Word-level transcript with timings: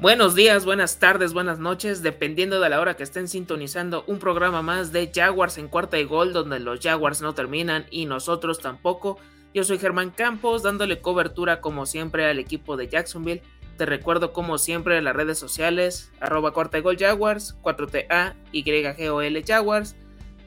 Buenos 0.00 0.36
días, 0.36 0.64
buenas 0.64 1.00
tardes, 1.00 1.32
buenas 1.32 1.58
noches, 1.58 2.04
dependiendo 2.04 2.60
de 2.60 2.68
la 2.68 2.80
hora 2.80 2.94
que 2.94 3.02
estén 3.02 3.26
sintonizando 3.26 4.04
un 4.06 4.20
programa 4.20 4.62
más 4.62 4.92
de 4.92 5.10
Jaguars 5.12 5.58
en 5.58 5.66
cuarta 5.66 5.98
y 5.98 6.04
gol, 6.04 6.32
donde 6.32 6.60
los 6.60 6.78
Jaguars 6.78 7.20
no 7.20 7.34
terminan 7.34 7.84
y 7.90 8.06
nosotros 8.06 8.60
tampoco. 8.60 9.18
Yo 9.52 9.64
soy 9.64 9.80
Germán 9.80 10.10
Campos, 10.10 10.62
dándole 10.62 11.00
cobertura 11.00 11.60
como 11.60 11.84
siempre 11.84 12.26
al 12.26 12.38
equipo 12.38 12.76
de 12.76 12.86
Jacksonville. 12.86 13.42
Te 13.76 13.86
recuerdo 13.86 14.32
como 14.32 14.56
siempre 14.58 15.02
las 15.02 15.16
redes 15.16 15.36
sociales, 15.36 16.12
arroba 16.20 16.52
cuarta 16.52 16.78
y 16.78 16.82
gol 16.82 16.96
Jaguars, 16.96 17.56
4TA, 17.62 18.36
YGOL 18.52 19.44
Jaguars, 19.44 19.96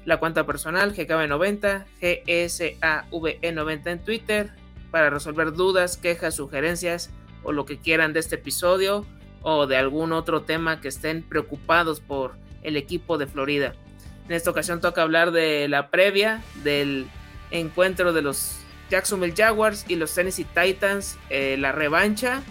la 0.05 0.17
cuenta 0.17 0.45
personal 0.45 0.95
GKB90, 0.95 1.87
GSAVE90 1.99 3.91
en 3.91 3.99
Twitter, 3.99 4.51
para 4.91 5.09
resolver 5.09 5.51
dudas, 5.51 5.97
quejas, 5.97 6.35
sugerencias 6.35 7.09
o 7.43 7.51
lo 7.51 7.65
que 7.65 7.79
quieran 7.79 8.13
de 8.13 8.21
este 8.21 8.35
episodio 8.35 9.05
o 9.41 9.67
de 9.67 9.77
algún 9.77 10.11
otro 10.11 10.43
tema 10.43 10.81
que 10.81 10.87
estén 10.87 11.23
preocupados 11.23 11.99
por 11.99 12.33
el 12.63 12.77
equipo 12.77 13.17
de 13.17 13.27
Florida. 13.27 13.73
En 14.27 14.35
esta 14.35 14.51
ocasión 14.51 14.81
toca 14.81 15.01
hablar 15.01 15.31
de 15.31 15.67
la 15.67 15.89
previa 15.89 16.43
del 16.63 17.07
encuentro 17.49 18.13
de 18.13 18.21
los 18.21 18.57
Jacksonville 18.89 19.33
Jaguars 19.35 19.85
y 19.87 19.95
los 19.95 20.13
Tennessee 20.13 20.45
Titans, 20.45 21.17
eh, 21.29 21.55
la 21.57 21.71
revancha 21.71 22.43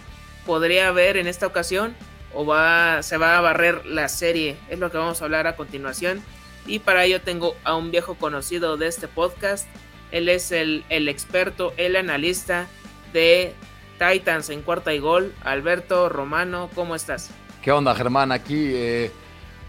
podría 0.45 0.87
haber 0.87 1.17
en 1.17 1.27
esta 1.27 1.47
ocasión 1.47 1.95
o 2.33 2.45
va, 2.45 3.03
se 3.03 3.17
va 3.17 3.37
a 3.37 3.41
barrer 3.41 3.85
la 3.85 4.09
serie, 4.09 4.57
es 4.69 4.79
lo 4.79 4.91
que 4.91 4.97
vamos 4.97 5.21
a 5.21 5.25
hablar 5.25 5.47
a 5.47 5.55
continuación. 5.55 6.21
Y 6.65 6.79
para 6.79 7.05
ello 7.05 7.21
tengo 7.21 7.55
a 7.63 7.75
un 7.75 7.91
viejo 7.91 8.15
conocido 8.15 8.77
de 8.77 8.87
este 8.87 9.07
podcast, 9.07 9.67
él 10.11 10.29
es 10.29 10.51
el, 10.51 10.83
el 10.89 11.09
experto, 11.09 11.73
el 11.77 11.95
analista 11.95 12.67
de 13.13 13.53
Titans 14.01 14.49
en 14.49 14.63
cuarta 14.63 14.93
y 14.93 14.99
gol. 14.99 15.33
Alberto 15.43 16.09
Romano, 16.09 16.71
¿cómo 16.73 16.95
estás? 16.95 17.29
¿Qué 17.61 17.71
onda, 17.71 17.93
Germán? 17.93 18.31
Aquí, 18.31 18.71
eh, 18.73 19.11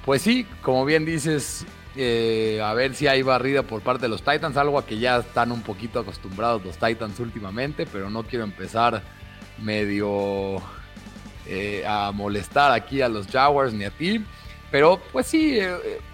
pues 0.07 0.23
sí, 0.23 0.47
como 0.63 0.87
bien 0.87 1.05
dices, 1.05 1.67
eh, 1.97 2.59
a 2.65 2.73
ver 2.73 2.95
si 2.95 3.07
hay 3.07 3.21
barrida 3.21 3.63
por 3.63 3.83
parte 3.83 4.03
de 4.03 4.09
los 4.09 4.23
Titans, 4.23 4.57
algo 4.57 4.79
a 4.79 4.87
que 4.87 4.99
ya 4.99 5.19
están 5.19 5.53
un 5.53 5.61
poquito 5.61 6.01
acostumbrados 6.01 6.65
los 6.65 6.79
Titans 6.79 7.21
últimamente, 7.21 7.85
pero 7.85 8.09
no 8.09 8.23
quiero 8.23 8.45
empezar 8.45 9.03
medio 9.59 10.63
eh, 11.47 11.85
a 11.87 12.11
molestar 12.13 12.73
aquí 12.73 13.03
a 13.03 13.11
los 13.11 13.27
Jaguars 13.27 13.75
ni 13.75 13.85
a 13.85 13.91
ti. 13.91 14.25
Pero 14.71 15.03
pues 15.13 15.27
sí, 15.27 15.59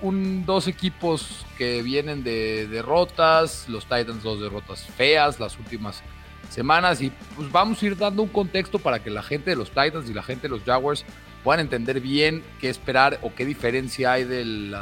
un, 0.03 0.45
dos 0.45 0.67
equipos 0.67 1.47
que 1.57 1.81
vienen 1.83 2.25
de 2.25 2.67
derrotas, 2.67 3.69
los 3.69 3.85
Titans 3.85 4.25
dos 4.25 4.41
derrotas 4.41 4.85
feas, 4.85 5.39
las 5.39 5.57
últimas 5.61 6.03
semanas 6.49 7.01
y 7.01 7.11
pues 7.37 7.51
vamos 7.51 7.83
a 7.83 7.87
ir 7.87 7.97
dando 7.97 8.23
un 8.23 8.29
contexto 8.29 8.79
para 8.79 9.03
que 9.03 9.11
la 9.11 9.23
gente 9.23 9.51
de 9.51 9.57
los 9.57 9.71
Titans 9.71 10.09
y 10.09 10.15
la 10.15 10.23
gente 10.23 10.43
de 10.43 10.49
los 10.49 10.63
Jaguars 10.63 11.05
puedan 11.45 11.61
entender 11.61 12.01
bien 12.01 12.43
qué 12.61 12.69
esperar 12.69 13.19
o 13.23 13.35
qué 13.35 13.45
diferencia 13.45 14.13
hay 14.13 14.25
del, 14.25 14.75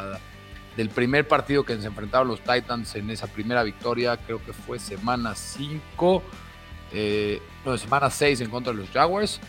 del 0.76 0.88
primer 0.90 1.26
partido 1.26 1.64
que 1.64 1.76
se 1.76 1.86
enfrentaron 1.86 2.28
los 2.28 2.40
Titans 2.40 2.94
en 2.96 3.10
esa 3.10 3.26
primera 3.26 3.62
victoria, 3.62 4.16
creo 4.16 4.44
que 4.44 4.52
fue 4.52 4.78
semana 4.78 5.34
5, 5.34 6.22
eh, 6.92 7.40
no, 7.64 7.76
semana 7.78 8.10
6 8.10 8.40
en 8.42 8.50
contra 8.50 8.72
de 8.72 8.78
los 8.78 8.90
Jaguars. 8.90 9.40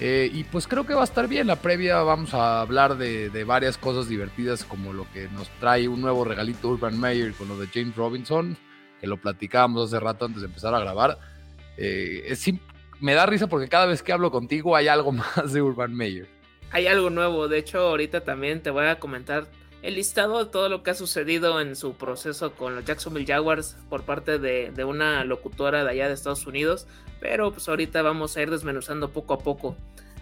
Eh, 0.00 0.30
y 0.32 0.44
pues 0.44 0.66
creo 0.66 0.84
que 0.84 0.94
va 0.94 1.02
a 1.02 1.04
estar 1.04 1.28
bien. 1.28 1.46
La 1.46 1.56
previa 1.56 2.02
vamos 2.02 2.34
a 2.34 2.60
hablar 2.60 2.96
de, 2.96 3.30
de, 3.30 3.44
varias 3.44 3.78
cosas 3.78 4.08
divertidas 4.08 4.64
como 4.64 4.92
lo 4.92 5.06
que 5.12 5.28
nos 5.28 5.48
trae 5.60 5.86
un 5.86 6.00
nuevo 6.00 6.24
regalito 6.24 6.70
Urban 6.70 6.98
Meyer 6.98 7.34
con 7.34 7.48
lo 7.48 7.56
de 7.56 7.68
James 7.68 7.94
Robinson, 7.94 8.56
que 9.00 9.06
lo 9.06 9.18
platicábamos 9.18 9.88
hace 9.92 10.00
rato 10.00 10.24
antes 10.24 10.42
de 10.42 10.48
empezar 10.48 10.74
a 10.74 10.80
grabar. 10.80 11.18
Eh, 11.76 12.36
me 13.00 13.14
da 13.14 13.26
risa 13.26 13.48
porque 13.48 13.68
cada 13.68 13.86
vez 13.86 14.02
que 14.02 14.12
hablo 14.12 14.30
contigo 14.30 14.76
hay 14.76 14.88
algo 14.88 15.12
más 15.12 15.52
de 15.52 15.60
Urban 15.60 15.94
Meyer. 15.94 16.28
Hay 16.70 16.86
algo 16.86 17.10
nuevo, 17.10 17.48
de 17.48 17.58
hecho 17.58 17.80
ahorita 17.80 18.22
también 18.22 18.62
te 18.62 18.70
voy 18.70 18.86
a 18.86 18.98
comentar 18.98 19.46
el 19.82 19.96
listado 19.96 20.44
de 20.44 20.50
todo 20.50 20.68
lo 20.68 20.82
que 20.82 20.92
ha 20.92 20.94
sucedido 20.94 21.60
en 21.60 21.74
su 21.74 21.94
proceso 21.94 22.52
con 22.54 22.76
los 22.76 22.84
Jacksonville 22.84 23.26
Jaguars 23.26 23.76
por 23.90 24.04
parte 24.04 24.38
de, 24.38 24.84
una 24.84 25.24
locutora 25.24 25.84
de 25.84 25.90
allá 25.90 26.06
de 26.06 26.14
Estados 26.14 26.46
Unidos, 26.46 26.86
pero 27.20 27.52
pues 27.52 27.68
ahorita 27.68 28.00
vamos 28.00 28.36
a 28.36 28.42
ir 28.42 28.50
desmenuzando 28.50 29.10
poco 29.10 29.34
a 29.34 29.38
poco. 29.40 29.76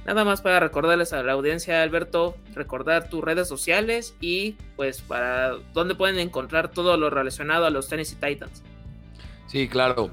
Nada 0.07 0.25
más 0.25 0.41
para 0.41 0.61
recordarles 0.61 1.13
a 1.13 1.23
la 1.23 1.33
audiencia, 1.33 1.83
Alberto, 1.83 2.35
recordar 2.55 3.11
tus 3.11 3.23
redes 3.23 3.47
sociales 3.47 4.17
y 4.19 4.53
pues 4.77 5.03
para 5.03 5.57
dónde 5.75 5.95
pueden 5.95 6.19
encontrar 6.19 6.71
todo 6.71 6.97
lo 6.97 7.11
relacionado 7.11 7.67
a 7.67 7.71
los 7.71 7.87
Tennessee 7.87 8.17
Titans. 8.17 8.63
Sí, 9.47 9.69
claro 9.69 10.11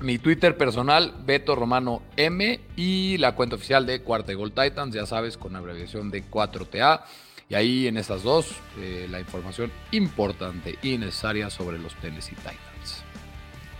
mi 0.00 0.18
Twitter 0.18 0.56
personal, 0.56 1.14
Beto 1.24 1.54
Romano 1.54 2.02
M, 2.16 2.60
y 2.76 3.18
la 3.18 3.34
cuenta 3.34 3.56
oficial 3.56 3.86
de 3.86 4.00
Cuarta 4.00 4.32
Gol 4.32 4.52
Titans, 4.52 4.94
ya 4.94 5.06
sabes, 5.06 5.36
con 5.36 5.56
abreviación 5.56 6.10
de 6.10 6.24
4TA. 6.24 7.04
Y 7.48 7.54
ahí 7.54 7.86
en 7.86 7.96
esas 7.96 8.22
dos, 8.22 8.52
eh, 8.78 9.08
la 9.10 9.18
información 9.18 9.72
importante 9.90 10.78
y 10.82 10.98
necesaria 10.98 11.50
sobre 11.50 11.78
los 11.78 11.94
Tennessee 11.96 12.36
Titans. 12.36 13.02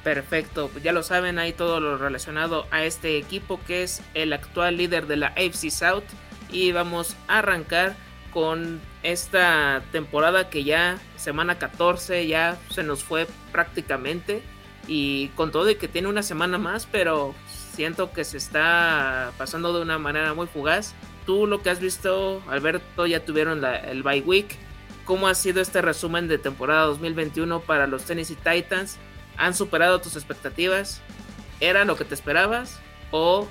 Perfecto, 0.03 0.71
ya 0.83 0.93
lo 0.93 1.03
saben, 1.03 1.39
ahí 1.39 1.53
todo 1.53 1.79
lo 1.79 1.97
relacionado 1.99 2.67
a 2.71 2.85
este 2.85 3.17
equipo 3.19 3.61
que 3.67 3.83
es 3.83 4.03
el 4.15 4.33
actual 4.33 4.77
líder 4.77 5.07
de 5.07 5.17
la 5.17 5.29
AFC 5.29 5.71
South. 5.71 6.05
Y 6.51 6.73
vamos 6.73 7.17
a 7.29 7.39
arrancar 7.39 7.95
con 8.33 8.81
esta 9.03 9.83
temporada 9.93 10.51
que 10.51 10.65
ya 10.65 10.99
semana 11.17 11.59
14 11.59 12.27
ya 12.27 12.59
se 12.71 12.83
nos 12.83 13.05
fue 13.05 13.27
prácticamente 13.53 14.43
y 14.91 15.29
con 15.37 15.53
todo 15.53 15.71
y 15.71 15.77
que 15.77 15.87
tiene 15.87 16.09
una 16.09 16.25
semana 16.25 16.59
más, 16.59 16.89
pero 16.91 17.33
siento 17.47 18.13
que 18.13 18.25
se 18.25 18.37
está 18.37 19.31
pasando 19.39 19.73
de 19.73 19.83
una 19.83 20.01
manera 20.01 20.35
muy 20.35 20.49
fugaz. 20.49 20.97
Tú 21.25 21.47
lo 21.47 21.63
que 21.63 21.71
has 21.71 21.79
visto, 21.79 22.43
Alberto, 22.49 23.07
ya 23.07 23.25
tuvieron 23.25 23.65
el 23.65 24.03
bye 24.03 24.23
week. 24.23 24.57
¿Cómo 25.05 25.29
ha 25.29 25.37
sido 25.37 25.63
este 25.63 25.81
resumen 25.81 26.27
de 26.27 26.39
temporada 26.39 26.87
2021 26.87 27.61
para 27.61 27.87
los 27.87 28.03
Tennessee 28.03 28.35
Titans? 28.35 28.99
¿Han 29.37 29.55
superado 29.55 30.01
tus 30.01 30.17
expectativas? 30.17 31.01
¿Era 31.61 31.85
lo 31.85 31.97
que 31.97 32.05
te 32.05 32.15
esperabas? 32.15 32.81
¿O 33.13 33.47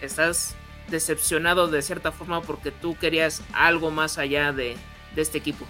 estás 0.00 0.56
decepcionado 0.88 1.68
de 1.68 1.80
cierta 1.82 2.10
forma 2.10 2.42
porque 2.42 2.72
tú 2.72 2.98
querías 2.98 3.44
algo 3.52 3.92
más 3.92 4.18
allá 4.18 4.52
de, 4.52 4.76
de 5.14 5.22
este 5.22 5.38
equipo? 5.38 5.64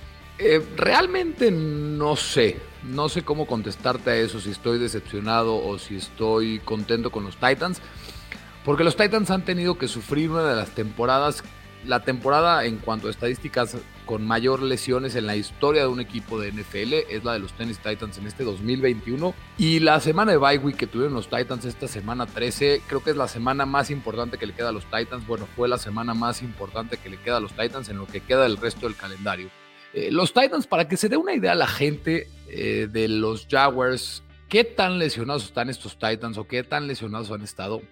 Eh, 0.45 0.61
realmente 0.77 1.53
no 1.53 2.17
sé, 2.17 2.57
no 2.83 3.09
sé 3.09 3.23
cómo 3.23 3.47
contestarte 3.47 4.11
a 4.11 4.17
eso, 4.17 4.41
si 4.41 4.51
estoy 4.51 4.81
decepcionado 4.81 5.55
o 5.55 5.79
si 5.79 5.95
estoy 5.95 6.59
contento 6.59 7.13
con 7.13 7.23
los 7.23 7.37
Titans, 7.37 7.81
porque 8.65 8.83
los 8.83 8.97
Titans 8.97 9.31
han 9.31 9.45
tenido 9.45 9.79
que 9.79 9.87
sufrir 9.87 10.31
una 10.31 10.43
de 10.43 10.57
las 10.57 10.71
temporadas, 10.71 11.45
la 11.87 12.03
temporada 12.03 12.65
en 12.65 12.79
cuanto 12.79 13.07
a 13.07 13.13
estadísticas 13.13 13.77
con 14.05 14.27
mayor 14.27 14.63
lesiones 14.63 15.15
en 15.15 15.29
la 15.29 15.37
historia 15.37 15.83
de 15.83 15.87
un 15.87 16.01
equipo 16.01 16.41
de 16.41 16.51
NFL, 16.51 16.93
es 17.09 17.23
la 17.23 17.35
de 17.35 17.39
los 17.39 17.53
Tennis 17.53 17.79
Titans 17.79 18.19
en 18.19 18.27
este 18.27 18.43
2021, 18.43 19.33
y 19.59 19.79
la 19.79 20.01
semana 20.01 20.33
de 20.33 20.39
bye 20.39 20.59
week 20.59 20.77
que 20.77 20.89
tuvieron 20.89 21.15
los 21.15 21.31
Titans 21.31 21.67
esta 21.67 21.87
semana 21.87 22.27
13, 22.27 22.83
creo 22.89 23.01
que 23.01 23.11
es 23.11 23.17
la 23.17 23.29
semana 23.29 23.65
más 23.65 23.91
importante 23.91 24.39
que 24.39 24.47
le 24.47 24.55
queda 24.55 24.71
a 24.71 24.73
los 24.73 24.87
Titans, 24.87 25.25
bueno, 25.25 25.47
fue 25.55 25.69
la 25.69 25.79
semana 25.79 26.15
más 26.15 26.43
importante 26.43 26.97
que 26.97 27.11
le 27.11 27.19
queda 27.19 27.37
a 27.37 27.41
los 27.41 27.53
Titans 27.53 27.89
en 27.91 27.99
lo 27.99 28.09
que 28.09 28.21
queda 28.21 28.43
del 28.43 28.57
resto 28.57 28.89
del 28.89 28.97
calendario. 28.97 29.49
Eh, 29.95 30.11
los 30.11 30.33
Titans, 30.33 30.67
para 30.67 30.89
que 30.89 30.97
se 30.97 31.09
dé 31.09 31.17
una 31.17 31.35
idea 31.35 31.53
a 31.53 31.57
la 31.57 31.67
gente 31.67 32.29
eh, 32.49 32.89
de 32.91 33.09
los 33.09 33.47
Jaguars, 33.51 34.23
qué 34.49 34.65
tan 34.65 34.99
lesionados 34.99 35.45
están 35.45 35.69
estos 35.69 35.99
Titans 35.99 36.39
o 36.39 36.47
qué 36.47 36.63
tan 36.63 36.87
lesionados 36.87 37.31
han 37.31 37.43
estado, 37.43 37.83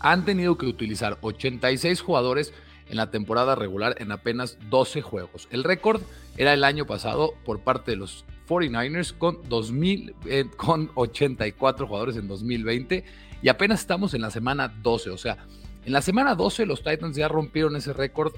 han 0.00 0.24
tenido 0.24 0.56
que 0.56 0.66
utilizar 0.66 1.18
86 1.20 2.00
jugadores 2.00 2.52
en 2.88 2.96
la 2.96 3.10
temporada 3.10 3.54
regular 3.54 3.96
en 3.98 4.12
apenas 4.12 4.58
12 4.68 5.02
juegos. 5.02 5.48
El 5.50 5.64
récord 5.64 6.02
era 6.36 6.52
el 6.52 6.64
año 6.64 6.86
pasado 6.86 7.34
por 7.44 7.60
parte 7.60 7.92
de 7.92 7.96
los 7.96 8.24
49ers 8.48 9.16
con, 9.16 9.38
2000, 9.48 10.14
eh, 10.26 10.44
con 10.56 10.90
84 10.94 11.86
jugadores 11.86 12.16
en 12.16 12.28
2020 12.28 13.04
y 13.40 13.48
apenas 13.48 13.80
estamos 13.80 14.14
en 14.14 14.22
la 14.22 14.30
semana 14.30 14.68
12. 14.82 15.10
O 15.10 15.18
sea, 15.18 15.38
en 15.84 15.92
la 15.92 16.02
semana 16.02 16.34
12 16.34 16.66
los 16.66 16.82
Titans 16.82 17.16
ya 17.16 17.28
rompieron 17.28 17.76
ese 17.76 17.92
récord 17.92 18.34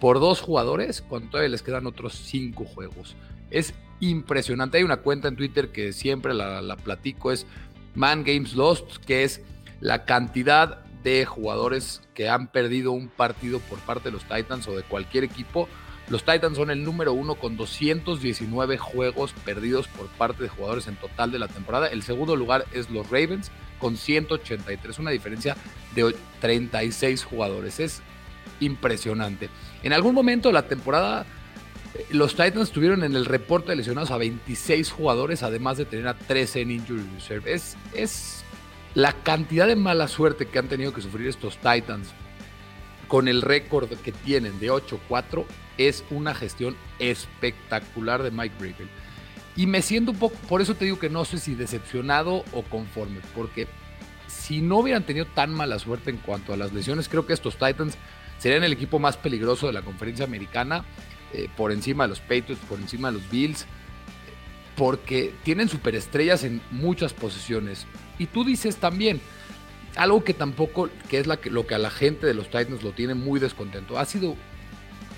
por 0.00 0.18
dos 0.18 0.40
jugadores 0.40 1.02
cuando 1.02 1.30
todavía 1.30 1.50
les 1.50 1.62
quedan 1.62 1.86
otros 1.86 2.14
cinco 2.14 2.64
juegos. 2.64 3.14
Es 3.50 3.74
impresionante. 4.00 4.78
Hay 4.78 4.84
una 4.84 4.98
cuenta 4.98 5.28
en 5.28 5.36
Twitter 5.36 5.68
que 5.68 5.92
siempre 5.92 6.34
la, 6.34 6.76
platico, 6.82 7.30
es 7.30 7.46
Man 7.94 8.24
Games 8.24 8.54
Lost, 8.54 8.96
que 9.04 9.24
es 9.24 9.42
la 9.80 10.04
cantidad 10.04 10.84
de 11.02 11.24
jugadores 11.26 12.02
que 12.14 12.28
han 12.28 12.50
perdido 12.50 12.92
un 12.92 13.08
partido 13.08 13.60
por 13.60 13.78
parte 13.80 14.08
de 14.08 14.12
los 14.12 14.24
Titans 14.24 14.66
o 14.68 14.76
de 14.76 14.82
cualquier 14.82 15.24
equipo. 15.24 15.68
Los 16.08 16.24
Titans 16.24 16.56
son 16.56 16.70
el 16.70 16.82
número 16.82 17.12
uno 17.12 17.36
con 17.36 17.56
219 17.56 18.78
juegos 18.78 19.32
perdidos 19.44 19.86
por 19.86 20.08
parte 20.08 20.42
de 20.42 20.48
jugadores 20.48 20.88
en 20.88 20.96
total 20.96 21.30
de 21.30 21.38
la 21.38 21.46
temporada. 21.46 21.86
El 21.86 22.02
segundo 22.02 22.36
lugar 22.36 22.64
es 22.72 22.90
los 22.90 23.08
Ravens 23.10 23.50
con 23.78 23.96
183, 23.96 24.98
una 24.98 25.10
diferencia 25.10 25.56
de 25.94 26.14
36 26.40 27.24
jugadores. 27.24 27.80
Es 27.80 28.02
impresionante. 28.60 29.48
En 29.82 29.92
algún 29.92 30.14
momento 30.14 30.48
de 30.48 30.54
la 30.54 30.66
temporada, 30.66 31.26
eh, 31.94 32.06
los 32.10 32.36
Titans 32.36 32.70
tuvieron 32.70 33.04
en 33.04 33.16
el 33.16 33.24
reporte 33.24 33.70
de 33.70 33.76
lesionados 33.76 34.10
a 34.10 34.16
26 34.16 34.90
jugadores, 34.90 35.42
además 35.42 35.78
de 35.78 35.84
tener 35.84 36.08
a 36.08 36.14
13 36.14 36.62
en 36.62 36.70
Injury 36.72 37.04
Reserve. 37.14 37.52
Es, 37.52 37.76
es 37.94 38.44
la 38.94 39.12
cantidad 39.12 39.66
de 39.66 39.76
mala 39.76 40.08
suerte 40.08 40.46
que 40.46 40.58
han 40.58 40.68
tenido 40.68 40.92
que 40.92 41.02
sufrir 41.02 41.28
estos 41.28 41.56
Titans 41.56 42.08
con 43.10 43.26
el 43.26 43.42
récord 43.42 43.88
que 43.88 44.12
tienen 44.12 44.60
de 44.60 44.70
8-4, 44.70 45.44
es 45.78 46.04
una 46.10 46.32
gestión 46.32 46.76
espectacular 47.00 48.22
de 48.22 48.30
Mike 48.30 48.54
Vrabel. 48.56 48.88
Y 49.56 49.66
me 49.66 49.82
siento 49.82 50.12
un 50.12 50.18
poco, 50.18 50.36
por 50.48 50.62
eso 50.62 50.76
te 50.76 50.84
digo 50.84 51.00
que 51.00 51.10
no 51.10 51.24
sé 51.24 51.38
si 51.38 51.56
decepcionado 51.56 52.44
o 52.52 52.62
conforme, 52.62 53.18
porque 53.34 53.66
si 54.28 54.60
no 54.60 54.78
hubieran 54.78 55.02
tenido 55.02 55.26
tan 55.26 55.52
mala 55.52 55.80
suerte 55.80 56.10
en 56.10 56.18
cuanto 56.18 56.52
a 56.52 56.56
las 56.56 56.72
lesiones, 56.72 57.08
creo 57.08 57.26
que 57.26 57.32
estos 57.32 57.56
Titans 57.56 57.98
serían 58.40 58.64
el 58.64 58.72
equipo 58.72 58.98
más 58.98 59.16
peligroso 59.16 59.68
de 59.68 59.72
la 59.72 59.82
conferencia 59.82 60.24
americana, 60.24 60.84
eh, 61.32 61.48
por 61.56 61.70
encima 61.70 62.04
de 62.04 62.08
los 62.08 62.20
Patriots, 62.20 62.60
por 62.68 62.80
encima 62.80 63.12
de 63.12 63.18
los 63.18 63.30
Bills, 63.30 63.66
porque 64.76 65.32
tienen 65.44 65.68
superestrellas 65.68 66.42
en 66.42 66.60
muchas 66.72 67.12
posiciones. 67.12 67.86
Y 68.18 68.26
tú 68.26 68.44
dices 68.44 68.76
también, 68.76 69.20
algo 69.94 70.24
que 70.24 70.34
tampoco, 70.34 70.88
que 71.08 71.18
es 71.18 71.26
lo 71.26 71.66
que 71.66 71.74
a 71.74 71.78
la 71.78 71.90
gente 71.90 72.26
de 72.26 72.34
los 72.34 72.46
Titans 72.46 72.82
lo 72.82 72.92
tiene 72.92 73.14
muy 73.14 73.38
descontento, 73.38 73.98
ha 73.98 74.04
sido 74.06 74.34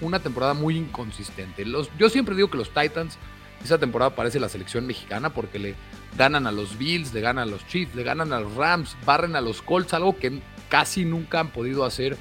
una 0.00 0.18
temporada 0.18 0.52
muy 0.52 0.76
inconsistente. 0.76 1.64
Yo 1.98 2.10
siempre 2.10 2.34
digo 2.34 2.50
que 2.50 2.58
los 2.58 2.74
Titans 2.74 3.18
esa 3.64 3.78
temporada 3.78 4.14
parece 4.14 4.40
la 4.40 4.48
selección 4.48 4.86
mexicana 4.86 5.30
porque 5.30 5.58
le 5.58 5.74
ganan 6.16 6.46
a 6.46 6.52
los 6.52 6.78
Bills, 6.78 7.14
le 7.14 7.20
ganan 7.20 7.48
a 7.48 7.50
los 7.50 7.66
Chiefs, 7.66 7.94
le 7.94 8.02
ganan 8.02 8.32
a 8.32 8.40
los 8.40 8.54
Rams, 8.54 8.96
barren 9.04 9.36
a 9.36 9.40
los 9.40 9.62
Colts, 9.62 9.94
algo 9.94 10.18
que 10.18 10.40
casi 10.68 11.04
nunca 11.04 11.40
han 11.40 11.50
podido 11.50 11.84
hacer 11.84 12.16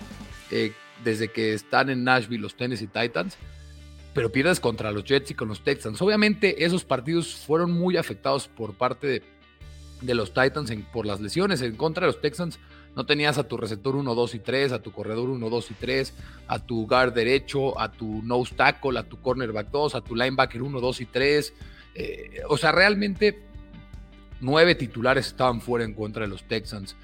eh, 0.52 0.74
desde 1.04 1.30
que 1.30 1.54
están 1.54 1.90
en 1.90 2.04
Nashville 2.04 2.42
los 2.42 2.56
Tennessee 2.56 2.88
Titans. 2.88 3.38
Pero 4.14 4.32
pierdes 4.32 4.60
contra 4.60 4.92
los 4.92 5.06
Jets 5.06 5.32
y 5.32 5.34
con 5.36 5.48
los 5.48 5.64
Texans. 5.64 6.02
Obviamente 6.02 6.66
esos 6.66 6.84
partidos 6.84 7.34
fueron 7.34 7.72
muy 7.72 7.96
afectados 7.96 8.48
por 8.50 8.74
parte 8.74 9.24
de, 10.02 10.14
los 10.14 10.34
Titans 10.34 10.72
por 10.92 11.06
las 11.06 11.22
lesiones. 11.22 11.62
En 11.62 11.76
contra 11.76 12.06
de 12.06 12.12
los 12.12 12.22
Texans 12.22 12.60
no 12.96 13.06
tenías 13.06 13.38
a 13.38 13.48
tu 13.48 13.56
receptor 13.56 13.96
1, 13.96 14.14
2 14.14 14.36
y 14.36 14.40
3, 14.40 14.74
a 14.74 14.82
tu 14.82 14.92
corredor 14.92 15.30
1, 15.30 15.50
2 15.50 15.72
y 15.72 15.74
3, 15.76 16.14
a 16.48 16.60
tu 16.60 16.88
guard 16.88 17.14
derecho, 17.14 17.80
a 17.80 17.90
tu 17.90 18.22
nose 18.24 18.54
tackle, 18.54 19.00
a 19.00 19.04
tu 19.04 19.22
cornerback 19.22 19.72
2, 19.72 19.96
a 19.96 20.02
tu 20.02 20.14
linebacker 20.14 20.62
1, 20.62 20.82
2 20.82 21.02
y 21.02 21.06
3. 21.06 21.54
Eh, 21.96 22.42
o 22.50 22.58
sea, 22.58 22.74
realmente 22.74 23.40
nueve 24.42 24.76
titulares 24.76 25.28
estaban 25.28 25.62
fuera 25.62 25.86
en 25.86 25.94
contra 25.94 26.24
de 26.24 26.28
los 26.28 26.44
Texans. 26.44 26.96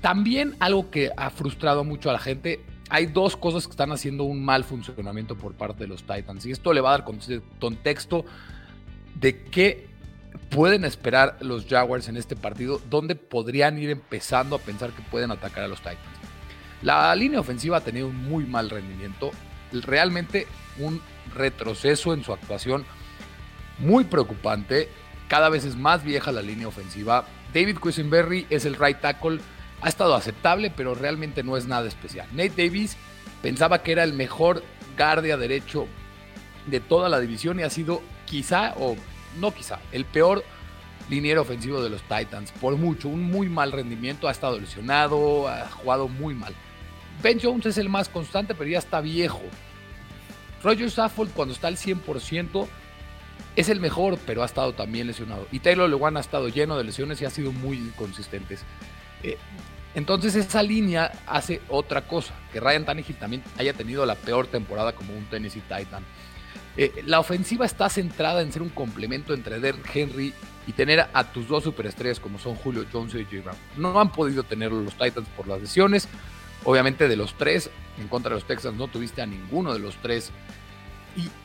También 0.00 0.54
algo 0.60 0.90
que 0.90 1.10
ha 1.16 1.30
frustrado 1.30 1.84
mucho 1.84 2.10
a 2.10 2.12
la 2.12 2.18
gente, 2.18 2.60
hay 2.88 3.06
dos 3.06 3.36
cosas 3.36 3.66
que 3.66 3.72
están 3.72 3.92
haciendo 3.92 4.24
un 4.24 4.44
mal 4.44 4.64
funcionamiento 4.64 5.36
por 5.36 5.54
parte 5.54 5.84
de 5.84 5.88
los 5.88 6.02
Titans. 6.02 6.46
Y 6.46 6.52
esto 6.52 6.72
le 6.72 6.80
va 6.80 6.94
a 6.94 6.98
dar 6.98 7.04
contexto 7.58 8.24
de 9.14 9.44
qué 9.44 9.88
pueden 10.50 10.84
esperar 10.84 11.36
los 11.40 11.66
Jaguars 11.66 12.08
en 12.08 12.16
este 12.16 12.36
partido? 12.36 12.80
¿Dónde 12.88 13.14
podrían 13.14 13.78
ir 13.78 13.90
empezando 13.90 14.56
a 14.56 14.58
pensar 14.58 14.90
que 14.90 15.02
pueden 15.02 15.30
atacar 15.30 15.64
a 15.64 15.68
los 15.68 15.78
Titans? 15.78 15.98
La 16.82 17.14
línea 17.14 17.40
ofensiva 17.40 17.78
ha 17.78 17.80
tenido 17.80 18.08
un 18.08 18.16
muy 18.16 18.44
mal 18.44 18.70
rendimiento, 18.70 19.30
realmente 19.72 20.46
un 20.78 21.00
retroceso 21.34 22.14
en 22.14 22.24
su 22.24 22.32
actuación 22.32 22.84
muy 23.78 24.04
preocupante. 24.04 24.88
Cada 25.28 25.48
vez 25.48 25.64
es 25.64 25.76
más 25.76 26.04
vieja 26.04 26.32
la 26.32 26.42
línea 26.42 26.68
ofensiva. 26.68 27.26
David 27.52 27.78
Quisenberry 27.82 28.46
es 28.48 28.64
el 28.64 28.76
right 28.76 29.00
tackle, 29.00 29.40
ha 29.80 29.88
estado 29.88 30.14
aceptable, 30.14 30.72
pero 30.74 30.94
realmente 30.94 31.42
no 31.42 31.56
es 31.56 31.66
nada 31.66 31.86
especial. 31.88 32.26
Nate 32.32 32.52
Davis 32.56 32.96
pensaba 33.42 33.82
que 33.82 33.92
era 33.92 34.04
el 34.04 34.12
mejor 34.12 34.62
guardia 34.96 35.36
derecho 35.36 35.86
de 36.66 36.80
toda 36.80 37.08
la 37.08 37.20
división 37.20 37.60
y 37.60 37.62
ha 37.62 37.70
sido 37.70 38.02
quizá 38.26 38.74
o 38.76 38.96
no 39.38 39.52
quizá, 39.52 39.78
el 39.92 40.04
peor 40.04 40.44
liniero 41.08 41.42
ofensivo 41.42 41.82
de 41.82 41.90
los 41.90 42.02
Titans, 42.02 42.52
por 42.52 42.76
mucho, 42.76 43.08
un 43.08 43.22
muy 43.22 43.48
mal 43.48 43.72
rendimiento, 43.72 44.28
ha 44.28 44.32
estado 44.32 44.58
lesionado, 44.58 45.48
ha 45.48 45.68
jugado 45.70 46.08
muy 46.08 46.34
mal. 46.34 46.54
Ben 47.22 47.38
Jones 47.40 47.66
es 47.66 47.78
el 47.78 47.88
más 47.88 48.08
constante, 48.08 48.54
pero 48.54 48.68
ya 48.68 48.78
está 48.78 49.00
viejo. 49.00 49.42
Roger 50.62 50.90
Saffold 50.90 51.32
cuando 51.32 51.54
está 51.54 51.68
al 51.68 51.76
100% 51.76 52.66
es 53.56 53.68
el 53.68 53.80
mejor, 53.80 54.18
pero 54.26 54.42
ha 54.42 54.46
estado 54.46 54.72
también 54.72 55.06
lesionado. 55.06 55.46
Y 55.50 55.60
Taylor 55.60 55.88
Lewan 55.88 56.16
ha 56.16 56.20
estado 56.20 56.48
lleno 56.48 56.76
de 56.76 56.84
lesiones 56.84 57.20
y 57.20 57.24
ha 57.24 57.30
sido 57.30 57.52
muy 57.52 57.78
inconsistentes. 57.78 58.60
Eh, 59.22 59.36
entonces 59.94 60.34
esa 60.36 60.62
línea 60.62 61.12
hace 61.26 61.60
otra 61.68 62.02
cosa, 62.02 62.34
que 62.52 62.60
Ryan 62.60 62.84
Tannehill 62.84 63.16
también 63.16 63.42
haya 63.58 63.72
tenido 63.72 64.04
la 64.06 64.14
peor 64.14 64.46
temporada 64.46 64.92
como 64.92 65.16
un 65.16 65.24
Tennessee 65.26 65.62
Titan. 65.62 66.04
Eh, 66.76 67.02
la 67.06 67.18
ofensiva 67.18 67.66
está 67.66 67.88
centrada 67.88 68.40
en 68.40 68.52
ser 68.52 68.62
un 68.62 68.68
complemento 68.68 69.34
entre 69.34 69.58
Derrick 69.58 69.90
Henry 69.92 70.32
y 70.68 70.72
tener 70.72 71.08
a, 71.12 71.24
tus 71.24 71.48
dos 71.48 71.64
superestrellas 71.64 72.20
como 72.20 72.38
son 72.38 72.54
Julio 72.54 72.84
Jones 72.92 73.14
y 73.14 73.24
J. 73.24 73.42
Brown. 73.42 73.56
No 73.76 73.98
han 74.00 74.12
podido 74.12 74.44
tenerlo 74.44 74.80
los 74.82 74.94
Titans 74.94 75.26
por 75.36 75.48
las 75.48 75.60
lesiones. 75.60 76.06
Obviamente 76.64 77.08
de 77.08 77.16
los 77.16 77.34
tres, 77.34 77.70
en 77.98 78.06
contra 78.06 78.30
de 78.30 78.36
los 78.36 78.46
Texans 78.46 78.76
no 78.76 78.86
tuviste 78.86 79.22
a 79.22 79.26
ninguno 79.26 79.72
de 79.72 79.80
los 79.80 79.96
tres. 79.96 80.30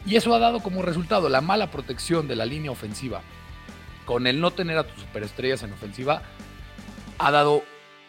Y, 0.05 0.15
eso 0.15 0.35
ha 0.35 0.39
dado 0.39 0.59
como 0.59 0.83
resultado 0.83 1.29
la 1.29 1.41
mala 1.41 1.71
protección 1.71 2.27
de 2.27 2.35
la 2.35 2.45
línea 2.45 2.69
ofensiva. 2.69 3.21
Con 4.05 4.27
el 4.27 4.39
no 4.39 4.51
tener 4.51 4.77
a 4.77 4.83
tus 4.83 5.01
superestrellas 5.01 5.63
en 5.63 5.73
ofensiva, 5.73 6.21
ha 7.18 7.31
dado 7.31 7.63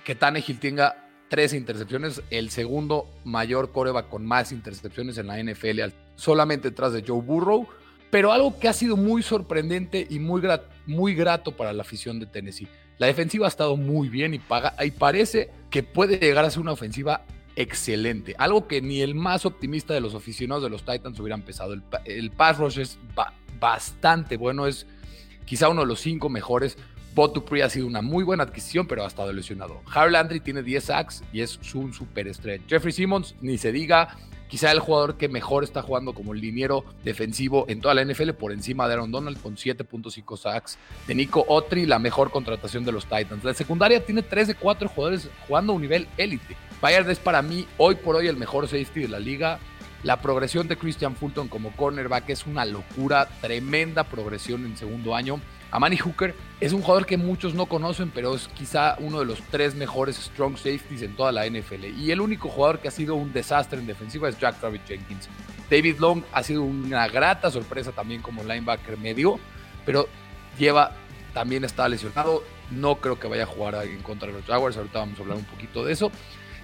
que 0.05 0.15
Tannehill 0.15 0.59
tenga 0.59 1.05
tres 1.29 1.53
intercepciones, 1.53 2.23
el 2.31 2.51
segundo 2.51 3.09
mayor 3.25 3.73
coreback 3.73 4.09
con 4.09 4.25
más 4.25 4.53
intercepciones 4.53 5.19
en 5.19 5.27
la 5.27 5.43
NFL, 5.43 5.81
solamente 6.17 6.71
detrás 6.71 6.93
de 6.93 7.03
Joe 7.06 7.21
Burrow. 7.21 7.67
Pero 8.11 8.33
algo 8.33 8.59
que 8.61 8.69
ha 8.69 8.73
sido 8.73 8.97
muy 8.97 9.23
sorprendente 9.23 10.06
y 10.09 10.21
muy, 10.21 10.40
muy 10.87 11.14
grato 11.14 11.57
para 11.57 11.73
la 11.73 11.83
afición 11.83 12.21
de 12.21 12.26
Tennessee. 12.26 12.69
La 12.99 13.09
defensiva 13.09 13.47
ha 13.47 13.49
estado 13.49 13.76
muy 13.76 14.09
bien 14.09 14.35
y, 14.35 14.38
paga, 14.38 14.76
y 14.85 14.93
parece 14.93 15.50
que 15.71 15.83
puede 15.83 16.19
llegar 16.19 16.45
a 16.45 16.50
ser 16.50 16.61
una 16.61 16.73
ofensiva 16.73 17.25
excelente. 17.57 18.37
Algo 18.38 18.69
que 18.69 18.81
ni 18.81 19.00
el 19.00 19.17
más 19.17 19.47
optimista 19.47 19.95
de 19.95 20.00
los 20.00 20.14
aficionados 20.14 20.62
de 20.62 20.71
los 20.71 20.85
Titans 20.85 21.19
hubiera 21.19 21.35
empezado. 21.35 21.73
El, 21.73 21.83
el 22.05 22.31
pass 22.31 22.59
rush 22.59 22.78
es 22.78 22.99
bastante 23.59 24.37
bueno, 24.37 24.69
es 24.69 24.87
quizá 25.45 25.69
uno 25.69 25.81
de 25.81 25.88
los 25.88 26.00
cinco 26.00 26.28
mejores. 26.28 26.78
Bot 27.14 27.52
ha 27.62 27.71
sido 27.71 27.87
una 27.87 28.02
muy 28.02 28.25
buena 28.25 28.42
adquisición, 28.42 28.88
pero 28.88 29.04
ha 29.04 29.06
estado 29.06 29.33
lesionado. 29.33 29.80
Harry 29.94 30.11
Landry 30.11 30.40
tiene 30.40 30.64
10 30.64 30.85
sacks 30.85 31.23
y 31.33 31.42
es 31.42 31.59
su 31.62 31.92
superestrella. 31.92 32.64
Jeffrey 32.68 32.92
Simmons, 32.92 33.37
ni 33.40 33.56
se 33.56 33.71
diga, 33.71 34.16
quizá 34.49 34.73
el 34.73 34.80
jugador 34.80 35.16
que 35.16 35.28
mejor 35.28 35.62
está 35.62 35.80
jugando 35.80 36.12
como 36.12 36.35
liniero 36.35 36.85
defensivo 37.04 37.66
en 37.68 37.80
toda 37.80 37.94
la 37.94 38.04
NFL 38.04 38.30
por 38.30 38.50
encima 38.50 38.88
de 38.88 38.94
Aaron 38.94 39.12
Donald 39.12 39.40
con 39.40 39.54
7.5 39.56 40.37
sacks. 40.37 40.76
De 41.06 41.14
Nico 41.14 41.44
Otri, 41.47 41.87
la 41.87 42.00
mejor 42.00 42.33
contratación 42.33 42.85
de 42.85 42.90
los 42.90 43.04
Titans. 43.04 43.44
La 43.44 43.54
secundaria 43.54 44.04
tiene 44.04 44.23
3 44.23 44.49
de 44.49 44.54
4 44.56 44.88
jugadores 44.88 45.30
jugando 45.47 45.73
a 45.73 45.76
un 45.76 45.83
nivel 45.83 46.09
élite. 46.16 46.56
Bayard 46.80 47.09
es 47.09 47.21
para 47.21 47.42
mí 47.42 47.66
hoy 47.78 47.94
por 47.94 48.16
hoy 48.16 48.26
el 48.26 48.37
mejor 48.37 48.66
safety 48.66 49.02
de 49.02 49.09
la 49.09 49.21
liga. 49.21 49.61
La 50.02 50.21
progresión 50.21 50.66
de 50.68 50.76
Christian 50.76 51.16
Fulton 51.16 51.49
como 51.49 51.75
cornerback 51.76 52.28
es 52.28 52.44
una 52.44 52.64
locura, 52.64 53.28
tremenda 53.40 54.04
progresión 54.04 54.66
en 54.66 54.76
segundo 54.76 55.14
año. 55.14 55.40
Amani 55.75 55.97
Hooker 55.97 56.37
es 56.61 56.73
un 56.73 56.83
jugador 56.83 57.04
que 57.04 57.16
muchos 57.16 57.52
no 57.52 57.66
conocen, 57.66 58.12
pero 58.14 58.37
es 58.37 58.47
quizá 58.47 58.95
uno 59.00 59.19
de 59.19 59.25
los 59.25 59.43
tres 59.50 59.75
mejores 59.75 60.14
strong 60.14 60.57
safeties 60.57 61.02
en 61.02 61.16
toda 61.16 61.33
la 61.33 61.47
NFL. 61.47 61.87
Y 61.99 62.12
el 62.12 62.21
único 62.21 62.49
jugador 62.49 62.78
que 62.78 62.87
ha 62.87 62.93
sido 62.93 63.16
un 63.16 63.33
desastre 63.33 63.81
en 63.81 63.87
defensiva 63.88 64.28
es 64.28 64.38
Jack 64.38 64.61
Travis 64.61 64.83
Jenkins. 64.87 65.28
David 65.69 65.99
Long 65.99 66.23
ha 66.33 66.45
sido 66.45 66.62
una 66.62 67.09
grata 67.09 67.50
sorpresa 67.50 67.90
también 67.90 68.23
como 68.23 68.45
linebacker 68.45 68.97
medio, 68.99 69.40
pero 69.85 70.07
lleva, 70.57 70.93
también 71.33 71.64
está 71.64 71.88
lesionado. 71.88 72.45
No 72.71 73.00
creo 73.00 73.19
que 73.19 73.26
vaya 73.26 73.43
a 73.43 73.47
jugar 73.47 73.75
en 73.85 74.00
contra 74.02 74.28
de 74.28 74.35
los 74.35 74.45
Jaguars. 74.45 74.76
Ahorita 74.76 75.00
vamos 75.00 75.19
a 75.19 75.23
hablar 75.23 75.38
un 75.38 75.45
poquito 75.45 75.85
de 75.85 75.93
eso. 75.93 76.12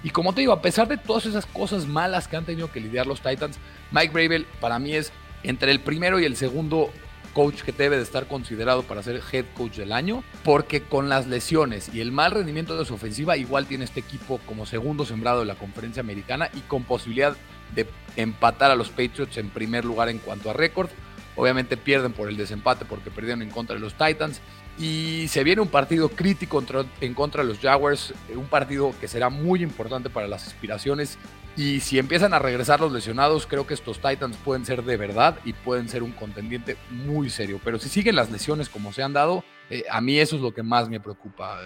Y 0.03 0.11
como 0.11 0.33
te 0.33 0.39
digo, 0.39 0.53
a 0.53 0.61
pesar 0.61 0.87
de 0.87 0.95
todas 0.95 1.25
esas 1.25 1.45
cosas 1.45 1.85
malas 1.85 2.29
que 2.29 2.37
han 2.37 2.45
tenido 2.45 2.71
que 2.71 2.79
lidiar 2.79 3.07
los 3.07 3.21
Titans, 3.21 3.59
Mike 3.91 4.13
Bravel 4.13 4.47
para 4.61 4.79
mí 4.79 4.93
es 4.93 5.11
entre 5.43 5.71
el 5.71 5.81
primero 5.81 6.17
y 6.17 6.23
el 6.23 6.37
segundo 6.37 6.91
coach 7.33 7.61
que 7.61 7.71
debe 7.71 7.97
de 7.97 8.03
estar 8.03 8.27
considerado 8.27 8.83
para 8.83 9.03
ser 9.03 9.21
head 9.31 9.45
coach 9.55 9.77
del 9.77 9.91
año, 9.91 10.23
porque 10.43 10.81
con 10.81 11.09
las 11.09 11.27
lesiones 11.27 11.89
y 11.93 12.01
el 12.01 12.11
mal 12.11 12.31
rendimiento 12.31 12.77
de 12.77 12.85
su 12.85 12.93
ofensiva, 12.93 13.37
igual 13.37 13.65
tiene 13.65 13.85
este 13.85 13.99
equipo 13.99 14.39
como 14.45 14.65
segundo 14.65 15.05
sembrado 15.05 15.39
de 15.41 15.45
la 15.45 15.55
conferencia 15.55 16.01
americana 16.01 16.49
y 16.53 16.59
con 16.61 16.83
posibilidad 16.83 17.35
de 17.75 17.87
empatar 18.15 18.71
a 18.71 18.75
los 18.75 18.89
Patriots 18.89 19.37
en 19.37 19.49
primer 19.49 19.85
lugar 19.85 20.09
en 20.09 20.19
cuanto 20.19 20.49
a 20.49 20.53
récord. 20.53 20.89
Obviamente 21.35 21.77
pierden 21.77 22.11
por 22.11 22.27
el 22.27 22.35
desempate 22.35 22.83
porque 22.85 23.09
perdieron 23.09 23.41
en 23.41 23.49
contra 23.49 23.75
de 23.75 23.79
los 23.81 23.93
Titans. 23.93 24.41
Y 24.77 25.27
se 25.27 25.43
viene 25.43 25.61
un 25.61 25.67
partido 25.67 26.09
crítico 26.09 26.63
en 27.01 27.13
contra 27.13 27.43
de 27.43 27.47
los 27.47 27.59
Jaguars, 27.59 28.13
un 28.35 28.47
partido 28.47 28.93
que 28.99 29.07
será 29.07 29.29
muy 29.29 29.63
importante 29.63 30.09
para 30.09 30.27
las 30.27 30.47
aspiraciones 30.47 31.17
y 31.57 31.81
si 31.81 31.99
empiezan 31.99 32.33
a 32.33 32.39
regresar 32.39 32.79
los 32.79 32.91
lesionados, 32.91 33.45
creo 33.45 33.67
que 33.67 33.73
estos 33.73 33.99
Titans 33.99 34.37
pueden 34.37 34.65
ser 34.65 34.83
de 34.83 34.97
verdad 34.97 35.37
y 35.43 35.53
pueden 35.53 35.89
ser 35.89 36.01
un 36.01 36.11
contendiente 36.11 36.77
muy 36.89 37.29
serio. 37.29 37.59
Pero 37.63 37.77
si 37.77 37.89
siguen 37.89 38.15
las 38.15 38.31
lesiones 38.31 38.69
como 38.69 38.93
se 38.93 39.03
han 39.03 39.13
dado, 39.13 39.43
eh, 39.69 39.83
a 39.89 39.99
mí 40.01 40.17
eso 40.17 40.37
es 40.37 40.41
lo 40.41 40.53
que 40.53 40.63
más 40.63 40.89
me 40.89 40.99
preocupa. 40.99 41.59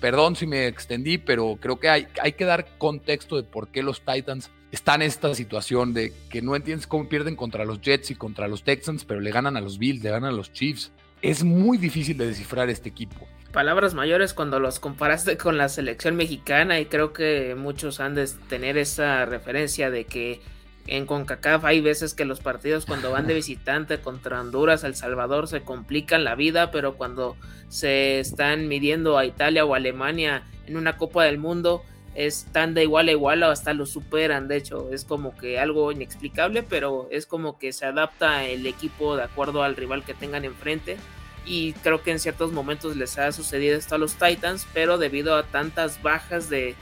Perdón 0.00 0.36
si 0.36 0.46
me 0.46 0.66
extendí, 0.66 1.18
pero 1.18 1.58
creo 1.60 1.78
que 1.78 1.88
hay, 1.88 2.08
hay 2.22 2.32
que 2.32 2.44
dar 2.44 2.78
contexto 2.78 3.36
de 3.36 3.42
por 3.42 3.68
qué 3.68 3.82
los 3.82 4.00
Titans 4.00 4.50
están 4.72 5.02
en 5.02 5.08
esta 5.08 5.34
situación 5.34 5.94
de 5.94 6.12
que 6.30 6.42
no 6.42 6.56
entiendes 6.56 6.86
cómo 6.86 7.08
pierden 7.08 7.36
contra 7.36 7.64
los 7.64 7.80
Jets 7.80 8.10
y 8.10 8.14
contra 8.14 8.48
los 8.48 8.62
Texans, 8.62 9.04
pero 9.04 9.20
le 9.20 9.30
ganan 9.30 9.56
a 9.56 9.60
los 9.60 9.78
Bills, 9.78 10.02
le 10.02 10.10
ganan 10.10 10.32
a 10.32 10.36
los 10.36 10.52
Chiefs. 10.52 10.92
es 11.22 11.42
muy 11.44 11.78
difícil 11.78 12.16
de 12.18 12.26
descifrar 12.26 12.68
este 12.68 12.88
equipo. 12.88 13.26
Palabras 13.52 13.94
mayores 13.94 14.34
cuando 14.34 14.60
los 14.60 14.80
comparaste 14.80 15.36
con 15.36 15.56
la 15.56 15.68
selección 15.68 16.16
mexicana 16.16 16.78
y 16.78 16.86
creo 16.86 17.12
que 17.12 17.54
muchos 17.56 18.00
han 18.00 18.14
de 18.14 18.28
tener 18.48 18.76
esa 18.76 19.24
referencia 19.24 19.90
de 19.90 20.04
que 20.04 20.40
en 20.86 21.06
CONCACAF 21.06 21.64
hay 21.64 21.80
veces 21.80 22.14
que 22.14 22.24
los 22.24 22.40
partidos 22.40 22.86
cuando 22.86 23.10
van 23.10 23.26
de 23.26 23.34
visitante 23.42 23.98
contra 23.98 24.40
Honduras, 24.40 24.84
El 24.84 24.94
Salvador 24.94 25.48
se 25.48 25.62
complican 25.62 26.24
la 26.24 26.34
vida, 26.34 26.70
pero 26.70 26.96
cuando 26.96 27.36
se 27.68 28.20
están 28.20 28.68
midiendo 28.68 29.18
a 29.18 29.24
Italia 29.24 29.64
o 29.64 29.74
Alemania 29.74 30.44
en 30.66 30.76
una 30.76 30.96
Copa 30.96 31.24
del 31.24 31.38
Mundo 31.38 31.82
están 32.14 32.72
de 32.74 32.82
igual 32.82 33.08
a 33.08 33.12
igual 33.12 33.42
o 33.42 33.50
hasta 33.50 33.74
lo 33.74 33.84
superan. 33.84 34.48
De 34.48 34.56
hecho, 34.56 34.90
es 34.90 35.04
como 35.04 35.36
que 35.36 35.58
algo 35.60 35.92
inexplicable, 35.92 36.62
pero 36.62 37.08
es 37.10 37.26
como 37.26 37.58
que 37.58 37.72
se 37.72 37.84
adapta 37.84 38.44
el 38.44 38.66
equipo 38.66 39.16
de 39.16 39.24
acuerdo 39.24 39.62
al 39.62 39.76
rival 39.76 40.02
que 40.02 40.14
tengan 40.14 40.44
enfrente. 40.44 40.96
Y 41.46 41.72
creo 41.74 42.02
que 42.02 42.10
en 42.10 42.18
ciertos 42.18 42.52
momentos 42.52 42.96
les 42.96 43.18
ha 43.18 43.30
sucedido 43.32 43.78
esto 43.78 43.94
a 43.94 43.98
los 43.98 44.14
Titans, 44.14 44.66
pero 44.74 44.98
debido 44.98 45.36
a 45.36 45.44
tantas 45.44 46.02
bajas 46.02 46.50
de, 46.50 46.74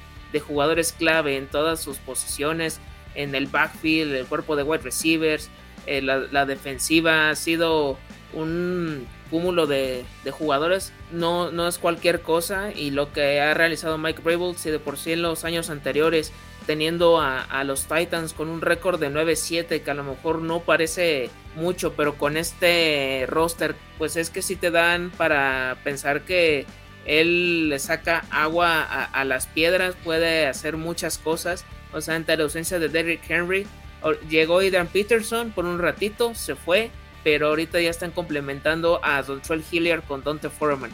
jugadores 0.44 0.92
clave 0.92 1.37
en 1.37 1.47
todas 1.47 1.80
sus 1.80 1.99
posiciones, 1.99 2.80
en 3.14 3.37
el 3.37 3.47
backfield, 3.47 4.12
el 4.14 4.26
cuerpo 4.26 4.56
de 4.56 4.64
wide 4.64 4.83
receivers, 4.83 5.49
eh, 5.87 6.02
la, 6.02 6.47
defensiva 6.47 7.30
ha 7.30 7.37
sido 7.37 7.99
un 8.33 9.06
cúmulo 9.30 9.66
de, 9.66 10.04
jugadores 10.33 10.92
no, 11.12 11.50
no 11.50 11.68
es 11.68 11.78
cualquier 11.78 12.23
cosa 12.23 12.73
y 12.73 12.90
lo 12.90 13.12
que 13.12 13.40
ha 13.40 13.54
realizado 13.54 13.99
Mike 13.99 14.23
Vrabel 14.23 14.56
si 14.56 14.71
de 14.71 14.78
por 14.78 14.99
sí 14.99 15.12
en 15.12 15.23
los 15.23 15.44
años 15.44 15.71
anteriores 15.71 16.33
teniendo 16.66 17.21
a, 17.21 17.64
los 17.64 17.87
Titans 17.87 18.33
con 18.33 18.49
un 18.49 18.61
récord 18.61 19.00
de 19.00 19.11
9-7 19.11 19.83
que 19.83 19.90
a 19.90 19.94
lo 19.94 20.04
mejor 20.04 20.40
no 20.40 20.61
parece 20.61 21.30
mucho 21.56 21.92
pero 21.92 22.16
con 22.16 22.37
este 22.37 23.26
roster 23.28 23.75
pues 23.99 24.16
es 24.16 24.30
que 24.30 24.42
si 24.42 24.56
te 24.56 24.71
dan 24.71 25.11
para 25.16 25.78
pensar 25.85 26.23
que 26.23 26.66
él 27.06 27.68
le 27.68 27.78
saca 27.78 28.25
agua 28.30 28.83
a, 28.83 29.04
a 29.04 29.25
las 29.25 29.47
piedras 29.47 29.94
puede 30.02 30.47
hacer 30.47 30.76
muchas 30.76 31.18
cosas 31.18 31.64
o 31.92 32.00
sea 32.00 32.16
ante 32.16 32.37
la 32.37 32.44
ausencia 32.44 32.78
de 32.78 32.88
Derrick 32.88 33.28
Henry 33.28 33.66
llegó 34.28 34.62
Idan 34.62 34.88
Peterson 34.88 35.50
por 35.52 35.64
un 35.64 35.78
ratito 35.78 36.35
se 36.35 36.54
fue 36.54 36.90
pero 37.25 37.49
ahorita 37.49 37.80
ya 37.80 37.90
están 37.90 38.12
complementando 38.12 39.00
a 39.02 39.23
Dontrell 39.23 39.64
Hilliard 39.68 40.04
con 40.04 40.23
Dante 40.23 40.50
Foreman. 40.50 40.90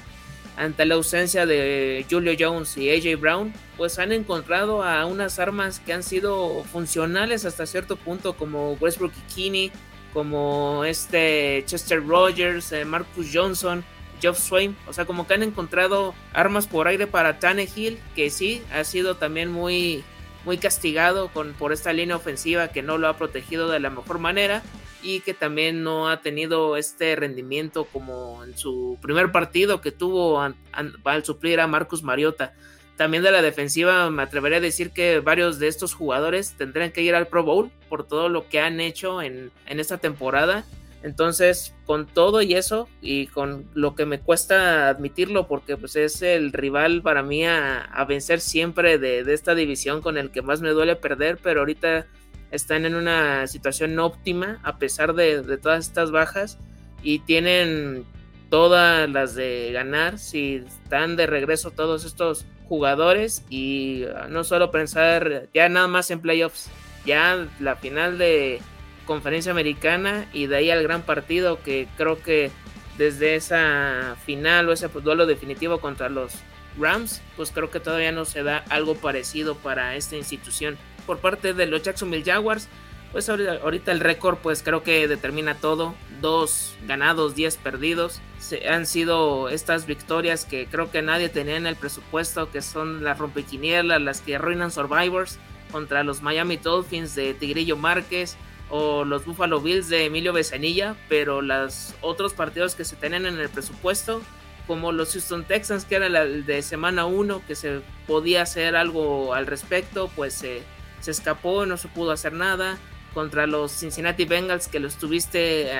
Ante 0.61 0.85
la 0.85 0.97
ausencia 0.97 1.47
de 1.47 2.05
Julio 2.11 2.35
Jones 2.39 2.77
y 2.77 2.91
AJ 2.91 3.19
Brown, 3.19 3.51
pues 3.79 3.99
han 3.99 4.13
encontrado 4.13 4.83
a 4.83 5.07
unas 5.07 5.39
armas 5.39 5.81
que 5.81 5.95
han 5.95 6.03
sido 6.03 6.65
funcionales 6.65 7.47
hasta 7.47 7.65
cierto 7.65 7.97
punto, 7.97 8.35
como 8.35 8.73
Westbrook 8.75 9.15
y 9.35 9.73
como 10.13 10.85
este 10.85 11.63
Chester 11.65 12.07
Rogers, 12.07 12.73
eh, 12.73 12.85
Marcus 12.85 13.29
Johnson, 13.33 13.83
Geoff 14.21 14.39
Swain, 14.39 14.77
o 14.87 14.93
sea, 14.93 15.07
como 15.07 15.27
que 15.27 15.33
han 15.33 15.43
encontrado 15.43 16.15
armas 16.35 16.67
por 16.67 16.89
aire 16.89 17.07
para 17.07 17.39
Tannehill, 17.39 17.99
que 18.15 18.29
sí 18.29 18.63
ha 18.71 18.85
sido 18.85 19.17
también 19.17 19.51
muy, 19.51 20.05
muy 20.45 20.59
castigado 20.59 21.29
con, 21.29 21.55
por 21.55 21.73
esta 21.73 21.95
línea 21.95 22.17
ofensiva 22.17 22.69
que 22.69 22.83
no 22.83 22.99
lo 22.99 23.09
ha 23.09 23.17
protegido 23.17 23.71
de 23.71 23.81
la 23.81 23.89
mejor 23.89 24.19
manera 24.19 24.63
y 25.03 25.21
que 25.21 25.35
también 25.35 25.83
no 25.83 26.09
ha 26.09 26.21
tenido 26.21 26.77
este 26.77 27.17
rendimiento 27.17 27.85
como 27.85 28.45
en 28.45 28.57
su 28.57 28.99
primer 29.01 29.33
partido 29.33 29.81
que 29.81 29.93
tuvo 29.93 30.41
al 30.41 31.25
suplir 31.25 31.61
a 31.61 31.67
Marcus 31.67 32.03
Mariota. 32.03 32.55
También 33.01 33.23
de 33.23 33.31
la 33.31 33.41
defensiva 33.41 34.11
me 34.11 34.23
atrevería 34.23 34.59
a 34.59 34.61
decir 34.61 34.91
que 34.91 35.21
varios 35.21 35.59
de 35.59 35.69
estos 35.69 35.95
jugadores 35.95 36.53
tendrían 36.59 36.93
que 36.93 37.01
ir 37.01 37.15
al 37.15 37.29
Pro 37.29 37.43
Bowl 37.43 37.71
por 37.89 38.07
todo 38.07 38.29
lo 38.29 38.47
que 38.49 38.61
han 38.61 38.79
hecho 38.79 39.23
en, 39.23 39.51
esta 39.67 39.97
temporada. 39.97 40.67
Entonces, 41.03 41.75
con 41.87 42.07
todo 42.07 42.43
y 42.43 42.53
eso, 42.53 42.91
y 43.01 43.29
con 43.29 43.65
lo 43.73 43.95
que 43.95 44.05
me 44.05 44.21
cuesta 44.21 44.91
admitirlo, 44.91 45.49
porque 45.49 45.79
pues 45.79 45.97
es 45.97 46.21
el 46.21 46.53
rival 46.53 47.01
para 47.01 47.23
mí 47.23 47.47
a, 47.47 48.05
vencer 48.07 48.39
siempre 48.39 48.99
de, 48.99 49.25
de, 49.25 49.33
esta 49.33 49.55
división 49.55 50.03
con 50.03 50.19
el 50.19 50.31
que 50.31 50.43
más 50.43 50.61
me 50.61 50.69
duele 50.69 50.95
perder, 50.95 51.39
pero 51.43 51.61
ahorita 51.61 52.07
están 52.51 52.85
en 52.85 52.95
una 52.95 53.47
situación 53.47 53.99
óptima 53.99 54.61
a 54.63 54.79
pesar 54.79 55.15
de, 55.15 55.43
todas 55.59 55.87
estas 55.87 56.11
bajas 56.11 56.59
y 57.03 57.21
tienen 57.21 58.05
todas 58.49 59.09
las 59.09 59.35
de 59.35 59.71
ganar 59.73 60.19
si 60.19 60.57
están 60.67 61.17
de 61.17 61.27
regreso 61.27 61.71
todos 61.71 62.05
estos 62.05 62.47
jugadores 62.69 63.45
y 63.49 64.05
ah, 64.05 64.27
no 64.29 64.45
solo 64.45 64.71
pensar 64.71 65.49
ya 65.55 65.69
nada 65.69 65.89
más 65.89 66.11
en 66.11 66.21
playoffs, 66.21 66.69
ya 67.07 67.47
la 67.59 67.77
final 67.77 68.19
de 68.19 68.61
conferencia 69.07 69.53
americana 69.53 70.29
y 70.33 70.47
de 70.47 70.57
ahí 70.57 70.71
al 70.71 70.83
gran 70.83 71.03
partido 71.03 71.63
que 71.63 71.89
creo 71.97 72.23
que 72.23 72.51
desde 72.99 73.35
esa 73.35 74.17
final 74.25 74.69
o 74.69 74.73
ese 74.73 74.89
duelo 74.89 75.27
definitivo 75.27 75.81
contra 75.81 76.09
los 76.09 76.35
Rams, 76.79 77.21
pues 77.37 77.51
creo 77.51 77.71
que 77.71 77.81
todavía 77.81 78.13
no 78.13 78.25
se 78.25 78.43
da 78.43 78.59
algo 78.69 78.95
parecido 78.95 79.57
para 79.57 79.97
esta 79.97 80.17
institución 80.17 80.79
por 81.01 81.19
parte 81.19 81.55
de 81.55 81.67
los 81.67 81.83
Jacksonville 81.83 82.25
Jaguars. 82.25 82.69
Pues 83.13 83.29
ahorita 83.29 83.91
el 83.91 83.99
récord 83.99 84.39
pues 84.39 84.63
creo 84.63 84.83
que 84.85 85.09
determina 85.09 85.57
todo. 85.57 85.95
Dos 86.21 86.77
ganados, 86.87 87.35
diez 87.35 87.57
perdidos. 87.57 88.21
Se, 88.39 88.69
han 88.69 88.87
sido 88.87 89.49
estas 89.49 89.87
victorias 89.87 90.45
que 90.45 90.67
creo 90.67 90.91
que 90.91 91.03
nadie 91.03 91.29
tenía 91.29 91.57
en 91.57 91.67
el 91.67 91.77
presupuesto, 91.77 92.51
que 92.51 92.63
son 92.63 93.03
las 93.03 93.19
rompequinielas, 93.19 94.01
las 94.01 94.21
que 94.21 94.37
arruinan 94.37 94.71
Survivors 94.71 95.39
contra 95.73 96.05
los 96.05 96.23
Miami 96.23 96.57
Dolphins 96.57 97.15
de 97.15 97.35
Tigrillo 97.35 97.77
Márquez 97.77 98.37
o 98.71 99.05
los 99.05 99.25
Buffalo 99.25 99.61
Bills 99.61 99.89
de 99.89 100.05
Emilio 100.05 100.33
Besanilla, 100.33 100.95
pero 101.09 101.43
los 101.43 101.95
otros 102.01 102.33
partidos 102.33 102.75
que 102.75 102.85
se 102.85 102.97
tenían 102.97 103.27
en 103.27 103.39
el 103.39 103.49
presupuesto, 103.49 104.23
como 104.67 104.93
los 104.93 105.13
Houston 105.13 105.45
Texans, 105.45 105.85
que 105.85 105.97
era 105.97 106.07
el 106.07 106.47
de 106.47 106.63
semana 106.63 107.07
1, 107.07 107.43
que 107.47 107.57
se 107.57 107.81
podía 108.07 108.43
hacer 108.43 108.77
algo 108.77 109.35
al 109.35 109.47
respecto, 109.47 110.09
pues 110.15 110.35
se 110.35 110.63
se 111.01 111.11
escapó, 111.11 111.67
no 111.67 111.77
se 111.77 111.89
pudo 111.89 112.13
hacer 112.13 112.33
nada 112.33 112.79
contra 113.15 113.47
los 113.47 113.73
Cincinnati 113.73 114.25
Bengals 114.25 114.69
que 114.69 114.81
los 114.81 114.97
tuviste 114.97 115.73
eh, 115.73 115.77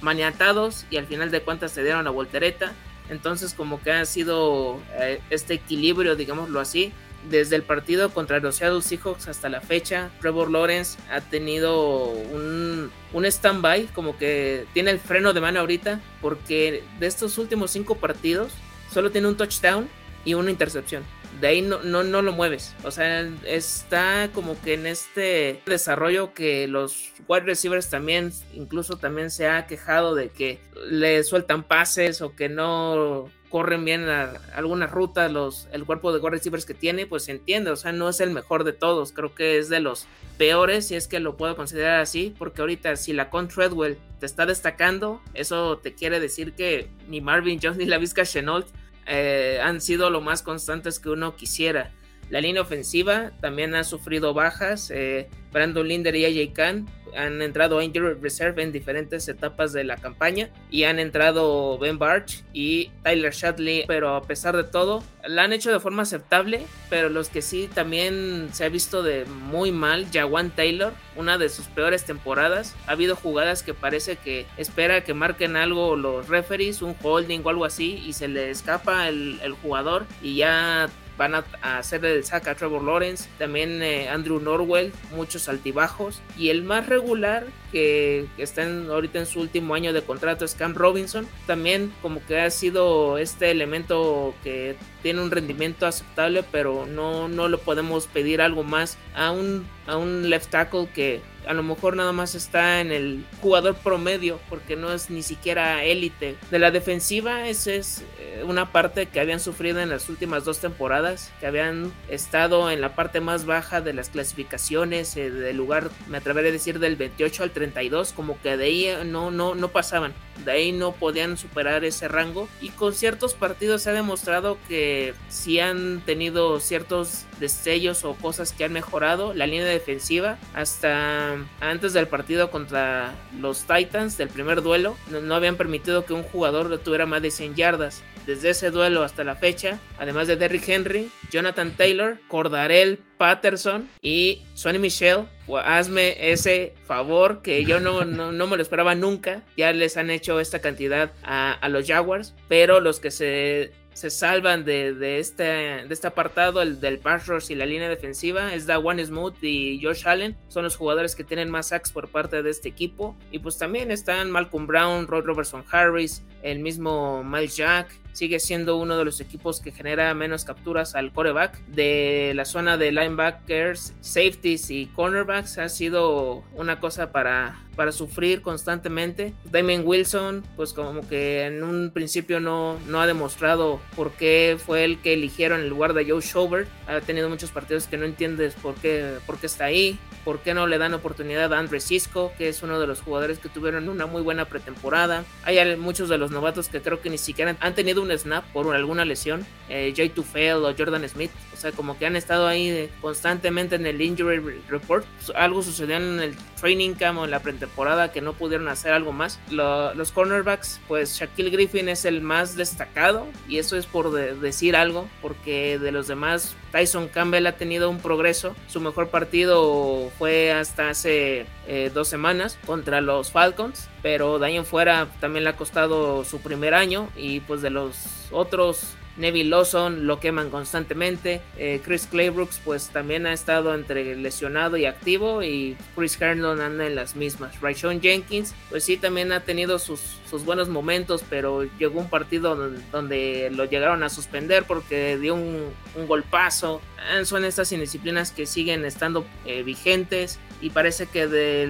maniatados 0.00 0.84
y 0.90 0.96
al 0.98 1.06
final 1.06 1.30
de 1.30 1.40
cuentas 1.42 1.72
te 1.72 1.82
dieron 1.82 2.04
la 2.04 2.10
voltereta. 2.10 2.72
Entonces 3.08 3.54
como 3.54 3.82
que 3.82 3.92
ha 3.92 4.04
sido 4.04 4.80
eh, 4.94 5.20
este 5.30 5.54
equilibrio, 5.54 6.16
digámoslo 6.16 6.60
así, 6.60 6.92
desde 7.28 7.56
el 7.56 7.62
partido 7.62 8.10
contra 8.10 8.38
los 8.38 8.56
Seattle 8.56 8.82
Seahawks 8.82 9.28
hasta 9.28 9.48
la 9.48 9.60
fecha, 9.60 10.10
Trevor 10.20 10.50
Lawrence 10.50 10.98
ha 11.10 11.22
tenido 11.22 12.08
un, 12.08 12.90
un 13.12 13.24
stand-by, 13.24 13.86
como 13.94 14.18
que 14.18 14.66
tiene 14.74 14.90
el 14.90 14.98
freno 14.98 15.32
de 15.32 15.40
mano 15.40 15.60
ahorita, 15.60 16.00
porque 16.20 16.82
de 16.98 17.06
estos 17.06 17.38
últimos 17.38 17.70
cinco 17.70 17.96
partidos 17.96 18.52
solo 18.92 19.10
tiene 19.10 19.28
un 19.28 19.36
touchdown 19.36 19.88
y 20.26 20.34
una 20.34 20.50
intercepción 20.50 21.02
de 21.44 21.50
ahí 21.50 21.60
no, 21.60 21.82
no, 21.82 22.02
no 22.04 22.22
lo 22.22 22.32
mueves. 22.32 22.74
O 22.84 22.90
sea, 22.90 23.30
está 23.44 24.30
como 24.32 24.58
que 24.62 24.72
en 24.72 24.86
este 24.86 25.60
desarrollo 25.66 26.32
que 26.32 26.66
los 26.66 27.12
wide 27.28 27.42
receivers 27.42 27.90
también, 27.90 28.32
incluso 28.54 28.96
también 28.96 29.30
se 29.30 29.46
ha 29.46 29.66
quejado 29.66 30.14
de 30.14 30.30
que 30.30 30.58
le 30.88 31.22
sueltan 31.22 31.62
pases 31.62 32.22
o 32.22 32.34
que 32.34 32.48
no 32.48 33.28
corren 33.50 33.84
bien 33.84 34.08
algunas 34.54 34.90
rutas, 34.90 35.30
los, 35.30 35.68
el 35.70 35.84
cuerpo 35.84 36.14
de 36.14 36.18
wide 36.18 36.30
receivers 36.30 36.64
que 36.64 36.72
tiene, 36.72 37.06
pues 37.06 37.24
se 37.24 37.32
entiende, 37.32 37.70
o 37.70 37.76
sea, 37.76 37.92
no 37.92 38.08
es 38.08 38.20
el 38.20 38.30
mejor 38.30 38.64
de 38.64 38.72
todos, 38.72 39.12
creo 39.12 39.34
que 39.34 39.58
es 39.58 39.68
de 39.68 39.80
los 39.80 40.06
peores, 40.38 40.88
si 40.88 40.94
es 40.94 41.08
que 41.08 41.20
lo 41.20 41.36
puedo 41.36 41.56
considerar 41.56 42.00
así, 42.00 42.34
porque 42.38 42.62
ahorita 42.62 42.96
si 42.96 43.12
la 43.12 43.28
con 43.28 43.48
Treadwell 43.48 43.98
te 44.18 44.24
está 44.24 44.46
destacando, 44.46 45.20
eso 45.34 45.76
te 45.76 45.94
quiere 45.94 46.20
decir 46.20 46.54
que 46.54 46.88
ni 47.06 47.20
Marvin 47.20 47.60
Jones 47.62 47.76
ni 47.76 47.84
la 47.84 47.98
Vizca 47.98 48.24
Chenault 48.24 48.66
eh, 49.06 49.60
han 49.62 49.80
sido 49.80 50.10
lo 50.10 50.20
más 50.20 50.42
constantes 50.42 50.98
que 50.98 51.10
uno 51.10 51.36
quisiera. 51.36 51.92
La 52.30 52.40
línea 52.40 52.62
ofensiva 52.62 53.32
también 53.40 53.74
ha 53.74 53.84
sufrido 53.84 54.34
bajas. 54.34 54.90
Eh, 54.90 55.28
Brandon 55.52 55.86
Linder 55.86 56.16
y 56.16 56.24
AJ 56.24 56.52
Khan 56.52 56.86
han 57.16 57.40
entrado 57.42 57.78
a 57.78 57.84
Injury 57.84 58.14
Reserve 58.20 58.62
en 58.62 58.72
diferentes 58.72 59.28
etapas 59.28 59.72
de 59.72 59.84
la 59.84 59.96
campaña 59.96 60.50
y 60.70 60.84
han 60.84 60.98
entrado 60.98 61.78
Ben 61.78 61.98
Barch 61.98 62.42
y 62.52 62.90
Tyler 63.02 63.32
Shadley, 63.32 63.84
pero 63.86 64.16
a 64.16 64.22
pesar 64.22 64.56
de 64.56 64.64
todo, 64.64 65.02
la 65.24 65.44
han 65.44 65.52
hecho 65.52 65.72
de 65.72 65.80
forma 65.80 66.02
aceptable, 66.02 66.62
pero 66.90 67.08
los 67.08 67.28
que 67.28 67.42
sí 67.42 67.68
también 67.72 68.48
se 68.52 68.64
ha 68.64 68.68
visto 68.68 69.02
de 69.02 69.24
muy 69.26 69.70
mal, 69.72 70.06
Jawan 70.12 70.50
Taylor, 70.50 70.92
una 71.16 71.38
de 71.38 71.48
sus 71.48 71.66
peores 71.66 72.04
temporadas, 72.04 72.74
ha 72.86 72.92
habido 72.92 73.16
jugadas 73.16 73.62
que 73.62 73.74
parece 73.74 74.16
que 74.16 74.46
espera 74.56 75.04
que 75.04 75.14
marquen 75.14 75.56
algo 75.56 75.96
los 75.96 76.28
referees, 76.28 76.82
un 76.82 76.96
holding 77.00 77.40
o 77.44 77.48
algo 77.50 77.64
así, 77.64 78.02
y 78.04 78.12
se 78.12 78.28
le 78.28 78.50
escapa 78.50 79.08
el, 79.08 79.38
el 79.42 79.52
jugador 79.52 80.06
y 80.22 80.36
ya 80.36 80.90
van 81.16 81.34
a, 81.34 81.44
hacer 81.62 82.04
el 82.04 82.24
sack 82.24 82.48
a 82.48 82.54
Trevor 82.54 82.82
Lawrence, 82.82 83.28
también 83.38 83.82
eh, 83.82 84.08
Andrew 84.08 84.40
Norwell, 84.40 84.92
muchos 85.14 85.48
altibajos. 85.48 86.20
Y 86.36 86.48
el 86.48 86.62
más 86.62 86.86
regular, 86.86 87.46
que, 87.72 88.26
está 88.38 88.62
ahorita 88.64 89.20
en 89.20 89.26
su 89.26 89.40
último 89.40 89.74
año 89.74 89.92
de 89.92 90.02
contrato, 90.02 90.44
es 90.44 90.54
Cam 90.54 90.74
Robinson. 90.74 91.26
También 91.46 91.92
como 92.02 92.24
que 92.24 92.40
ha 92.40 92.50
sido 92.50 93.18
este 93.18 93.50
elemento 93.50 94.34
que 94.42 94.76
tiene 95.02 95.22
un 95.22 95.30
rendimiento 95.30 95.86
aceptable, 95.86 96.44
pero 96.50 96.86
no, 96.86 97.28
no 97.28 97.48
lo 97.48 97.58
podemos 97.58 98.06
pedir 98.06 98.40
algo 98.40 98.64
más 98.64 98.98
a 99.14 99.30
un, 99.30 99.66
a 99.86 99.96
un 99.96 100.30
left 100.30 100.50
tackle 100.50 100.88
que 100.94 101.20
a 101.46 101.54
lo 101.54 101.62
mejor 101.62 101.96
nada 101.96 102.12
más 102.12 102.34
está 102.34 102.80
en 102.80 102.92
el 102.92 103.24
jugador 103.40 103.74
promedio 103.76 104.40
porque 104.48 104.76
no 104.76 104.92
es 104.92 105.10
ni 105.10 105.22
siquiera 105.22 105.84
élite. 105.84 106.36
De 106.50 106.58
la 106.58 106.70
defensiva, 106.70 107.48
esa 107.48 107.72
es 107.72 108.04
eh, 108.18 108.42
una 108.46 108.72
parte 108.72 109.06
que 109.06 109.20
habían 109.20 109.40
sufrido 109.40 109.80
en 109.80 109.88
las 109.88 110.08
últimas 110.08 110.44
dos 110.44 110.58
temporadas, 110.58 111.32
que 111.40 111.46
habían 111.46 111.92
estado 112.08 112.70
en 112.70 112.80
la 112.80 112.94
parte 112.94 113.20
más 113.20 113.46
baja 113.46 113.80
de 113.80 113.92
las 113.92 114.08
clasificaciones, 114.08 115.16
eh, 115.16 115.30
del 115.30 115.56
lugar, 115.56 115.90
me 116.08 116.18
atreveré 116.18 116.48
a 116.48 116.52
decir, 116.52 116.78
del 116.78 116.96
28 116.96 117.42
al 117.42 117.50
32, 117.50 118.12
como 118.12 118.40
que 118.40 118.56
de 118.56 118.64
ahí 118.64 118.88
no, 119.04 119.30
no, 119.30 119.54
no 119.54 119.68
pasaban, 119.68 120.12
de 120.44 120.52
ahí 120.52 120.72
no 120.72 120.92
podían 120.92 121.36
superar 121.36 121.84
ese 121.84 122.08
rango 122.08 122.48
y 122.60 122.70
con 122.70 122.92
ciertos 122.92 123.34
partidos 123.34 123.82
se 123.82 123.90
ha 123.90 123.92
demostrado 123.92 124.58
que 124.68 125.14
si 125.28 125.60
han 125.60 126.00
tenido 126.04 126.60
ciertos 126.60 127.24
destellos 127.40 128.04
o 128.04 128.14
cosas 128.14 128.52
que 128.52 128.64
han 128.64 128.72
mejorado, 128.72 129.34
la 129.34 129.46
línea 129.46 129.64
defensiva 129.64 130.38
hasta 130.54 131.36
antes 131.60 131.92
del 131.92 132.08
partido 132.08 132.50
contra 132.50 133.14
los 133.38 133.64
Titans 133.64 134.16
del 134.16 134.28
primer 134.28 134.62
duelo, 134.62 134.96
no, 135.10 135.34
habían 135.34 135.56
permitido 135.56 136.04
que 136.04 136.12
un 136.12 136.22
jugador 136.22 136.78
tuviera 136.78 137.06
más 137.06 137.22
de 137.22 137.30
100 137.30 137.54
yardas. 137.54 138.02
Desde 138.26 138.50
ese 138.50 138.70
duelo 138.70 139.02
hasta 139.02 139.22
la 139.22 139.36
fecha, 139.36 139.78
además 139.98 140.26
de 140.26 140.36
Derrick 140.36 140.66
Henry, 140.66 141.10
Jonathan 141.30 141.72
Taylor, 141.76 142.18
Cordarel 142.28 142.98
Patterson 143.18 143.88
y 144.02 144.42
Sonny 144.54 144.78
Michelle, 144.78 145.24
hazme 145.64 146.32
ese 146.32 146.74
favor 146.86 147.42
que 147.42 147.64
yo 147.64 147.80
no, 147.80 148.04
no, 148.04 148.46
me 148.46 148.56
lo 148.56 148.62
esperaba 148.62 148.94
nunca. 148.94 149.42
Ya 149.56 149.72
les 149.72 149.96
han 149.96 150.10
hecho 150.10 150.40
esta 150.40 150.60
cantidad 150.60 151.12
a, 151.22 151.52
a 151.52 151.68
los 151.68 151.86
Jaguars, 151.86 152.34
pero 152.48 152.80
los 152.80 153.00
que 153.00 153.10
se 153.10 153.72
se 153.94 154.10
salvan 154.10 154.64
de, 154.64 155.18
este, 155.18 155.44
de 155.44 155.86
este 155.88 156.06
apartado, 156.08 156.60
el 156.60 156.80
del 156.80 156.98
pass 156.98 157.26
rush 157.26 157.52
y 157.52 157.54
la 157.54 157.64
línea 157.64 157.88
defensiva, 157.88 158.52
es 158.52 158.66
Dawan 158.66 158.98
Smooth 158.98 159.42
y 159.42 159.80
Josh 159.82 160.06
Allen. 160.06 160.36
Son 160.48 160.64
los 160.64 160.76
jugadores 160.76 161.14
que 161.14 161.24
tienen 161.24 161.48
más 161.48 161.68
sacks 161.68 161.92
por 161.92 162.08
parte 162.08 162.42
de 162.42 162.50
este 162.50 162.68
equipo. 162.68 163.16
Y 163.30 163.38
pues 163.38 163.56
también 163.56 163.90
están 163.90 164.30
Malcolm 164.30 164.66
Brown, 164.66 165.06
Rod 165.06 165.24
Robertson 165.24 165.64
Harris, 165.70 166.24
el 166.42 166.58
mismo 166.58 167.22
Miles 167.22 167.56
Jack, 167.56 167.88
sigue 168.14 168.40
siendo 168.40 168.78
uno 168.78 168.96
de 168.96 169.04
los 169.04 169.20
equipos 169.20 169.60
que 169.60 169.72
genera 169.72 170.14
menos 170.14 170.44
capturas 170.44 170.94
al 170.94 171.12
coreback. 171.12 171.58
De 171.66 172.32
la 172.34 172.44
zona 172.44 172.78
de 172.78 172.92
linebackers, 172.92 173.92
safeties 174.00 174.70
y 174.70 174.86
cornerbacks 174.86 175.58
ha 175.58 175.68
sido 175.68 176.44
una 176.54 176.80
cosa 176.80 177.12
para, 177.12 177.58
para 177.74 177.92
sufrir 177.92 178.42
constantemente. 178.42 179.34
Damien 179.50 179.82
Wilson, 179.84 180.42
pues 180.56 180.72
como 180.72 181.06
que 181.08 181.44
en 181.44 181.62
un 181.62 181.90
principio 181.92 182.40
no, 182.40 182.78
no 182.86 183.00
ha 183.00 183.06
demostrado 183.06 183.80
por 183.96 184.12
qué 184.12 184.58
fue 184.64 184.84
el 184.84 185.00
que 185.00 185.14
eligieron 185.14 185.60
en 185.60 185.68
lugar 185.68 185.94
de 185.94 186.08
Joe 186.08 186.20
Schobert. 186.20 186.68
Ha 186.86 187.00
tenido 187.00 187.28
muchos 187.28 187.50
partidos 187.50 187.86
que 187.86 187.96
no 187.96 188.04
entiendes 188.04 188.54
por 188.54 188.74
qué, 188.76 189.18
por 189.26 189.38
qué 189.38 189.46
está 189.46 189.64
ahí. 189.64 189.98
¿Por 190.24 190.38
qué 190.38 190.54
no 190.54 190.66
le 190.66 190.78
dan 190.78 190.94
oportunidad 190.94 191.52
a 191.52 191.58
Andre 191.58 191.80
Cisco, 191.80 192.32
que 192.38 192.48
es 192.48 192.62
uno 192.62 192.80
de 192.80 192.86
los 192.86 193.02
jugadores 193.02 193.38
que 193.38 193.50
tuvieron 193.50 193.90
una 193.90 194.06
muy 194.06 194.22
buena 194.22 194.46
pretemporada? 194.46 195.22
Hay 195.44 195.76
muchos 195.76 196.08
de 196.08 196.16
los 196.16 196.30
novatos 196.30 196.68
que 196.68 196.80
creo 196.80 197.02
que 197.02 197.10
ni 197.10 197.18
siquiera 197.18 197.54
han 197.60 197.74
tenido 197.74 198.00
un 198.00 198.10
snap 198.16 198.42
por 198.52 198.74
alguna 198.74 199.04
lesión. 199.04 199.46
Eh, 199.68 199.92
Jay 199.94 200.08
Tufel 200.08 200.64
o 200.64 200.74
Jordan 200.74 201.06
Smith. 201.10 201.30
O 201.52 201.56
sea, 201.56 201.72
como 201.72 201.98
que 201.98 202.06
han 202.06 202.16
estado 202.16 202.46
ahí 202.46 202.90
constantemente 203.02 203.76
en 203.76 203.84
el 203.84 204.00
injury 204.00 204.38
report. 204.68 205.04
Algo 205.34 205.62
sucedió 205.62 205.96
en 205.96 206.20
el 206.20 206.34
training 206.58 206.94
camp 206.94 207.18
o 207.18 207.24
en 207.26 207.30
la 207.30 207.40
pretemporada 207.40 207.63
que 208.12 208.20
no 208.20 208.32
pudieron 208.32 208.68
hacer 208.68 208.92
algo 208.92 209.12
más. 209.12 209.38
los 209.50 210.12
cornerbacks, 210.12 210.80
pues 210.88 211.18
Shaquille 211.18 211.50
Griffin 211.50 211.88
es 211.88 212.04
el 212.04 212.20
más 212.20 212.56
destacado 212.56 213.26
y 213.48 213.58
eso 213.58 213.76
es 213.76 213.86
por 213.86 214.10
decir 214.12 214.76
algo, 214.76 215.08
porque 215.20 215.78
de 215.78 215.92
los 215.92 216.06
demás 216.06 216.54
Tyson 216.72 217.08
Campbell 217.08 217.46
ha 217.46 217.56
tenido 217.56 217.90
un 217.90 218.00
progreso. 218.00 218.56
Su 218.68 218.80
mejor 218.80 219.08
partido 219.08 220.10
fue 220.18 220.52
hasta 220.52 220.90
hace 220.90 221.46
eh, 221.66 221.90
dos 221.92 222.08
semanas 222.08 222.58
contra 222.66 223.00
los 223.00 223.30
Falcons, 223.30 223.88
pero 224.04 224.38
de 224.38 224.48
ahí 224.48 224.56
en 224.58 224.66
fuera 224.66 225.08
también 225.18 225.44
le 225.44 225.50
ha 225.50 225.56
costado 225.56 226.26
su 226.26 226.38
primer 226.42 226.74
año 226.74 227.08
y 227.16 227.40
pues 227.40 227.62
de 227.62 227.70
los 227.70 227.96
otros 228.32 228.96
Neville 229.16 229.48
Lawson 229.48 230.06
lo 230.06 230.20
queman 230.20 230.50
constantemente. 230.50 231.40
Eh, 231.56 231.80
Chris 231.82 232.06
Claybrooks 232.06 232.60
pues 232.62 232.90
también 232.90 233.24
ha 233.24 233.32
estado 233.32 233.74
entre 233.74 234.14
lesionado 234.16 234.76
y 234.76 234.84
activo 234.84 235.42
y 235.42 235.78
Chris 235.96 236.20
Herndon 236.20 236.60
anda 236.60 236.86
en 236.86 236.96
las 236.96 237.16
mismas. 237.16 237.58
Rayshon 237.62 238.02
Jenkins 238.02 238.54
pues 238.68 238.84
sí 238.84 238.98
también 238.98 239.32
ha 239.32 239.40
tenido 239.40 239.78
sus, 239.78 240.00
sus 240.28 240.44
buenos 240.44 240.68
momentos 240.68 241.24
pero 241.30 241.62
llegó 241.78 241.98
un 241.98 242.10
partido 242.10 242.56
donde, 242.92 243.50
lo 243.52 243.64
llegaron 243.64 244.02
a 244.02 244.10
suspender 244.10 244.64
porque 244.64 245.16
dio 245.16 245.34
un, 245.34 245.70
un 245.96 246.06
golpazo. 246.06 246.82
Ah, 246.98 247.24
son 247.24 247.46
estas 247.46 247.72
indisciplinas 247.72 248.32
que 248.32 248.44
siguen 248.44 248.84
estando 248.84 249.24
eh, 249.46 249.62
vigentes 249.62 250.38
y 250.60 250.70
parece 250.70 251.06
que 251.06 251.26
de 251.26 251.66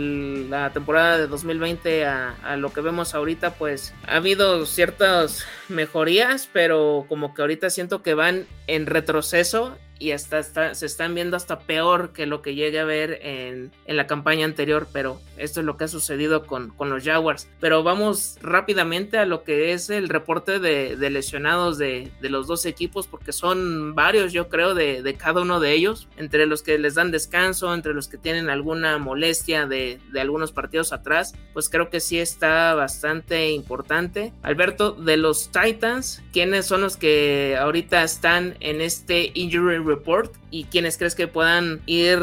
la 0.48 0.70
temporada 0.70 1.18
de 1.18 1.26
2020 1.26 2.06
a, 2.06 2.56
lo 2.56 2.72
que 2.72 2.80
vemos 2.80 3.14
ahorita 3.14 3.54
pues 3.54 3.94
ha 4.06 4.16
habido 4.16 4.66
ciertas 4.66 5.44
mejorías 5.68 6.48
pero 6.52 7.06
como 7.08 7.34
que 7.34 7.42
ahorita 7.42 7.70
siento 7.70 8.02
que 8.02 8.14
van 8.14 8.46
en 8.66 8.86
retroceso 8.86 9.76
y 9.98 10.11
hasta 10.11 10.74
se 10.74 10.87
están 10.87 11.14
viendo 11.14 11.37
hasta 11.37 11.61
peor 11.61 12.12
que 12.12 12.26
lo 12.26 12.42
que 12.42 12.54
llegue 12.54 12.80
a 12.80 12.85
ver 12.85 13.20
en, 13.22 13.72
la 13.87 14.07
campaña 14.07 14.44
anterior, 14.44 14.88
pero 14.92 15.20
esto 15.37 15.61
es 15.61 15.66
lo 15.66 15.76
que 15.76 15.85
ha 15.85 15.88
sucedido 15.88 16.46
con, 16.46 16.70
con, 16.70 16.90
los 16.90 17.04
Jaguars. 17.04 17.48
Pero 17.61 17.83
vamos 17.83 18.37
rápidamente 18.42 19.18
a 19.18 19.24
lo 19.24 19.44
que 19.44 19.72
es 19.72 19.90
el 19.90 20.09
reporte 20.09 20.59
de, 20.59 20.96
lesionados 21.11 21.78
de, 21.78 22.11
los 22.20 22.46
dos 22.46 22.66
equipos, 22.66 23.07
porque 23.07 23.33
son 23.33 23.94
varios, 23.94 24.33
yo 24.33 24.48
creo, 24.48 24.74
de, 24.74 25.16
cada 25.18 25.42
uno 25.42 25.61
de 25.61 25.72
ellos, 25.72 26.09
entre 26.16 26.46
los 26.46 26.62
que 26.62 26.78
les 26.78 26.94
dan 26.94 27.11
descanso, 27.11 27.72
entre 27.72 27.94
los 27.94 28.09
que 28.09 28.18
tienen 28.18 28.50
alguna 28.50 28.98
molestia 28.98 29.66
de, 29.66 30.00
algunos 30.18 30.52
partidos 30.52 30.92
atrás, 30.92 31.35
pues 31.52 31.68
creo 31.68 31.88
que 31.88 32.00
sí 32.00 32.18
está 32.18 32.74
bastante 32.74 33.50
importante. 33.50 34.33
Alberto, 34.42 34.92
de 34.92 35.16
los 35.16 35.50
Titans, 35.52 36.22
¿quiénes 36.33 36.66
son 36.66 36.80
los 36.80 36.96
que 36.96 37.57
ahorita 37.59 38.02
están 38.02 38.57
en 38.61 38.80
este 38.80 39.30
injury 39.35 39.83
report 39.84 40.34
y 40.50 40.64
quienes 40.64 40.98
crees 40.98 41.14
que 41.14 41.28
puedan 41.28 41.80
ir 41.86 42.18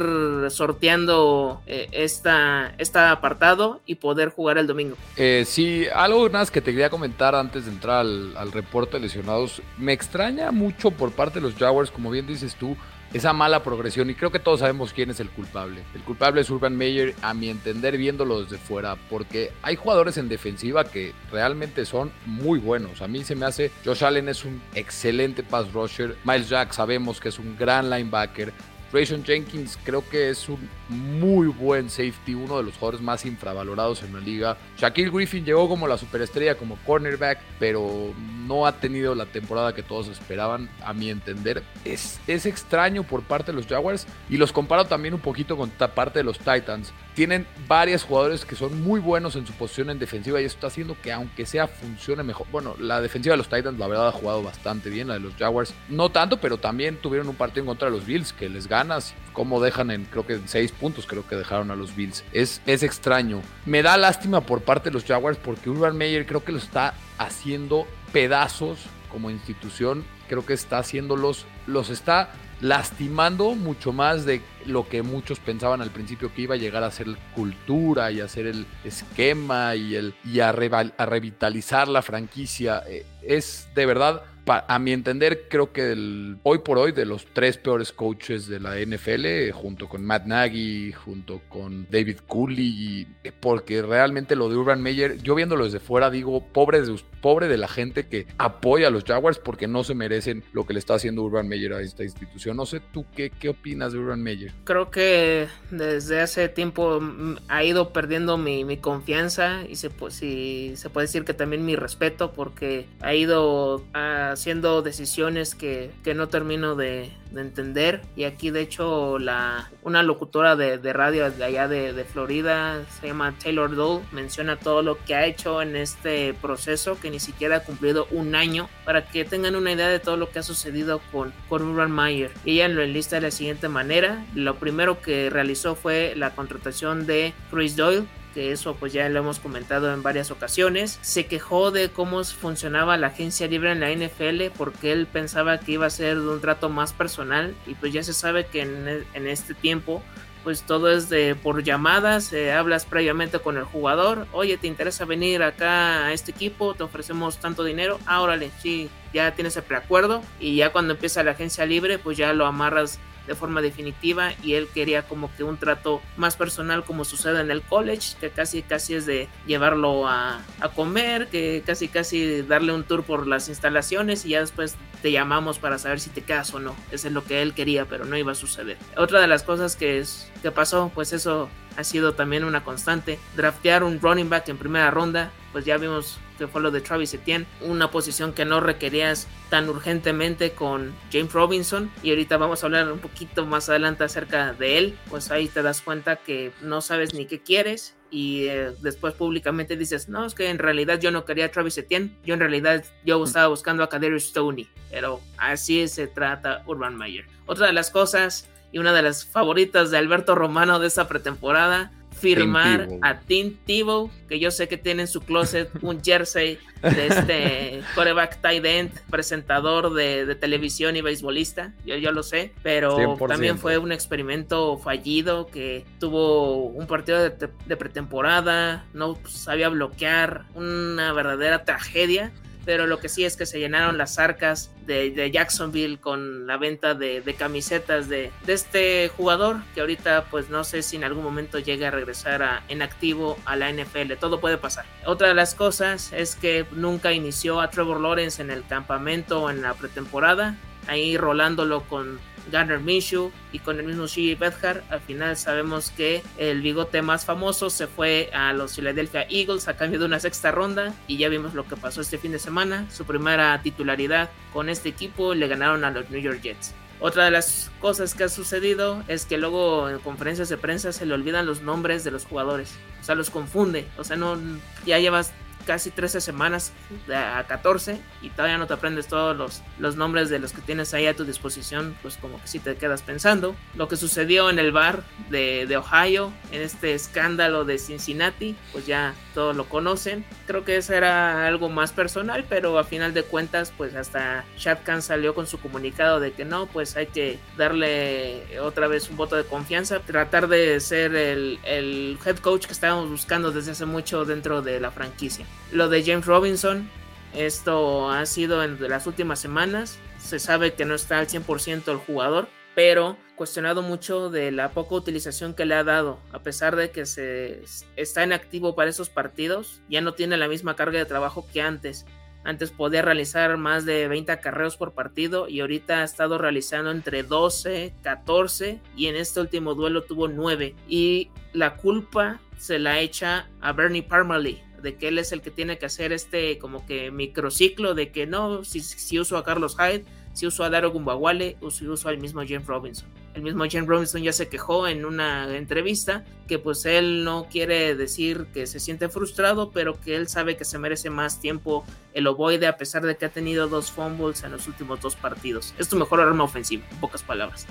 sorteando 0.50 1.62
eh, 1.68 1.88
esta, 1.92 2.74
apartado 3.12 3.82
y 3.86 3.96
poder 3.96 4.30
jugar 4.30 4.58
el 4.58 4.68
domingo. 4.68 4.96
Eh, 5.18 5.44
sí, 5.46 5.86
algo 5.94 6.30
más 6.30 6.52
que 6.52 6.62
te 6.62 6.72
quería 6.72 6.90
comentar 6.90 7.36
antes 7.36 7.66
de 7.66 7.72
entrar 7.72 8.00
al, 8.00 8.36
al 8.38 8.52
reporte 8.52 8.98
de 8.98 9.04
lesionados. 9.04 9.62
Me 9.78 9.94
extraña 9.94 10.52
mucho 10.52 10.92
por 10.92 11.12
parte 11.12 11.40
de 11.40 11.48
los 11.48 11.56
Jaguars, 11.56 11.92
como 11.92 12.12
bien 12.12 12.28
dices 12.28 12.56
tú, 12.56 12.76
esa 13.14 13.34
mala 13.34 13.64
progresión 13.64 14.10
y 14.10 14.16
creo 14.16 14.32
que 14.32 14.40
todos 14.40 14.62
sabemos 14.62 14.94
quién 14.94 15.10
es 15.10 15.20
el 15.20 15.30
culpable. 15.30 15.84
El 15.94 16.02
culpable 16.02 16.42
es 16.42 16.50
Urban 16.50 16.76
Meyer, 16.76 17.16
a 17.22 17.34
mi 17.34 17.50
entender, 17.50 17.98
viéndolo 17.98 18.44
desde 18.44 18.58
fuera, 18.58 18.96
porque 19.10 19.52
hay 19.62 19.76
jugadores 19.76 20.18
en 20.18 20.30
defensiva 20.30 20.86
que 20.86 21.14
realmente 21.32 21.86
son 21.86 22.12
muy 22.26 22.60
buenos. 22.60 23.02
A 23.02 23.08
mí 23.08 23.24
se 23.24 23.36
me 23.36 23.46
hace, 23.46 23.72
Josh 23.84 24.04
Allen 24.04 24.30
es 24.30 24.46
un 24.46 24.62
excelente 24.76 25.44
pass 25.44 25.72
rusher, 25.74 26.16
Miles 26.24 26.50
Jack 26.50 26.72
sabemos 26.72 27.20
que 27.20 27.30
es 27.30 27.40
un 27.40 27.58
gran 27.58 27.90
linebacker, 27.90 28.54
Rayson 28.92 29.24
Jenkins 29.24 29.78
creo 29.84 30.08
que 30.10 30.30
es 30.30 30.50
un 30.50 30.70
muy 30.92 31.48
buen 31.48 31.90
safety, 31.90 32.36
uno 32.36 32.58
de 32.58 32.64
los 32.64 32.76
jugadores 32.76 33.02
más 33.02 33.26
infravalorados 33.26 34.04
en 34.04 34.14
la 34.14 34.20
liga. 34.20 34.58
Shaquille 34.78 35.10
Griffin 35.10 35.46
llegó 35.46 35.68
como 35.68 35.88
la 35.88 35.98
superestrella, 35.98 36.56
como 36.56 36.78
cornerback, 36.86 37.40
pero 37.60 38.14
no 38.48 38.66
ha 38.66 38.74
tenido 38.74 39.16
la 39.16 39.26
temporada 39.26 39.74
que 39.74 39.84
todos 39.84 40.08
esperaban, 40.08 40.70
a 40.84 40.94
mi 40.94 41.10
entender. 41.10 41.64
Es, 41.86 42.20
es 42.28 42.46
extraño 42.46 43.04
por 43.04 43.24
parte 43.24 43.52
de 43.52 43.58
los 43.58 43.68
Jaguars 43.68 44.06
y 44.30 44.38
los 44.38 44.52
comparo 44.52 44.86
también 44.86 45.14
un 45.14 45.22
poquito 45.22 45.58
con 45.58 45.70
parte 45.70 46.20
de 46.20 46.24
los 46.24 46.38
Titans. 46.38 46.92
Tienen 47.16 47.46
varios 47.68 48.04
jugadores 48.04 48.46
que 48.46 48.56
son 48.56 48.82
muy 48.82 49.00
buenos 49.00 49.36
en 49.36 49.46
su 49.46 49.54
posición 49.54 49.90
en 49.90 50.00
defensiva 50.00 50.42
y 50.42 50.46
eso 50.46 50.56
está 50.56 50.68
haciendo 50.68 50.96
que 51.02 51.12
aunque 51.12 51.46
sea 51.46 51.68
funcione 51.68 52.24
mejor. 52.24 52.48
Bueno, 52.52 52.76
la 52.80 53.02
defensiva 53.02 53.34
de 53.34 53.38
los 53.38 53.50
Titans 53.50 53.80
la 53.80 53.88
verdad 53.88 54.10
ha 54.10 54.12
jugado 54.12 54.44
bastante 54.44 54.90
bien, 54.90 55.08
la 55.08 55.16
de 55.16 55.22
los 55.22 55.36
Jaguars 55.36 55.74
no 55.90 56.10
tanto, 56.10 56.38
pero 56.40 56.58
también 56.58 56.98
tuvieron 56.98 57.28
un 57.30 57.36
partido 57.36 57.62
en 57.62 57.68
contra 57.68 57.90
de 57.90 57.96
los 57.96 58.06
Bills 58.06 58.34
que 58.34 58.50
les 58.50 58.68
ganas. 58.68 59.14
Como 59.34 59.62
dejan 59.62 59.92
en, 59.92 60.06
creo 60.06 60.26
que 60.26 60.34
en 60.34 60.48
6 60.48 60.72
puntos, 60.74 61.06
creo 61.08 61.28
que 61.28 61.36
dejaron 61.36 61.72
a 61.72 61.76
los 61.76 61.96
Bills. 61.96 62.24
Es, 62.34 62.62
es 62.66 62.84
extraño. 62.84 63.42
Me 63.66 63.82
da 63.82 63.98
lástima 63.98 64.42
por 64.42 64.62
parte 64.62 64.90
de 64.90 64.94
los 64.94 65.06
Jaguars 65.06 65.38
porque 65.38 65.70
Urban 65.70 65.98
Meyer 65.98 66.26
creo 66.26 66.44
que 66.44 66.52
lo 66.52 66.58
está 66.58 66.94
haciendo 67.18 67.88
pedazos 68.12 68.80
como 69.12 69.30
institución. 69.30 70.04
Creo 70.28 70.46
que 70.46 70.54
está 70.54 70.80
haciéndolos, 70.80 71.46
los 71.68 71.90
está 71.90 72.32
lastimando 72.62 73.56
mucho 73.56 73.92
más 73.92 74.26
de 74.26 74.42
lo 74.66 74.88
que 74.88 75.02
muchos 75.02 75.40
pensaban 75.40 75.82
al 75.82 75.90
principio 75.90 76.32
que 76.34 76.44
iba 76.44 76.56
a 76.56 76.58
llegar 76.58 76.84
a 76.84 76.92
ser 76.92 77.08
cultura 77.34 78.12
y 78.12 78.22
a 78.22 78.28
ser 78.28 78.46
el 78.46 78.68
esquema 78.84 79.76
y, 79.76 79.96
el, 79.96 80.14
y 80.24 80.40
a, 80.40 80.52
revitalizar 80.52 81.88
la 81.88 82.02
franquicia. 82.02 82.84
Eh, 82.88 83.06
es 83.24 83.68
de 83.74 83.86
verdad 83.86 84.24
a 84.46 84.80
mi 84.80 84.92
entender, 84.92 85.48
creo 85.50 85.72
que 85.72 86.36
hoy 86.44 86.60
por 86.60 86.78
hoy 86.78 86.92
de 86.92 87.06
los 87.06 87.26
tres 87.34 87.58
peores 87.58 87.92
coaches 87.92 88.48
de 88.48 88.60
la 88.60 88.76
NFL, 88.80 89.52
junto 89.54 89.88
con 89.88 90.04
Matt 90.04 90.26
Nagy, 90.26 90.92
junto 90.92 91.42
con 91.50 91.88
David 91.90 92.18
Cooley, 92.28 93.08
porque 93.40 93.82
realmente 93.82 94.36
lo 94.36 94.50
de 94.50 94.58
Urban 94.58 94.82
Meyer, 94.82 95.18
yo 95.22 95.36
viéndolo 95.36 95.66
desde 95.66 95.80
fuera 95.80 96.10
digo, 96.10 96.44
pobre 96.48 96.82
de, 96.82 97.00
pobre 97.22 97.48
de 97.48 97.58
la 97.58 97.68
gente 97.68 98.08
que 98.08 98.28
apoya 98.38 98.88
a 98.88 98.90
los 98.90 99.04
Jaguars 99.04 99.40
porque 99.40 99.68
no 99.68 99.84
se 99.84 99.94
merecen 99.94 100.44
lo 100.54 100.66
que 100.66 100.74
le 100.74 100.80
está 100.80 100.96
haciendo 100.96 101.24
Urban 101.24 101.48
Meyer 101.48 101.74
a 101.74 101.82
esta 101.82 102.04
institución. 102.04 102.58
No 102.58 102.66
sé 102.66 102.82
tú 102.92 103.06
qué, 103.16 103.30
qué 103.30 103.50
opinas 103.50 103.94
de 103.94 104.00
Urban 104.00 104.22
Meyer. 104.22 104.52
Creo 104.64 104.90
que 104.90 105.48
desde 105.70 106.22
hace 106.22 106.50
tiempo 106.50 107.00
mm, 107.00 107.38
ha 107.48 107.64
ido 107.64 107.94
perdiendo 107.94 108.38
mi, 108.38 108.66
mi 108.66 108.78
confianza 108.78 109.64
y 109.70 109.76
se, 109.76 109.90
pues, 109.90 110.16
se 110.16 110.90
puede 110.92 111.08
decir 111.08 111.24
que 111.24 111.34
también 111.34 111.66
mi 111.66 111.76
respeto 111.76 112.32
porque 112.34 112.88
ha 113.02 113.14
ido 113.14 113.84
haciendo 114.32 114.82
decisiones 114.82 115.56
que, 115.56 115.92
que 116.04 116.14
no 116.14 116.30
termino 116.30 116.76
de, 116.76 117.12
de 117.32 117.42
entender. 117.42 118.02
Y 118.16 118.26
aquí, 118.26 118.52
de 118.52 118.62
hecho, 118.62 119.20
la, 119.20 119.70
una 119.84 120.04
locutora 120.04 120.56
de, 120.56 120.78
de 120.78 120.94
radio 120.94 121.30
de 121.30 121.44
allá 121.44 121.68
de, 121.68 121.94
de, 121.94 122.04
Florida, 122.04 122.84
se 123.00 123.08
llama 123.08 123.36
Taylor 123.42 123.76
Dole, 123.76 124.04
menciona 124.12 124.58
todo 124.58 124.82
lo 124.82 124.98
que 125.04 125.16
ha 125.16 125.26
hecho 125.26 125.62
en 125.62 125.76
este 125.76 126.34
proceso, 126.34 127.00
que 127.00 127.10
ni 127.10 127.20
siquiera 127.20 127.58
ha 127.58 127.64
cumplido 127.64 128.08
un 128.12 128.36
año, 128.36 128.70
para 128.86 129.06
que 129.06 129.26
tengan 129.26 129.56
una 129.56 129.72
idea 129.72 129.88
de 129.88 130.00
todo 130.00 130.18
lo 130.18 130.30
que 130.30 130.40
ha 130.40 130.44
sucedido 130.44 131.02
con, 131.12 131.34
con 131.50 131.64
Urban 131.64 131.92
Meyer. 131.92 132.32
Y 132.46 132.56
ella 132.56 132.68
lo 132.68 132.82
enlista 132.82 133.18
de 133.18 133.24
la 133.24 133.32
siguiente 133.32 133.70
manera. 133.70 134.26
Lo 134.36 134.56
primero 134.56 135.02
que 135.02 135.30
realizó 135.30 135.76
fue 135.76 136.14
la 136.16 136.32
contratación 136.32 137.06
de 137.06 137.34
Chris 137.50 137.76
Doyle, 137.76 138.06
que 138.34 138.52
eso 138.52 138.76
pues 138.76 138.94
ya 138.94 139.08
lo 139.10 139.20
hemos 139.20 139.40
comentado 139.40 139.94
en 139.94 140.04
varias 140.04 140.32
ocasiones. 140.32 141.00
Se 141.02 141.26
quejó 141.26 141.72
de 141.72 141.90
cómo 141.90 142.24
funcionaba 142.24 142.98
la 142.98 143.08
agencia 143.08 143.48
libre 143.48 143.72
en 143.72 143.80
la 143.80 143.92
NFL 143.92 144.56
porque 144.58 144.92
él 144.92 145.08
pensaba 145.08 145.60
que 145.60 145.74
iba 145.74 145.86
a 145.86 145.90
ser 145.90 146.18
un 146.18 146.42
trato 146.42 146.70
más 146.70 146.94
personal 146.94 147.56
y 147.68 147.76
pues 147.76 147.94
ya 147.94 148.04
se 148.04 148.14
sabe 148.14 148.46
que 148.46 148.62
en, 148.62 148.88
e, 148.88 149.32
este 149.32 149.54
tiempo 149.54 150.04
pues 150.44 150.64
todo 150.64 150.90
es 150.92 151.08
de 151.08 151.36
por 151.36 151.64
llamadas, 151.64 152.34
eh, 152.34 152.52
hablas 152.52 152.86
previamente 152.86 153.38
con 153.38 153.58
el 153.58 153.64
jugador, 153.64 154.26
oye, 154.32 154.58
¿te 154.58 154.66
interesa 154.66 155.06
venir 155.06 155.44
acá 155.44 156.08
a 156.08 156.14
este 156.14 156.32
equipo? 156.32 156.74
Te 156.74 156.82
ofrecemos 156.82 157.38
tanto 157.38 157.64
dinero, 157.64 158.00
ah, 158.08 158.22
órale, 158.22 158.50
sí, 158.60 158.90
ya 159.14 159.36
tienes 159.36 159.56
el 159.58 159.64
preacuerdo 159.64 160.24
y 160.40 160.56
ya 160.56 160.72
cuando 160.72 160.94
empieza 160.94 161.24
la 161.24 161.32
agencia 161.32 161.66
libre 161.68 162.00
pues 162.00 162.18
ya 162.18 162.34
lo 162.34 162.48
amarras 162.48 163.00
de 163.28 163.36
forma 163.36 163.62
definitiva 163.62 164.32
y 164.44 164.54
él 164.54 164.68
quería 164.74 165.04
como 165.04 165.34
que 165.36 165.44
un 165.44 165.58
trato 165.58 166.02
más 166.18 166.36
personal 166.36 166.84
como 166.84 167.06
sucede 167.06 167.42
en 167.42 167.52
el 167.52 167.62
college, 167.62 168.16
que 168.20 168.30
casi 168.30 168.62
casi 168.64 168.96
es 168.96 169.06
de 169.06 169.28
llevarlo 169.46 170.08
a, 170.08 170.42
a 170.60 170.70
comer, 170.70 171.28
que 171.28 171.64
casi 171.66 171.88
casi 171.88 172.42
darle 172.42 172.74
un 172.74 172.84
tour 172.84 173.04
por 173.04 173.28
las 173.28 173.50
instalaciones 173.50 174.26
y 174.26 174.30
ya 174.30 174.40
después 174.40 174.76
te 175.02 175.12
llamamos 175.12 175.60
para 175.60 175.78
saber 175.78 176.00
si 176.00 176.10
te 176.10 176.22
quedas 176.22 176.54
o 176.54 176.60
no. 176.60 176.76
Eso 176.92 177.08
es 177.08 177.14
lo 177.14 177.24
que 177.24 177.42
él 177.42 177.54
quería, 177.54 177.86
pero 177.86 178.06
no 178.06 178.18
iba 178.18 178.32
a 178.32 178.36
suceder. 178.36 178.78
Otra 178.98 179.20
de 179.20 179.28
las 179.28 179.44
cosas 179.44 179.76
que, 179.76 180.00
es, 180.00 180.30
que 180.42 180.52
pasó, 180.52 180.92
pues 180.94 181.14
eso 181.14 181.50
ha 181.78 181.84
sido 181.84 182.14
también 182.14 182.44
una 182.44 182.64
constante. 182.64 183.20
Draftear 183.36 183.84
un 183.84 184.00
running 184.00 184.30
back 184.30 184.50
en 184.50 184.58
primera 184.58 184.92
ronda, 184.92 185.32
pues 185.52 185.66
ya 185.66 185.78
vimos 185.78 186.20
que 186.38 186.48
fue 186.48 186.62
lo 186.62 186.72
de 186.72 186.82
Travis 186.82 187.14
Etienne, 187.14 187.46
una 187.62 187.92
posición 187.92 188.34
que 188.34 188.46
no 188.46 188.62
requerías 188.62 189.28
tan 189.52 189.70
urgentemente 189.70 190.54
con 190.54 190.92
James 191.12 191.32
Robinson 191.32 191.92
y 192.02 192.10
ahorita 192.10 192.38
vamos 192.38 192.64
a 192.64 192.66
hablar 192.66 192.92
un 192.92 192.98
poquito 192.98 193.46
más 193.46 193.70
adelante 193.70 194.04
acerca 194.04 194.54
de 194.54 194.80
él, 194.80 194.98
pues 195.08 195.30
ahí 195.30 195.48
te 195.48 195.62
das 195.62 195.82
cuenta 195.82 196.16
que 196.16 196.52
no 196.62 196.82
sabes 196.82 197.14
ni 197.14 197.28
qué 197.28 197.42
quieres 197.42 197.96
y 198.10 198.48
eh, 198.48 198.72
después 198.82 199.14
públicamente 199.14 199.78
dices, 199.78 200.10
no, 200.10 200.26
es 200.26 200.34
que 200.34 200.50
en 200.50 200.58
realidad 200.58 201.00
yo 201.00 201.12
no 201.12 201.26
quería 201.26 201.46
a 201.46 201.52
Travis 201.52 201.78
Etienne, 201.78 202.18
yo 202.26 202.34
en 202.34 202.40
realidad 202.40 202.84
yo 203.06 203.24
estaba 203.24 203.48
buscando 203.48 203.84
a 203.84 203.90
Kaderius 203.90 204.30
Stoney, 204.30 204.68
pero 204.90 205.22
así 205.38 205.88
se 205.88 206.08
trata 206.08 206.64
Urban 206.66 206.98
Meyer. 206.98 207.26
Otra 207.46 207.68
de 207.68 207.74
las 207.74 207.92
cosas 207.92 208.50
y 208.72 208.80
una 208.80 208.94
de 208.94 209.02
las 209.02 209.26
favoritas 209.26 209.92
de 209.92 209.98
Alberto 209.98 210.36
Romano 210.36 210.80
de 210.80 210.88
esta 210.88 211.08
pretemporada 211.08 211.92
firmar 212.22 212.88
a 213.02 213.20
Tim 213.20 213.56
Tebow, 213.66 214.12
que 214.30 214.40
yo 214.40 214.52
sé 214.52 214.68
que 214.68 214.78
tiene 214.78 215.04
en 215.04 215.08
su 215.08 215.22
closet 215.22 215.70
un 215.82 216.04
jersey 216.04 216.60
de 216.82 217.08
este 217.08 217.84
coreback 217.96 218.42
tight 218.42 218.66
end, 218.66 218.92
presentador 219.10 219.94
de, 219.94 220.36
televisión 220.36 220.96
y 220.96 221.02
beisbolista, 221.02 221.74
yo, 221.86 221.96
yo 221.96 222.12
lo 222.12 222.24
sé, 222.24 222.54
pero 222.64 223.18
también 223.28 223.58
fue 223.58 223.78
un 223.78 223.92
experimento 223.92 224.78
fallido 224.78 225.48
que 225.48 225.86
tuvo 226.00 226.66
un 226.68 226.88
partido 226.88 227.22
de, 227.24 227.50
de 227.66 227.78
pretemporada, 227.78 228.86
no 228.94 229.18
sabía 229.28 229.70
bloquear, 229.70 230.46
una 230.56 231.14
verdadera 231.14 231.66
tragedia 231.66 232.32
pero 232.66 232.88
lo 232.88 233.00
que 233.00 233.10
sí 233.10 233.26
es 233.26 233.36
que 233.36 233.46
se 233.46 233.60
llenaron 233.60 233.98
las 233.98 234.20
arcas 234.20 234.72
de, 234.86 235.32
Jacksonville 235.32 236.00
con 236.00 236.48
la 236.48 236.58
venta 236.58 236.94
de, 236.94 237.36
camisetas 237.38 238.10
de, 238.10 238.32
este 238.48 239.10
jugador 239.16 239.58
que 239.74 239.82
ahorita 239.82 240.26
pues 240.30 240.50
no 240.50 240.64
sé 240.64 240.82
si 240.82 240.98
en 240.98 241.04
algún 241.04 241.24
momento 241.24 241.60
llegue 241.60 241.86
a 241.86 241.92
regresar 241.92 242.44
a, 242.44 242.64
en 242.68 242.82
activo 242.82 243.38
a 243.46 243.56
la 243.56 243.72
NFL, 243.72 244.14
todo 244.20 244.40
puede 244.40 244.58
pasar. 244.58 244.86
Otra 245.06 245.30
de 245.30 245.34
las 245.34 245.56
cosas 245.56 246.12
es 246.14 246.36
que 246.36 246.66
nunca 246.72 247.14
inició 247.14 247.62
a 247.62 247.70
Trevor 247.70 248.00
Lawrence 248.00 248.42
en 248.42 248.52
el 248.52 248.66
campamento 248.66 249.44
o 249.44 249.50
en 249.50 249.62
la 249.62 249.74
pretemporada, 249.74 250.58
ahí 250.88 251.18
rolándolo 251.18 251.84
con 251.84 252.20
Garner 252.52 252.80
Minshew 252.80 253.32
y 253.52 253.60
con 253.60 253.80
el 253.80 253.86
mismo 253.86 254.08
Shea 254.08 254.36
Bedhar. 254.38 254.84
Al 254.90 255.02
final 255.02 255.38
sabemos 255.38 255.92
que 255.92 256.24
el 256.38 256.62
bigote 256.62 257.02
más 257.02 257.26
famoso 257.26 257.70
se 257.70 257.88
fue 257.88 258.30
a 258.34 258.54
los 258.54 258.76
Philadelphia 258.76 259.26
Eagles 259.30 259.68
a 259.68 259.76
cambio 259.76 260.00
de 260.00 260.06
una 260.06 260.20
sexta 260.20 260.52
ronda 260.52 260.94
y 261.08 261.18
ya 261.18 261.30
vimos 261.30 261.54
lo 261.54 261.68
que 261.68 261.76
pasó 261.76 262.02
este 262.02 262.18
fin 262.18 262.32
de 262.32 262.40
semana. 262.40 262.86
Su 262.92 263.06
primera 263.06 263.62
titularidad 263.62 264.30
con 264.54 264.70
este 264.70 264.90
equipo 264.90 265.34
le 265.34 265.48
ganaron 265.48 265.84
a 265.84 265.92
los 265.92 266.10
New 266.10 266.22
York 266.22 266.42
Jets. 266.42 266.74
Otra 267.00 267.26
de 267.26 267.32
las 267.32 267.72
cosas 267.80 268.14
que 268.14 268.26
ha 268.26 268.30
sucedido 268.30 269.04
es 269.08 269.26
que 269.26 269.40
luego 269.40 269.90
en 269.90 269.98
conferencias 270.00 270.50
de 270.50 270.58
prensa 270.58 270.92
se 270.94 271.08
le 271.08 271.16
olvidan 271.16 271.48
los 271.48 271.64
nombres 271.64 272.04
de 272.04 272.12
los 272.12 272.26
jugadores. 272.26 272.76
O 273.02 273.04
sea, 273.04 273.16
los 273.16 273.32
confunde. 273.32 273.88
O 273.98 274.04
sea, 274.04 274.18
no 274.18 274.38
ya 274.86 275.00
llevas 275.00 275.34
casi 275.62 275.92
13 275.92 276.22
semanas 276.22 276.74
a 277.14 277.44
14 277.48 278.00
y 278.22 278.30
todavía 278.30 278.58
no 278.58 278.68
te 278.68 278.74
aprendes 278.74 279.08
todos 279.08 279.36
los, 279.36 279.62
los 279.80 279.96
nombres 279.96 280.30
de 280.30 280.40
los 280.40 280.54
que 280.54 280.62
tienes 280.62 280.94
ahí 280.94 281.08
a 281.08 281.16
tu 281.16 281.26
disposición, 281.26 281.96
pues 282.02 282.18
como 282.18 282.42
que 282.42 282.48
si 282.48 282.60
te 282.60 282.76
quedas 282.76 283.02
pensando. 283.02 283.56
Lo 283.76 283.88
que 283.88 283.98
sucedió 283.98 284.50
en 284.50 284.60
el 284.60 284.72
bar 284.72 285.04
de, 285.30 285.68
Ohio, 285.78 286.32
en 286.52 286.62
este 286.62 286.94
escándalo 286.94 287.66
de 287.66 287.78
Cincinnati, 287.78 288.56
pues 288.72 288.86
ya 288.86 289.16
todos 289.34 289.56
lo 289.56 289.66
conocen. 289.66 290.26
Creo 290.48 290.66
que 290.66 290.78
eso 290.78 290.94
era 290.94 291.48
algo 291.48 291.70
más 291.70 291.92
personal, 291.92 292.46
pero 292.48 292.78
a 292.78 292.84
final 292.84 293.14
de 293.14 293.24
cuentas, 293.24 293.74
pues 293.76 293.96
hasta 293.96 294.46
Shad 294.58 294.80
salió 295.02 295.34
con 295.34 295.48
su 295.48 295.60
comunicado 295.60 296.20
de 296.20 296.34
que 296.34 296.46
no, 296.46 296.68
pues 296.68 296.96
hay 296.98 297.08
que 297.08 297.40
darle 297.58 298.60
otra 298.60 298.88
vez 298.88 299.10
un 299.10 299.18
voto 299.18 299.36
de 299.36 299.46
confianza, 299.46 300.00
tratar 300.00 300.48
de 300.48 300.80
ser 300.80 301.16
el, 301.16 301.60
el 301.64 302.18
head 302.26 302.38
coach 302.38 302.66
que 302.66 302.74
estábamos 302.74 303.10
buscando 303.10 303.52
desde 303.52 303.72
hace 303.72 303.86
mucho 303.86 304.26
dentro 304.26 304.62
de 304.62 304.80
la 304.80 304.92
franquicia. 304.92 305.46
Lo 305.72 305.90
de 305.90 306.04
James 306.04 306.26
Robinson, 306.26 306.90
esto 307.34 308.10
ha 308.10 308.26
sido 308.26 308.64
en 308.64 308.78
las 308.90 309.08
últimas 309.08 309.40
semanas. 309.40 309.98
Se 310.20 310.40
sabe 310.40 310.74
que 310.74 310.86
no 310.86 310.96
está 310.96 311.20
al 311.20 311.28
100% 311.28 311.92
el 311.92 311.98
jugador, 311.98 312.48
pero 312.76 313.18
cuestionado 313.36 313.82
mucho 313.82 314.30
de 314.30 314.52
la 314.52 314.70
poca 314.70 314.96
utilización 314.96 315.56
que 315.56 315.66
le 315.66 315.76
ha 315.76 315.84
dado, 315.84 316.20
a 316.32 316.40
pesar 316.40 316.76
de 316.76 316.92
que 316.92 317.06
se 317.06 317.64
está 317.96 318.24
en 318.24 318.34
activo 318.34 318.76
para 318.76 318.90
esos 318.90 319.10
partidos, 319.10 319.82
ya 319.90 320.02
no 320.02 320.14
tiene 320.14 320.38
la 320.38 320.48
misma 320.48 320.76
carga 320.76 321.00
de 321.00 321.06
trabajo 321.06 321.48
que 321.52 321.62
antes. 321.62 322.06
Antes 322.44 322.72
podía 322.72 323.02
realizar 323.02 323.56
más 323.58 323.86
de 323.86 324.08
20 324.08 324.32
acarreos 324.32 324.76
por 324.76 324.94
partido 324.94 325.48
y 325.48 325.62
ahorita 325.62 326.02
ha 326.02 326.04
estado 326.04 326.38
realizando 326.38 326.92
entre 326.92 327.24
12, 327.24 327.94
14 328.02 328.80
y 328.96 329.08
en 329.08 329.16
este 329.16 329.40
último 329.40 329.76
duelo 329.76 330.04
tuvo 330.04 330.28
9. 330.28 330.76
Y 330.88 331.30
la 331.54 331.78
culpa 331.78 332.40
se 332.58 332.80
la 332.80 333.00
echa 333.00 333.48
a 333.60 333.74
Bernie 333.74 334.04
Parmalee, 334.04 334.64
de 334.82 334.96
que 334.96 335.08
él 335.08 335.18
es 335.18 335.32
el 335.32 335.42
que 335.42 335.52
tiene 335.52 335.78
que 335.78 335.86
hacer 335.86 336.12
este 336.12 336.58
como 336.58 336.86
que 336.86 337.12
microciclo 337.12 337.94
de 337.94 338.12
que 338.12 338.26
no, 338.26 338.64
si, 338.64 338.82
si 338.82 339.20
uso 339.20 339.38
a 339.38 339.44
Carlos 339.44 339.78
Hyde, 339.78 340.06
si 340.34 340.48
uso 340.48 340.64
a 340.64 340.70
Daro 340.70 340.92
Gumbawale 340.92 341.58
o 341.62 341.72
si 341.72 341.88
uso 341.88 342.10
al 342.10 342.18
mismo 342.18 342.42
James 342.48 342.66
Robinson. 342.66 343.08
El 343.34 343.44
mismo 343.44 343.64
James 343.70 343.88
Robinson 343.88 344.22
ya 344.22 344.34
se 344.34 344.50
quejó 344.50 344.88
en 344.88 345.06
una 345.06 345.56
entrevista 345.56 346.26
que 346.48 346.60
pues 346.60 346.86
él 346.86 347.24
no 347.24 347.48
quiere 347.50 347.96
decir 347.96 348.48
que 348.54 348.68
se 348.68 348.80
siente 348.80 349.08
frustrado, 349.08 349.72
pero 349.72 350.00
que 350.00 350.16
él 350.16 350.28
sabe 350.28 350.58
que 350.58 350.66
se 350.66 350.78
merece 350.78 351.10
más 351.10 351.40
tiempo 351.40 351.86
el 352.14 352.28
ovoide 352.28 352.68
a 352.68 352.78
pesar 352.78 353.04
de 353.06 353.16
que 353.16 353.26
ha 353.26 353.30
tenido 353.30 353.70
dos 353.70 353.92
fumbles 353.92 354.44
en 354.44 354.52
los 354.52 354.68
últimos 354.68 355.00
dos 355.00 355.16
partidos. 355.16 355.74
Es 355.78 355.88
tu 355.88 355.96
mejor 355.96 356.20
arma 356.20 356.44
ofensiva, 356.44 356.84
en 356.92 357.00
pocas 357.00 357.24
palabras. 357.24 357.68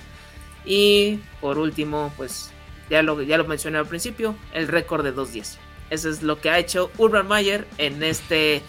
Y 0.65 1.21
por 1.41 1.59
último, 1.59 2.13
pues 2.17 2.51
ya 2.89 3.03
lo, 3.03 3.21
ya 3.23 3.37
lo 3.37 3.45
mencioné 3.45 3.79
al 3.79 3.87
principio, 3.87 4.35
el 4.55 4.67
récord 4.67 5.05
de 5.05 5.15
2-10. 5.15 5.59
Eso 5.91 6.09
es 6.09 6.23
lo 6.23 6.41
que 6.41 6.51
ha 6.51 6.59
hecho 6.59 6.91
Urban 6.99 7.29
Meyer 7.29 7.67
en 7.79 8.03
este 8.03 8.63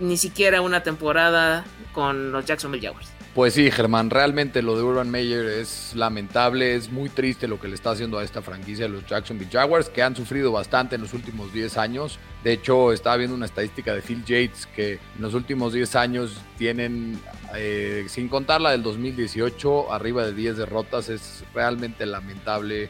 ni 0.00 0.16
siquiera 0.16 0.60
una 0.60 0.82
temporada 0.82 1.64
con 1.92 2.32
los 2.32 2.44
Jacksonville 2.44 2.84
Jaguars. 2.86 3.13
Pues 3.34 3.54
sí, 3.54 3.68
Germán, 3.72 4.10
realmente 4.10 4.62
lo 4.62 4.76
de 4.76 4.84
Urban 4.84 5.10
Meyer 5.10 5.44
es 5.44 5.92
lamentable, 5.96 6.76
es 6.76 6.92
muy 6.92 7.08
triste 7.08 7.48
lo 7.48 7.58
que 7.58 7.66
le 7.66 7.74
está 7.74 7.90
haciendo 7.90 8.20
a 8.20 8.22
esta 8.22 8.42
franquicia 8.42 8.84
de 8.84 8.92
los 8.92 9.04
Jacksonville 9.06 9.50
Jaguars, 9.50 9.88
que 9.88 10.04
han 10.04 10.14
sufrido 10.14 10.52
bastante 10.52 10.94
en 10.94 11.00
los 11.00 11.14
últimos 11.14 11.52
10 11.52 11.76
años. 11.76 12.20
De 12.44 12.52
hecho, 12.52 12.92
estaba 12.92 13.16
viendo 13.16 13.34
una 13.34 13.46
estadística 13.46 13.92
de 13.92 14.02
Phil 14.02 14.24
Yates 14.24 14.66
que 14.66 15.00
en 15.16 15.20
los 15.20 15.34
últimos 15.34 15.72
10 15.72 15.96
años 15.96 16.36
tienen, 16.58 17.20
eh, 17.56 18.04
sin 18.06 18.28
contar 18.28 18.60
la 18.60 18.70
del 18.70 18.84
2018, 18.84 19.92
arriba 19.92 20.24
de 20.24 20.32
10 20.32 20.56
derrotas. 20.56 21.08
Es 21.08 21.42
realmente 21.52 22.06
lamentable 22.06 22.88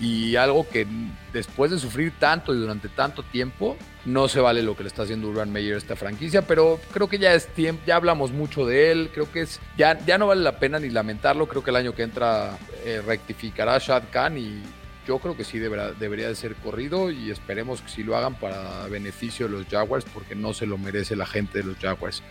y 0.00 0.34
algo 0.34 0.68
que 0.68 0.88
después 1.32 1.70
de 1.70 1.78
sufrir 1.78 2.12
tanto 2.18 2.52
y 2.52 2.58
durante 2.58 2.88
tanto 2.88 3.22
tiempo, 3.22 3.76
no 4.04 4.28
se 4.28 4.40
vale 4.40 4.62
lo 4.62 4.76
que 4.76 4.82
le 4.82 4.88
está 4.88 5.02
haciendo 5.02 5.28
Urban 5.28 5.52
Meyer 5.52 5.74
a 5.74 5.78
esta 5.78 5.96
franquicia, 5.96 6.42
pero 6.42 6.80
creo 6.92 7.08
que 7.08 7.18
ya 7.18 7.34
es 7.34 7.48
tiempo, 7.48 7.82
ya 7.86 7.96
hablamos 7.96 8.32
mucho 8.32 8.66
de 8.66 8.90
él, 8.90 9.10
creo 9.12 9.30
que 9.30 9.42
es, 9.42 9.60
ya, 9.76 9.98
ya 10.04 10.18
no 10.18 10.26
vale 10.26 10.42
la 10.42 10.58
pena 10.58 10.78
ni 10.78 10.90
lamentarlo, 10.90 11.46
creo 11.46 11.62
que 11.62 11.70
el 11.70 11.76
año 11.76 11.94
que 11.94 12.02
entra 12.02 12.58
eh, 12.84 13.02
rectificará 13.04 13.78
Shad 13.78 14.04
Khan 14.10 14.38
y 14.38 14.62
yo 15.06 15.18
creo 15.18 15.36
que 15.36 15.44
sí 15.44 15.58
deberá, 15.58 15.92
debería 15.92 16.28
de 16.28 16.34
ser 16.34 16.54
corrido 16.56 17.10
y 17.10 17.30
esperemos 17.30 17.82
que 17.82 17.88
sí 17.88 18.02
lo 18.02 18.16
hagan 18.16 18.34
para 18.34 18.86
beneficio 18.88 19.46
de 19.46 19.52
los 19.52 19.66
Jaguars 19.66 20.06
porque 20.12 20.34
no 20.34 20.54
se 20.54 20.66
lo 20.66 20.78
merece 20.78 21.16
la 21.16 21.26
gente 21.26 21.58
de 21.58 21.64
los 21.64 21.76
Jaguars. 21.78 22.22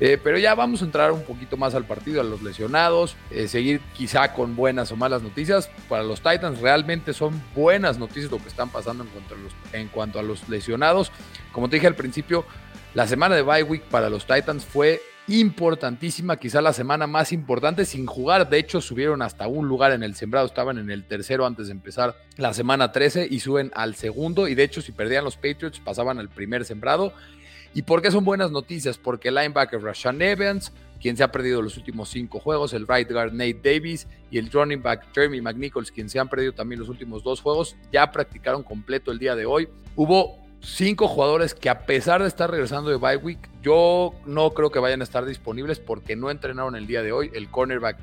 Eh, 0.00 0.18
pero 0.22 0.38
ya 0.38 0.54
vamos 0.54 0.82
a 0.82 0.84
entrar 0.84 1.12
un 1.12 1.22
poquito 1.22 1.56
más 1.56 1.74
al 1.74 1.84
partido, 1.84 2.20
a 2.20 2.24
los 2.24 2.42
lesionados, 2.42 3.16
eh, 3.30 3.48
seguir 3.48 3.80
quizá 3.94 4.32
con 4.32 4.56
buenas 4.56 4.90
o 4.92 4.96
malas 4.96 5.22
noticias. 5.22 5.70
Para 5.88 6.02
los 6.02 6.20
Titans 6.20 6.60
realmente 6.60 7.12
son 7.12 7.40
buenas 7.54 7.98
noticias 7.98 8.30
lo 8.30 8.38
que 8.38 8.48
están 8.48 8.70
pasando 8.70 9.04
en 9.04 9.10
cuanto 9.10 9.34
a 9.34 9.38
los, 9.38 9.52
en 9.72 9.88
cuanto 9.88 10.18
a 10.18 10.22
los 10.22 10.48
lesionados. 10.48 11.12
Como 11.52 11.68
te 11.68 11.76
dije 11.76 11.86
al 11.86 11.94
principio, 11.94 12.44
la 12.94 13.06
semana 13.06 13.34
de 13.34 13.42
bye 13.42 13.62
week 13.62 13.82
para 13.84 14.10
los 14.10 14.26
Titans 14.26 14.64
fue 14.64 15.00
importantísima, 15.26 16.36
quizá 16.36 16.60
la 16.60 16.72
semana 16.72 17.06
más 17.06 17.32
importante 17.32 17.84
sin 17.84 18.06
jugar. 18.06 18.48
De 18.48 18.58
hecho, 18.58 18.80
subieron 18.80 19.22
hasta 19.22 19.46
un 19.46 19.68
lugar 19.68 19.92
en 19.92 20.02
el 20.02 20.14
sembrado, 20.14 20.46
estaban 20.46 20.78
en 20.78 20.90
el 20.90 21.04
tercero 21.04 21.46
antes 21.46 21.66
de 21.66 21.72
empezar 21.72 22.16
la 22.36 22.52
semana 22.52 22.92
13 22.92 23.26
y 23.30 23.40
suben 23.40 23.70
al 23.74 23.94
segundo. 23.94 24.48
Y 24.48 24.54
de 24.54 24.64
hecho, 24.64 24.82
si 24.82 24.92
perdían 24.92 25.24
los 25.24 25.36
Patriots, 25.36 25.80
pasaban 25.80 26.18
al 26.18 26.28
primer 26.28 26.64
sembrado. 26.64 27.14
¿Y 27.74 27.82
por 27.82 28.00
qué 28.00 28.12
son 28.12 28.24
buenas 28.24 28.52
noticias? 28.52 28.96
Porque 28.96 29.28
el 29.28 29.34
linebacker 29.34 29.82
Rashan 29.82 30.22
Evans, 30.22 30.72
quien 31.00 31.16
se 31.16 31.24
ha 31.24 31.32
perdido 31.32 31.60
los 31.60 31.76
últimos 31.76 32.08
cinco 32.08 32.38
juegos, 32.38 32.72
el 32.72 32.86
right 32.86 33.10
guard 33.10 33.32
Nate 33.32 33.60
Davis 33.62 34.06
y 34.30 34.38
el 34.38 34.48
running 34.50 34.80
back 34.80 35.12
Jeremy 35.12 35.40
McNichols, 35.40 35.90
quien 35.90 36.08
se 36.08 36.20
han 36.20 36.28
perdido 36.28 36.52
también 36.52 36.78
los 36.78 36.88
últimos 36.88 37.24
dos 37.24 37.40
juegos, 37.40 37.76
ya 37.92 38.12
practicaron 38.12 38.62
completo 38.62 39.10
el 39.10 39.18
día 39.18 39.34
de 39.34 39.44
hoy. 39.44 39.68
Hubo 39.96 40.43
cinco 40.64 41.08
jugadores 41.08 41.54
que 41.54 41.68
a 41.68 41.86
pesar 41.86 42.22
de 42.22 42.28
estar 42.28 42.50
regresando 42.50 42.90
de 42.90 42.96
bye 42.96 43.16
week, 43.16 43.38
yo 43.62 44.14
no 44.26 44.50
creo 44.50 44.70
que 44.70 44.78
vayan 44.78 45.00
a 45.00 45.04
estar 45.04 45.24
disponibles 45.24 45.78
porque 45.78 46.16
no 46.16 46.30
entrenaron 46.30 46.76
el 46.76 46.86
día 46.86 47.02
de 47.02 47.12
hoy. 47.12 47.30
El 47.34 47.50
cornerback 47.50 47.98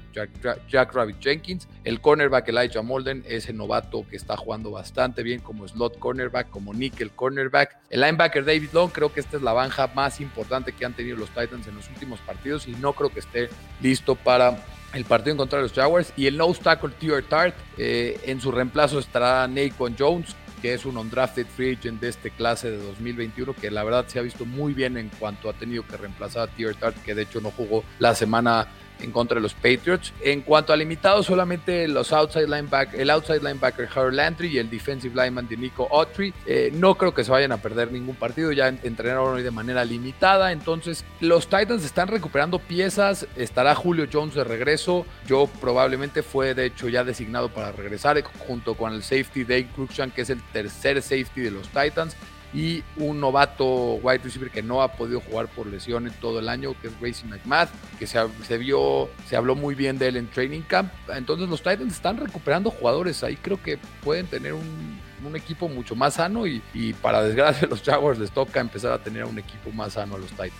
Jack, 0.67 0.93
Rabbit 0.93 1.19
Jenkins, 1.19 1.67
el 1.84 2.02
cornerback 2.02 2.47
Elijah 2.50 2.82
Molden, 2.82 3.24
ese 3.28 3.54
novato 3.54 4.06
que 4.10 4.15
está 4.15 4.38
jugando 4.38 4.71
bastante 4.71 5.24
bien 5.24 5.39
como 5.39 5.67
slot 5.67 6.00
cornerback, 6.00 6.50
como 6.50 6.74
nickel 6.74 7.12
cornerback. 7.12 7.78
El 7.89 8.02
linebacker 8.02 8.45
David 8.45 8.69
Long, 8.74 8.91
creo 8.91 9.12
que 9.12 9.19
esta 9.19 9.38
es 9.38 9.43
la 9.43 9.54
banja 9.54 9.88
más 9.88 10.21
importante 10.21 10.71
que 10.71 10.86
han 10.86 10.93
tenido 10.93 11.17
los 11.17 11.30
Titans 11.30 11.67
en 11.67 11.76
los 11.76 11.89
últimos 11.89 12.19
partidos 12.21 12.67
y 12.67 12.71
no 12.71 12.93
creo 12.93 13.10
que 13.10 13.19
esté 13.19 13.50
listo 13.82 14.15
para 14.15 14.63
el 14.93 15.06
partido 15.06 15.32
en 15.32 15.38
contra 15.38 15.58
de 15.60 15.63
los 15.63 15.74
Jaguars 15.74 16.12
y 16.17 16.28
el 16.28 16.38
nose 16.38 16.62
tackle 16.62 16.91
Tier 17.00 17.24
Tart. 17.24 17.56
Eh, 17.78 18.19
en 18.26 18.41
su 18.41 18.52
reemplazo 18.52 19.00
estará 19.00 19.47
Naquan 19.47 19.95
Jones, 19.97 20.36
que 20.62 20.74
es 20.74 20.86
un 20.86 20.97
undrafted 20.97 21.47
free 21.47 21.76
agent 21.76 22.00
de 22.00 22.10
este 22.10 22.32
clase 22.32 22.69
de 22.69 22.78
2021, 22.78 23.54
que 23.54 23.71
la 23.71 23.84
verdad 23.84 24.06
se 24.08 24.19
ha 24.19 24.21
visto 24.21 24.45
muy 24.45 24.74
bien 24.74 24.97
en 24.97 25.10
cuanto 25.10 25.50
ha 25.50 25.54
tenido 25.54 25.86
que 25.86 25.97
reemplazar 25.97 26.50
a 26.50 26.52
Tier 26.52 26.76
Tart, 26.76 26.95
que 27.04 27.15
de 27.15 27.24
hecho 27.24 27.41
no 27.41 27.52
jugó 27.52 27.84
la 28.00 28.13
semana 28.15 28.67
en 29.01 29.11
contra 29.11 29.35
de 29.35 29.41
los 29.41 29.53
Patriots. 29.53 30.13
En 30.21 30.41
cuanto 30.41 30.73
a 30.73 30.77
limitados, 30.77 31.25
solamente 31.25 31.87
los 31.87 32.11
outside 32.11 32.47
linebacker, 32.47 32.99
el 32.99 33.09
outside 33.09 33.41
linebacker 33.41 33.87
Harold 33.93 34.15
Landry 34.15 34.49
y 34.49 34.57
el 34.57 34.69
defensive 34.69 35.13
lineman 35.15 35.47
de 35.47 35.57
Nico 35.57 35.87
Autry. 35.91 36.33
Eh, 36.45 36.71
no 36.73 36.95
creo 36.95 37.13
que 37.13 37.23
se 37.23 37.31
vayan 37.31 37.51
a 37.51 37.57
perder 37.57 37.91
ningún 37.91 38.15
partido, 38.15 38.51
ya 38.51 38.67
entrenaron 38.67 39.35
hoy 39.35 39.43
de 39.43 39.51
manera 39.51 39.85
limitada. 39.85 40.51
Entonces, 40.51 41.05
los 41.19 41.47
Titans 41.47 41.83
están 41.83 42.07
recuperando 42.07 42.59
piezas. 42.59 43.27
Estará 43.35 43.75
Julio 43.75 44.07
Jones 44.11 44.35
de 44.35 44.43
regreso. 44.43 45.05
Yo 45.27 45.47
probablemente 45.59 46.23
fue 46.23 46.53
de 46.53 46.65
hecho 46.65 46.89
ya 46.89 47.03
designado 47.03 47.49
para 47.49 47.71
regresar 47.71 48.21
junto 48.47 48.75
con 48.75 48.93
el 48.93 49.03
safety 49.03 49.43
Dave 49.43 49.67
Cruikshank, 49.75 50.13
que 50.13 50.21
es 50.21 50.29
el 50.29 50.41
tercer 50.51 51.01
safety 51.01 51.41
de 51.41 51.51
los 51.51 51.67
Titans 51.69 52.15
y 52.53 52.83
un 52.97 53.19
novato 53.19 53.95
wide 53.95 54.19
receiver 54.23 54.51
que 54.51 54.61
no 54.61 54.81
ha 54.81 54.93
podido 54.93 55.21
jugar 55.21 55.47
por 55.47 55.67
lesión 55.67 56.07
en 56.07 56.13
todo 56.13 56.39
el 56.39 56.49
año, 56.49 56.75
que 56.81 56.87
es 56.87 56.93
Racing 56.99 57.27
McMath, 57.27 57.69
que 57.97 58.07
se, 58.07 58.19
se, 58.47 58.57
vio, 58.57 59.09
se 59.27 59.35
habló 59.35 59.55
muy 59.55 59.75
bien 59.75 59.97
de 59.97 60.09
él 60.09 60.17
en 60.17 60.27
Training 60.27 60.61
Camp. 60.61 60.91
Entonces 61.09 61.49
los 61.49 61.61
Titans 61.61 61.93
están 61.93 62.17
recuperando 62.17 62.69
jugadores 62.71 63.23
ahí, 63.23 63.37
creo 63.37 63.61
que 63.61 63.77
pueden 64.03 64.27
tener 64.27 64.53
un, 64.53 64.99
un 65.25 65.35
equipo 65.35 65.69
mucho 65.69 65.95
más 65.95 66.15
sano 66.15 66.45
y, 66.45 66.61
y, 66.73 66.93
para 66.93 67.23
desgracia 67.23 67.67
los 67.69 67.81
Jaguars 67.81 68.19
les 68.19 68.31
toca 68.31 68.59
empezar 68.59 68.91
a 68.91 68.99
tener 68.99 69.23
un 69.25 69.39
equipo 69.39 69.71
más 69.71 69.93
sano 69.93 70.15
a 70.15 70.19
los 70.19 70.29
Titans. 70.29 70.51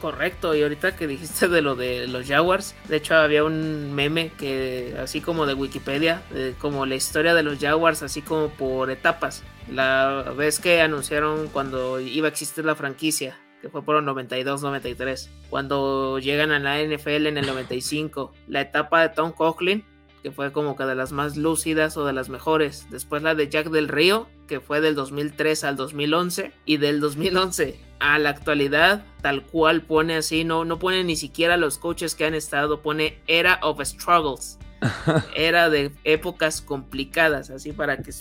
Correcto, 0.00 0.54
y 0.54 0.62
ahorita 0.62 0.94
que 0.94 1.06
dijiste 1.06 1.48
de 1.48 1.62
lo 1.62 1.74
de 1.74 2.06
los 2.06 2.26
Jaguars, 2.26 2.74
de 2.88 2.96
hecho 2.96 3.14
había 3.14 3.44
un 3.44 3.94
meme 3.94 4.30
que 4.36 4.94
así 5.02 5.22
como 5.22 5.46
de 5.46 5.54
Wikipedia, 5.54 6.22
como 6.60 6.84
la 6.84 6.96
historia 6.96 7.32
de 7.32 7.42
los 7.42 7.58
Jaguars, 7.58 8.02
así 8.02 8.20
como 8.20 8.50
por 8.50 8.90
etapas. 8.90 9.42
La 9.70 10.32
vez 10.36 10.60
que 10.60 10.80
anunciaron 10.80 11.48
cuando 11.48 12.00
iba 12.00 12.28
a 12.28 12.30
existir 12.30 12.64
la 12.64 12.76
franquicia, 12.76 13.36
que 13.60 13.68
fue 13.68 13.82
por 13.82 13.96
el 13.96 14.04
92-93, 14.04 15.28
cuando 15.50 16.18
llegan 16.18 16.52
a 16.52 16.58
la 16.58 16.80
NFL 16.82 17.26
en 17.26 17.38
el 17.38 17.46
95, 17.46 18.32
la 18.46 18.60
etapa 18.60 19.02
de 19.02 19.08
Tom 19.08 19.32
Coughlin, 19.32 19.84
que 20.22 20.30
fue 20.30 20.52
como 20.52 20.76
que 20.76 20.84
de 20.84 20.94
las 20.94 21.12
más 21.12 21.36
lúcidas 21.36 21.96
o 21.96 22.04
de 22.04 22.12
las 22.12 22.28
mejores, 22.28 22.86
después 22.90 23.22
la 23.22 23.34
de 23.34 23.48
Jack 23.48 23.70
del 23.70 23.88
Río, 23.88 24.28
que 24.46 24.60
fue 24.60 24.80
del 24.80 24.94
2003 24.94 25.64
al 25.64 25.76
2011, 25.76 26.52
y 26.64 26.76
del 26.78 27.00
2011 27.00 27.78
a 27.98 28.18
la 28.18 28.30
actualidad, 28.30 29.04
tal 29.22 29.44
cual 29.44 29.82
pone 29.82 30.16
así, 30.16 30.44
no, 30.44 30.64
no 30.64 30.78
pone 30.78 31.02
ni 31.04 31.16
siquiera 31.16 31.56
los 31.56 31.78
coaches 31.78 32.14
que 32.14 32.24
han 32.24 32.34
estado, 32.34 32.82
pone 32.82 33.20
Era 33.26 33.58
of 33.62 33.80
Struggles. 33.82 34.58
Era 35.34 35.70
de 35.70 35.90
épocas 36.04 36.60
complicadas, 36.60 37.50
así 37.50 37.72
para 37.72 37.98
que 37.98 38.12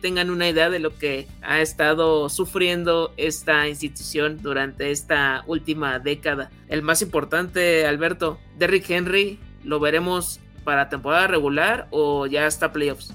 tengan 0.00 0.30
una 0.30 0.48
idea 0.48 0.70
de 0.70 0.78
lo 0.78 0.96
que 0.96 1.28
ha 1.42 1.60
estado 1.60 2.28
sufriendo 2.28 3.12
esta 3.16 3.68
institución 3.68 4.38
durante 4.42 4.90
esta 4.90 5.44
última 5.46 5.98
década. 5.98 6.50
El 6.68 6.82
más 6.82 7.02
importante, 7.02 7.86
Alberto, 7.86 8.38
Derrick 8.58 8.90
Henry, 8.90 9.38
¿lo 9.64 9.80
veremos 9.80 10.40
para 10.64 10.88
temporada 10.88 11.26
regular 11.26 11.88
o 11.90 12.26
ya 12.26 12.46
está 12.46 12.72
playoffs? 12.72 13.12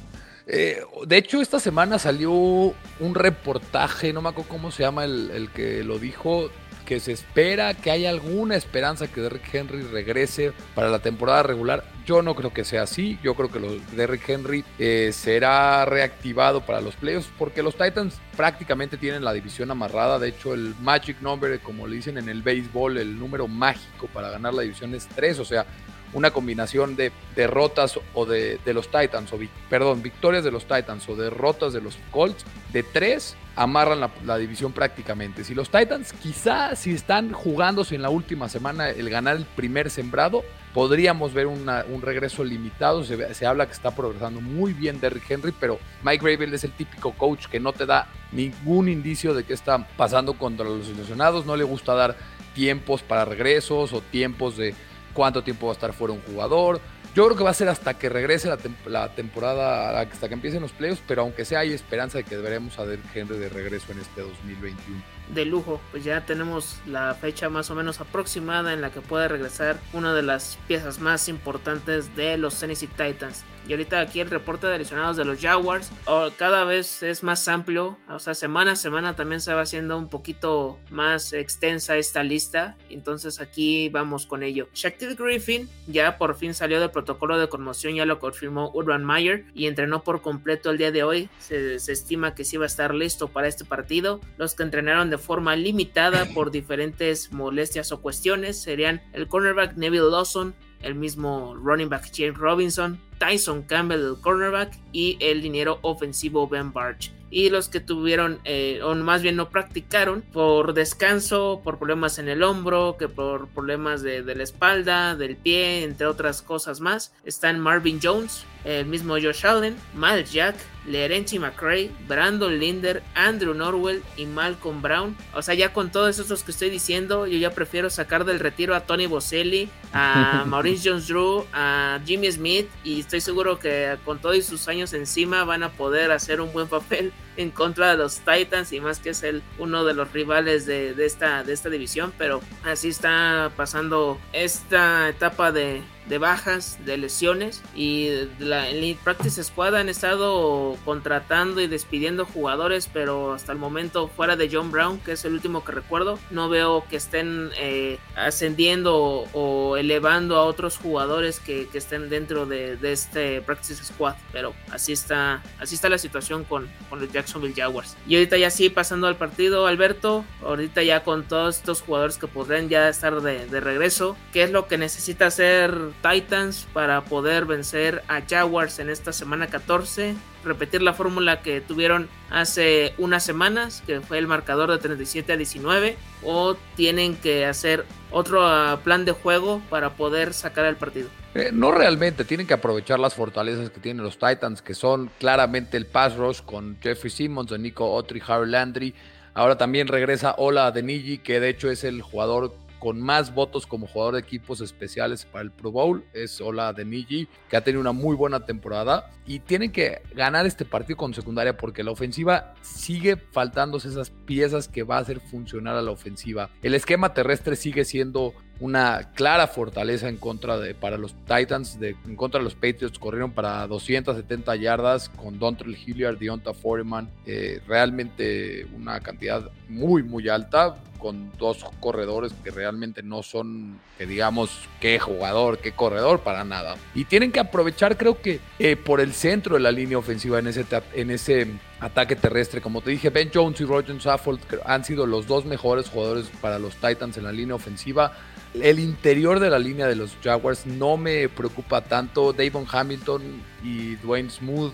Eh, 0.47 0.81
de 1.05 1.17
hecho, 1.17 1.41
esta 1.41 1.59
semana 1.59 1.99
salió 1.99 2.31
un 2.31 3.15
reportaje, 3.15 4.13
no 4.13 4.21
me 4.21 4.29
acuerdo 4.29 4.49
cómo 4.49 4.71
se 4.71 4.83
llama 4.83 5.03
el, 5.03 5.49
que 5.53 5.83
lo 5.83 5.99
dijo, 5.99 6.49
que 6.87 7.01
se 7.01 7.11
espera 7.11 7.73
que 7.73 7.91
haya 7.91 8.09
alguna 8.09 8.55
esperanza 8.55 9.09
que 9.09 9.19
Derrick 9.19 9.53
Henry 9.53 9.81
regrese 9.81 10.53
para 10.73 10.89
la 10.89 10.99
temporada 10.99 11.43
regular. 11.43 11.83
Yo 12.05 12.21
no 12.21 12.33
creo 12.33 12.53
que 12.53 12.63
sea 12.63 12.83
así. 12.83 13.19
Yo 13.21 13.35
creo 13.35 13.51
que 13.51 13.81
Derrick 13.93 14.27
Henry 14.29 14.63
eh, 14.79 15.11
será 15.11 15.83
reactivado 15.83 16.61
para 16.61 16.79
los 16.79 16.95
playoffs 16.95 17.29
porque 17.37 17.61
los 17.61 17.75
Titans 17.75 18.21
prácticamente 18.37 18.95
tienen 18.95 19.25
la 19.25 19.33
división 19.33 19.69
amarrada. 19.69 20.17
De 20.17 20.29
hecho, 20.29 20.53
el 20.53 20.75
Magic 20.79 21.19
Number, 21.19 21.59
como 21.59 21.87
le 21.87 21.97
dicen 21.97 22.17
en 22.17 22.29
el 22.29 22.41
béisbol, 22.41 22.97
el 22.97 23.19
número 23.19 23.49
mágico 23.49 24.07
para 24.13 24.29
ganar 24.29 24.53
la 24.53 24.61
división 24.61 24.95
es 24.95 25.07
3. 25.09 25.39
O 25.39 25.45
sea, 25.45 25.65
una 26.13 26.31
combinación 26.31 26.95
de 26.95 27.11
derrotas 27.35 27.99
o 28.13 28.25
de, 28.25 28.59
los 28.65 28.89
Titans, 28.89 29.31
o 29.33 29.39
perdón, 29.69 30.01
victorias 30.01 30.43
de 30.43 30.51
los 30.51 30.63
Titans 30.63 31.07
o 31.09 31.15
derrotas 31.15 31.73
de 31.73 31.81
los 31.81 31.97
Colts, 32.11 32.45
de 32.71 32.83
tres 32.83 33.35
amarran 33.55 33.99
la, 34.23 34.37
división 34.37 34.71
prácticamente. 34.71 35.43
Si 35.43 35.55
los 35.55 35.69
Titans 35.69 36.13
quizá 36.13 36.75
si 36.75 36.91
están 36.91 37.31
jugándose 37.31 37.95
en 37.95 38.03
la 38.03 38.09
última 38.09 38.49
semana 38.49 38.89
el 38.89 39.09
ganar 39.09 39.37
el 39.37 39.45
primer 39.45 39.89
sembrado, 39.89 40.43
podríamos 40.73 41.33
ver 41.33 41.47
un 41.47 42.01
regreso 42.03 42.43
limitado. 42.43 43.03
Se, 43.03 43.33
se, 43.33 43.45
habla 43.47 43.65
que 43.65 43.73
está 43.73 43.95
progresando 43.95 44.41
muy 44.41 44.73
bien 44.73 44.99
Derrick 44.99 45.29
Henry, 45.29 45.53
pero 45.59 45.79
Mike 46.03 46.23
Gravel 46.23 46.53
es 46.53 46.63
el 46.63 46.71
típico 46.71 47.13
coach 47.13 47.47
que 47.47 47.59
no 47.59 47.73
te 47.73 47.87
da 47.87 48.07
ningún 48.31 48.89
indicio 48.89 49.33
de 49.33 49.43
qué 49.43 49.53
está 49.53 49.87
pasando 49.97 50.33
contra 50.33 50.65
los 50.65 50.87
lesionados. 50.89 51.47
No 51.47 51.55
le 51.55 51.63
gusta 51.63 51.95
dar 51.95 52.15
tiempos 52.53 53.01
para 53.01 53.25
regresos 53.25 53.93
o 53.93 54.01
tiempos 54.01 54.57
de 54.57 54.73
cuánto 55.17 55.41
tiempo 55.41 55.65
va 55.65 55.71
a 55.71 55.73
estar 55.73 55.93
fuera 55.93 56.13
un 56.13 56.21
jugador. 56.21 56.79
Yo 57.15 57.25
creo 57.25 57.35
que 57.35 57.43
va 57.43 57.49
a 57.49 57.55
ser 57.55 57.67
hasta 57.69 57.95
que 57.95 58.07
regrese 58.07 58.47
la, 58.85 59.09
temporada, 59.09 59.99
hasta 59.99 60.27
que 60.27 60.35
empiecen 60.35 60.61
los 60.61 60.71
playoffs, 60.73 61.01
pero 61.07 61.23
aunque 61.23 61.43
sea 61.43 61.61
hay 61.61 61.73
esperanza 61.73 62.19
de 62.19 62.23
que 62.23 62.37
veremos 62.37 62.77
a 62.77 62.85
Derrick 62.85 63.15
Henry 63.15 63.39
de 63.39 63.49
regreso 63.49 63.91
en 63.91 63.99
este 63.99 64.21
2021. 64.21 65.01
De 65.33 65.45
lujo, 65.45 65.81
pues 65.89 66.03
ya 66.03 66.23
tenemos 66.27 66.77
la 66.85 67.15
fecha 67.15 67.49
más 67.49 67.71
o 67.71 67.75
menos 67.75 67.99
aproximada 67.99 68.71
en 68.73 68.81
la 68.81 68.91
que 68.91 69.01
puede 69.01 69.27
regresar 69.27 69.79
una 69.93 70.13
de 70.13 70.21
las 70.21 70.59
piezas 70.67 70.99
más 70.99 71.27
importantes 71.27 72.15
de 72.15 72.37
los 72.37 72.59
Tennessee 72.59 72.85
Titans. 72.85 73.43
Y 73.67 73.73
ahorita 73.73 73.99
aquí 73.99 74.19
el 74.21 74.29
reporte 74.29 74.67
de 74.67 74.77
lesionados 74.77 75.17
de 75.17 75.25
los 75.25 75.41
Jaguars 75.41 75.91
cada 76.37 76.63
vez 76.63 77.03
es 77.03 77.23
más 77.23 77.47
amplio. 77.47 77.97
O 78.09 78.19
sea, 78.19 78.33
semana 78.33 78.71
a 78.73 78.75
semana 78.75 79.15
también 79.15 79.41
se 79.41 79.53
va 79.53 79.61
haciendo 79.61 79.97
un 79.97 80.07
poquito 80.07 80.79
más 80.89 81.33
extensa 81.33 81.97
esta 81.97 82.23
lista. 82.23 82.77
Entonces 82.89 83.41
aquí 83.41 83.89
vamos 83.89 84.25
con 84.25 84.43
ello. 84.43 84.69
Shaquille 84.73 85.15
Griffin 85.15 85.69
ya 85.87 86.17
por 86.17 86.35
fin 86.35 86.53
salió 86.53 86.79
del 86.79 86.91
protocolo 86.91 87.37
de 87.37 87.49
conmoción, 87.49 87.95
ya 87.95 88.05
lo 88.05 88.19
confirmó 88.19 88.71
Urban 88.73 89.05
Meyer 89.05 89.45
y 89.53 89.67
entrenó 89.67 90.03
por 90.03 90.21
completo 90.21 90.71
el 90.71 90.77
día 90.77 90.91
de 90.91 91.03
hoy. 91.03 91.29
Se, 91.39 91.79
se 91.79 91.91
estima 91.91 92.35
que 92.35 92.45
sí 92.45 92.57
va 92.57 92.63
a 92.63 92.67
estar 92.67 92.93
listo 92.95 93.27
para 93.27 93.47
este 93.47 93.65
partido. 93.65 94.21
Los 94.37 94.55
que 94.55 94.63
entrenaron 94.63 95.09
de 95.09 95.17
forma 95.17 95.55
limitada 95.55 96.25
por 96.33 96.51
diferentes 96.51 97.31
molestias 97.33 97.91
o 97.91 98.01
cuestiones 98.01 98.61
serían 98.61 99.01
el 99.13 99.27
cornerback 99.27 99.75
Neville 99.75 100.09
Lawson, 100.09 100.55
el 100.81 100.95
mismo 100.95 101.55
running 101.55 101.89
back 101.89 102.09
James 102.13 102.37
Robinson, 102.37 102.99
Tyson 103.17 103.63
Campbell, 103.63 104.01
el 104.01 104.21
cornerback, 104.21 104.77
y 104.91 105.17
el 105.19 105.41
dinero 105.41 105.79
ofensivo 105.81 106.47
Ben 106.47 106.73
Barch. 106.73 107.11
Y 107.29 107.49
los 107.49 107.67
que 107.67 107.81
tuvieron, 107.81 108.39
eh, 108.45 108.79
o 108.83 108.95
más 108.95 109.21
bien 109.21 109.35
no 109.35 109.49
practicaron, 109.49 110.21
por 110.21 110.73
descanso, 110.73 111.61
por 111.63 111.77
problemas 111.77 112.19
en 112.19 112.29
el 112.29 112.41
hombro, 112.41 112.95
que 112.97 113.09
por 113.09 113.49
problemas 113.49 114.01
de, 114.01 114.23
de 114.23 114.35
la 114.35 114.43
espalda, 114.43 115.15
del 115.15 115.35
pie, 115.35 115.83
entre 115.83 116.07
otras 116.07 116.41
cosas 116.41 116.79
más, 116.79 117.13
están 117.25 117.59
Marvin 117.59 117.99
Jones, 118.01 118.45
el 118.63 118.85
mismo 118.85 119.13
Josh 119.13 119.45
Allen, 119.45 119.75
Miles 119.93 120.31
Jack, 120.31 120.55
Lerenchi 120.85 121.39
McRae, 121.39 121.91
Brandon 122.07 122.57
Linder, 122.59 123.03
Andrew 123.15 123.53
Norwell 123.53 124.01
y 124.15 124.25
Malcolm 124.25 124.81
Brown. 124.81 125.15
O 125.33 125.41
sea, 125.41 125.53
ya 125.53 125.73
con 125.73 125.91
todos 125.91 126.19
estos 126.19 126.43
que 126.43 126.51
estoy 126.51 126.69
diciendo, 126.69 127.27
yo 127.27 127.37
ya 127.37 127.51
prefiero 127.51 127.89
sacar 127.89 128.25
del 128.25 128.39
retiro 128.39 128.75
a 128.75 128.81
Tony 128.81 129.05
Boselli, 129.05 129.69
a 129.93 130.43
Maurice 130.47 130.89
Jones 130.89 131.07
Drew, 131.07 131.45
a 131.53 131.99
Jimmy 132.05 132.31
Smith 132.31 132.67
y 132.83 133.03
estoy 133.07 133.21
seguro 133.21 133.57
que 133.57 133.97
con 134.03 134.19
todos 134.19 134.43
sus 134.43 134.67
años 134.67 134.91
encima 134.91 135.45
van 135.45 135.63
a 135.63 135.71
poder 135.71 136.11
hacer 136.11 136.41
un 136.41 136.51
buen 136.51 136.67
papel 136.67 137.13
en 137.37 137.51
contra 137.51 137.91
de 137.91 137.97
los 137.97 138.19
Titans 138.19 138.73
y 138.73 138.81
más 138.81 138.99
que 138.99 139.11
es 139.11 139.23
el 139.23 139.43
uno 139.57 139.85
de 139.85 139.93
los 139.93 140.11
rivales 140.11 140.65
de, 140.65 140.93
esta, 141.05 141.43
de 141.45 141.53
esta 141.53 141.69
división, 141.69 142.11
pero 142.17 142.41
así 142.65 142.89
está 142.89 143.49
pasando 143.55 144.19
esta 144.33 145.07
etapa 145.07 145.53
de, 145.53 145.83
de 146.09 146.17
bajas, 146.17 146.77
de 146.85 146.97
lesiones 146.97 147.61
y 147.75 148.09
la 148.39 148.69
Elite 148.69 148.99
Practice 149.03 149.43
Squad 149.43 149.75
han 149.75 149.89
estado 149.89 150.77
contratando 150.85 151.61
y 151.61 151.67
despidiendo 151.67 152.25
jugadores, 152.25 152.89
pero 152.91 153.33
hasta 153.33 153.51
el 153.51 153.57
momento 153.57 154.07
fuera 154.07 154.35
de 154.35 154.49
John 154.51 154.71
Brown, 154.71 154.99
que 154.99 155.13
es 155.13 155.25
el 155.25 155.33
último 155.33 155.63
que 155.63 155.71
recuerdo, 155.71 156.19
no 156.31 156.49
veo 156.49 156.85
que 156.89 156.95
estén 156.95 157.49
eh, 157.57 157.99
ascendiendo 158.15 159.25
o, 159.33 159.77
elevando 159.77 160.37
a 160.37 160.43
otros 160.43 160.77
jugadores 160.77 161.39
que, 161.39 161.67
estén 161.73 162.09
dentro 162.09 162.47
de, 162.47 162.77
este 162.81 163.41
Practice 163.41 163.83
Squad, 163.83 164.15
pero 164.31 164.53
así 164.71 164.93
está, 164.93 165.43
así 165.59 165.75
está 165.75 165.89
la 165.89 165.99
situación 165.99 166.43
con, 166.43 166.67
con 166.89 166.99
los 166.99 167.11
Jacksonville 167.11 167.53
Jaguars. 167.55 167.95
Y 168.07 168.15
ahorita 168.15 168.37
ya 168.37 168.49
sí, 168.49 168.69
pasando 168.69 169.07
al 169.07 169.15
partido, 169.15 169.67
Alberto, 169.67 170.25
ahorita 170.41 170.81
ya 170.81 171.03
con 171.03 171.23
todos 171.23 171.57
estos 171.57 171.81
jugadores 171.81 172.17
que 172.17 172.27
podrían 172.27 172.69
ya 172.69 172.89
estar 172.89 173.21
de, 173.21 173.45
de 173.45 173.59
regreso, 173.59 174.17
¿qué 174.33 174.43
es 174.43 174.51
lo 174.51 174.67
que 174.67 174.77
necesita 174.79 175.27
hacer 175.27 175.77
Titans 176.01 176.67
para 176.73 177.01
poder 177.01 177.45
vencer 177.45 178.03
a 178.07 178.21
Jaguars 178.21 178.79
en 178.79 178.89
esta 178.89 179.13
semana 179.13 179.47
14. 179.47 180.15
Repetir 180.43 180.81
la 180.81 180.93
fórmula 180.93 181.41
que 181.41 181.61
tuvieron 181.61 182.09
hace 182.29 182.93
unas 182.97 183.23
semanas, 183.23 183.83
que 183.85 184.01
fue 184.01 184.17
el 184.17 184.27
marcador 184.27 184.71
de 184.71 184.77
37 184.77 185.33
a 185.33 185.37
19, 185.37 185.97
o 186.23 186.55
tienen 186.75 187.15
que 187.15 187.45
hacer 187.45 187.85
otro 188.11 188.45
ah, 188.45 188.79
plan 188.83 189.05
de 189.05 189.11
juego 189.11 189.61
para 189.69 189.91
poder 189.95 190.33
sacar 190.33 190.65
el 190.65 190.75
partido. 190.75 191.09
Eh, 191.35 191.51
no 191.53 191.71
realmente, 191.71 192.23
tienen 192.23 192.47
que 192.47 192.53
aprovechar 192.53 192.99
las 192.99 193.13
fortalezas 193.13 193.69
que 193.69 193.79
tienen 193.79 194.03
los 194.03 194.17
Titans, 194.17 194.61
que 194.61 194.73
son 194.73 195.11
claramente 195.19 195.77
el 195.77 195.85
pass 195.85 196.15
rush 196.15 196.41
con 196.41 196.77
Jeffrey 196.81 197.11
Simmons, 197.11 197.51
Nico 197.59 197.91
Otri, 197.91 198.21
Harry 198.25 198.49
Landry. 198.49 198.95
Ahora 199.33 199.57
también 199.57 199.87
regresa 199.87 200.33
Ola 200.37 200.71
Denigi, 200.71 201.19
que 201.19 201.39
de 201.39 201.49
hecho 201.49 201.69
es 201.69 201.83
el 201.83 202.01
jugador 202.01 202.55
con 202.79 203.01
más 203.01 203.33
votos 203.33 203.65
como 203.65 203.87
jugador 203.87 204.15
de 204.15 204.21
equipos 204.21 204.61
especiales 204.61 205.25
para 205.25 205.43
el 205.43 205.51
Pro 205.51 205.71
Bowl 205.71 206.05
es 206.13 206.39
Ola 206.41 206.73
Denigi, 206.73 207.27
que 207.49 207.57
ha 207.57 207.63
tenido 207.63 207.81
una 207.81 207.91
muy 207.91 208.15
buena 208.15 208.45
temporada 208.45 209.09
y 209.25 209.39
tienen 209.39 209.71
que 209.71 210.01
ganar 210.13 210.45
este 210.45 210.65
partido 210.65 210.97
con 210.97 211.13
secundaria 211.13 211.57
porque 211.57 211.83
la 211.83 211.91
ofensiva 211.91 212.53
sigue 212.61 213.17
faltándose 213.17 213.89
esas 213.89 214.09
piezas 214.09 214.67
que 214.67 214.83
va 214.83 214.97
a 214.97 215.01
hacer 215.01 215.19
funcionar 215.19 215.75
a 215.75 215.81
la 215.81 215.91
ofensiva. 215.91 216.49
El 216.61 216.73
esquema 216.73 217.13
terrestre 217.13 217.55
sigue 217.55 217.85
siendo 217.85 218.33
una 218.59 219.11
clara 219.13 219.47
fortaleza 219.47 220.09
en 220.09 220.17
contra 220.17 220.57
de 220.57 220.73
para 220.73 220.97
los 220.97 221.13
Titans, 221.25 221.79
de, 221.79 221.95
en 222.05 222.15
contra 222.15 222.39
de 222.39 222.43
los 222.43 222.55
Patriots 222.55 222.99
corrieron 222.99 223.31
para 223.31 223.65
270 223.67 224.55
yardas 224.55 225.09
con 225.09 225.39
Dontrell 225.39 225.77
Hilliard, 225.77 226.17
Deonta 226.17 226.53
Foreman, 226.53 227.09
eh, 227.25 227.61
realmente 227.67 228.65
una 228.75 228.99
cantidad 228.99 229.49
muy 229.69 230.03
muy 230.03 230.29
alta 230.29 230.77
con 230.97 231.31
dos 231.37 231.65
corredores 231.79 232.33
que 232.43 232.51
realmente 232.51 233.03
no 233.03 233.23
son, 233.23 233.79
que 233.97 234.05
digamos, 234.05 234.49
qué 234.79 234.99
jugador, 234.99 235.59
qué 235.59 235.71
corredor, 235.71 236.21
para 236.21 236.43
nada. 236.43 236.75
Y 236.95 237.05
tienen 237.05 237.31
que 237.31 237.39
aprovechar, 237.39 237.97
creo 237.97 238.21
que, 238.21 238.39
eh, 238.59 238.75
por 238.75 238.99
el 238.99 239.13
centro 239.13 239.55
de 239.55 239.61
la 239.61 239.71
línea 239.71 239.97
ofensiva 239.97 240.39
en 240.39 240.47
ese, 240.47 240.65
en 240.93 241.11
ese 241.11 241.47
ataque 241.79 242.15
terrestre. 242.15 242.61
Como 242.61 242.81
te 242.81 242.91
dije, 242.91 243.09
Ben 243.09 243.29
Jones 243.33 243.59
y 243.61 243.65
Roger 243.65 243.99
Saffold 244.01 244.39
han 244.65 244.83
sido 244.83 245.05
los 245.05 245.27
dos 245.27 245.45
mejores 245.45 245.89
jugadores 245.89 246.29
para 246.41 246.59
los 246.59 246.75
Titans 246.75 247.17
en 247.17 247.23
la 247.23 247.31
línea 247.31 247.55
ofensiva. 247.55 248.13
El 248.53 248.79
interior 248.79 249.39
de 249.39 249.49
la 249.49 249.59
línea 249.59 249.87
de 249.87 249.95
los 249.95 250.17
Jaguars 250.23 250.65
no 250.65 250.97
me 250.97 251.29
preocupa 251.29 251.81
tanto. 251.81 252.33
Davon 252.33 252.65
Hamilton 252.69 253.21
y 253.63 253.95
Dwayne 253.97 254.29
Smooth 254.29 254.73